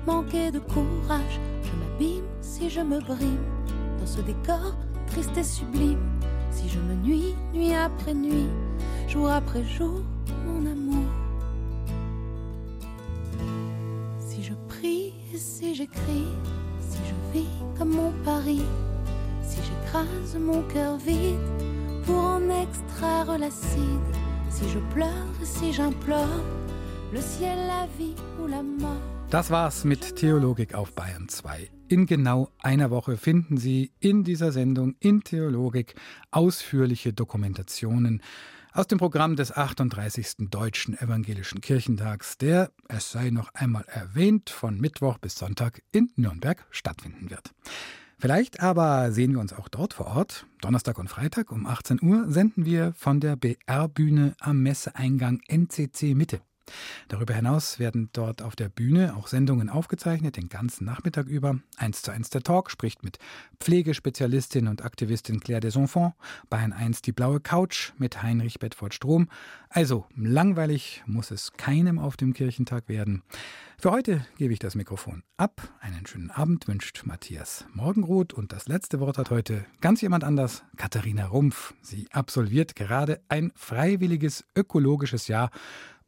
manquer 0.07 0.51
de 0.51 0.59
courage. 0.59 1.39
Je 1.63 1.71
m'abîme 1.79 2.23
si 2.39 2.69
je 2.69 2.79
me 2.79 3.01
brime 3.01 3.43
dans 3.99 4.05
ce 4.05 4.21
décor 4.21 4.73
triste 5.07 5.37
et 5.37 5.43
sublime. 5.43 5.99
Si 6.49 6.69
je 6.69 6.79
me 6.79 6.93
nuis 6.95 7.35
nuit 7.53 7.73
après 7.73 8.13
nuit, 8.13 8.47
jour 9.09 9.29
après 9.29 9.65
jour, 9.65 10.01
mon 10.45 10.65
amour. 10.65 11.03
Si 14.19 14.41
je 14.41 14.53
prie 14.69 15.13
et 15.33 15.37
si 15.37 15.75
j'écris, 15.75 16.31
si 16.79 16.99
je 17.09 17.37
vis 17.39 17.49
comme 17.77 17.89
mon 17.89 18.11
pari, 18.23 18.61
si 19.43 19.57
j'écrase 19.57 20.37
mon 20.39 20.61
cœur 20.63 20.95
vide 20.97 21.60
pour 22.05 22.23
en 22.23 22.49
extraire 22.49 23.37
l'acide, 23.37 24.15
si 24.49 24.69
je 24.69 24.79
pleure 24.93 25.31
si 25.43 25.73
j'implore 25.73 26.43
le 27.13 27.21
ciel, 27.21 27.57
la 27.67 27.87
vie 27.97 28.15
ou 28.39 28.47
la 28.47 28.63
mort. 28.63 29.01
Das 29.29 29.49
war's 29.49 29.85
mit 29.85 30.17
Theologik 30.17 30.73
auf 30.73 30.93
Bayern 30.93 31.29
2. 31.29 31.69
In 31.87 32.05
genau 32.05 32.49
einer 32.59 32.89
Woche 32.91 33.15
finden 33.15 33.57
Sie 33.57 33.91
in 33.99 34.23
dieser 34.23 34.51
Sendung 34.51 34.95
in 34.99 35.23
Theologik 35.23 35.95
ausführliche 36.31 37.13
Dokumentationen 37.13 38.21
aus 38.73 38.87
dem 38.87 38.97
Programm 38.97 39.35
des 39.35 39.55
38. 39.55 40.49
Deutschen 40.49 40.97
Evangelischen 40.97 41.61
Kirchentags, 41.61 42.37
der, 42.37 42.71
es 42.87 43.11
sei 43.11 43.29
noch 43.29 43.53
einmal 43.53 43.85
erwähnt, 43.87 44.49
von 44.49 44.79
Mittwoch 44.79 45.17
bis 45.17 45.35
Sonntag 45.35 45.81
in 45.91 46.11
Nürnberg 46.15 46.65
stattfinden 46.69 47.29
wird. 47.29 47.53
Vielleicht 48.21 48.61
aber 48.61 49.11
sehen 49.11 49.31
wir 49.33 49.39
uns 49.39 49.51
auch 49.51 49.67
dort 49.67 49.95
vor 49.95 50.05
Ort. 50.05 50.45
Donnerstag 50.61 50.99
und 50.99 51.07
Freitag 51.07 51.51
um 51.51 51.65
18 51.65 52.03
Uhr 52.03 52.29
senden 52.29 52.65
wir 52.65 52.93
von 52.93 53.19
der 53.19 53.35
BR-Bühne 53.35 54.35
am 54.39 54.61
Messeeingang 54.61 55.41
NCC 55.47 56.13
Mitte. 56.13 56.39
Darüber 57.07 57.33
hinaus 57.33 57.79
werden 57.79 58.09
dort 58.13 58.41
auf 58.41 58.55
der 58.55 58.69
Bühne 58.69 59.15
auch 59.15 59.27
Sendungen 59.27 59.69
aufgezeichnet, 59.69 60.37
den 60.37 60.49
ganzen 60.49 60.85
Nachmittag 60.85 61.27
über. 61.27 61.59
Eins 61.77 62.01
zu 62.01 62.11
eins 62.11 62.29
der 62.29 62.43
Talk 62.43 62.71
spricht 62.71 63.03
mit 63.03 63.19
Pflegespezialistin 63.59 64.67
und 64.67 64.83
Aktivistin 64.83 65.39
Claire 65.39 65.61
des 65.61 65.75
Enfants, 65.75 66.15
Bayern 66.49 66.73
1 66.73 67.01
die 67.01 67.11
blaue 67.11 67.39
Couch 67.39 67.93
mit 67.97 68.21
Heinrich 68.23 68.59
Bedford 68.59 68.93
Strom. 68.93 69.29
Also 69.69 70.05
langweilig 70.15 71.03
muss 71.05 71.31
es 71.31 71.53
keinem 71.53 71.99
auf 71.99 72.17
dem 72.17 72.33
Kirchentag 72.33 72.89
werden. 72.89 73.23
Für 73.81 73.91
heute 73.91 74.25
gebe 74.37 74.53
ich 74.53 74.59
das 74.59 74.75
Mikrofon 74.75 75.23
ab. 75.37 75.67
Einen 75.79 76.05
schönen 76.05 76.29
Abend 76.29 76.67
wünscht 76.67 77.01
Matthias 77.05 77.65
Morgenroth 77.73 78.31
und 78.31 78.51
das 78.51 78.67
letzte 78.67 78.99
Wort 78.99 79.17
hat 79.17 79.31
heute 79.31 79.65
ganz 79.79 80.01
jemand 80.01 80.23
anders, 80.23 80.63
Katharina 80.77 81.25
Rumpf. 81.25 81.73
Sie 81.81 82.07
absolviert 82.11 82.75
gerade 82.75 83.21
ein 83.27 83.51
freiwilliges 83.55 84.45
ökologisches 84.55 85.27
Jahr 85.27 85.49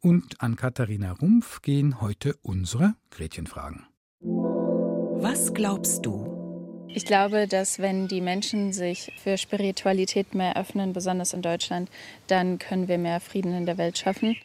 und 0.04 0.40
an 0.42 0.56
Katharina 0.56 1.12
Rumpf 1.12 1.62
gehen 1.62 2.00
heute 2.00 2.36
unsere 2.42 2.94
Gretchenfragen. 3.10 3.86
Was 4.20 5.54
glaubst 5.54 6.04
du? 6.04 6.86
Ich 6.88 7.06
glaube, 7.06 7.48
dass 7.48 7.78
wenn 7.78 8.06
die 8.06 8.20
Menschen 8.20 8.72
sich 8.72 9.12
für 9.16 9.38
Spiritualität 9.38 10.34
mehr 10.34 10.56
öffnen, 10.56 10.92
besonders 10.92 11.32
in 11.32 11.42
Deutschland, 11.42 11.90
dann 12.26 12.58
können 12.58 12.86
wir 12.86 12.98
mehr 12.98 13.18
Frieden 13.18 13.54
in 13.54 13.66
der 13.66 13.78
Welt 13.78 13.98
schaffen. 13.98 14.36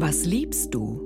Was 0.00 0.24
liebst 0.24 0.72
du? 0.72 1.04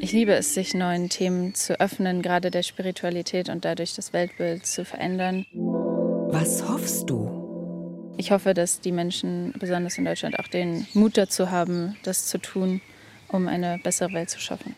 Ich 0.00 0.12
liebe 0.12 0.34
es, 0.34 0.54
sich 0.54 0.74
neuen 0.74 1.08
Themen 1.08 1.54
zu 1.54 1.80
öffnen, 1.80 2.20
gerade 2.20 2.50
der 2.50 2.62
Spiritualität 2.62 3.48
und 3.48 3.64
dadurch 3.64 3.94
das 3.94 4.12
Weltbild 4.12 4.66
zu 4.66 4.84
verändern. 4.84 5.46
Was 5.54 6.68
hoffst 6.68 7.08
du? 7.08 7.43
Ich 8.16 8.30
hoffe, 8.30 8.54
dass 8.54 8.80
die 8.80 8.92
Menschen, 8.92 9.52
besonders 9.58 9.98
in 9.98 10.04
Deutschland, 10.04 10.38
auch 10.38 10.48
den 10.48 10.86
Mut 10.94 11.16
dazu 11.16 11.50
haben, 11.50 11.96
das 12.04 12.26
zu 12.26 12.38
tun, 12.38 12.80
um 13.28 13.48
eine 13.48 13.80
bessere 13.82 14.12
Welt 14.12 14.30
zu 14.30 14.40
schaffen. 14.40 14.76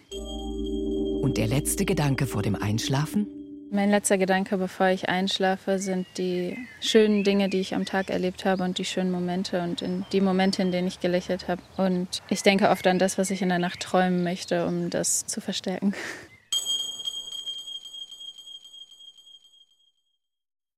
Und 1.23 1.37
der 1.37 1.47
letzte 1.47 1.85
Gedanke 1.85 2.27
vor 2.27 2.43
dem 2.43 2.55
Einschlafen? 2.55 3.27
Mein 3.71 3.91
letzter 3.91 4.17
Gedanke, 4.17 4.57
bevor 4.59 4.89
ich 4.89 5.09
einschlafe, 5.09 5.79
sind 5.81 6.07
die 6.19 6.57
schönen 6.81 7.25
Dinge, 7.25 7.49
die 7.49 7.59
ich 7.59 7.75
am 7.75 7.85
Tag 7.85 8.11
erlebt 8.11 8.45
habe 8.45 8.63
und 8.63 8.79
die 8.79 8.85
schönen 8.85 9.11
Momente 9.11 9.61
und 9.61 9.85
die 10.13 10.21
Momente, 10.21 10.63
in 10.63 10.71
denen 10.71 10.87
ich 10.87 11.01
gelächelt 11.01 11.49
habe. 11.49 11.61
Und 11.77 12.23
ich 12.29 12.43
denke 12.43 12.71
oft 12.71 12.87
an 12.87 12.99
das, 12.99 13.19
was 13.19 13.31
ich 13.31 13.43
in 13.43 13.49
der 13.49 13.59
Nacht 13.59 13.81
träumen 13.81 14.23
möchte, 14.23 14.67
um 14.67 14.89
das 14.89 15.27
zu 15.27 15.41
verstärken. 15.41 15.95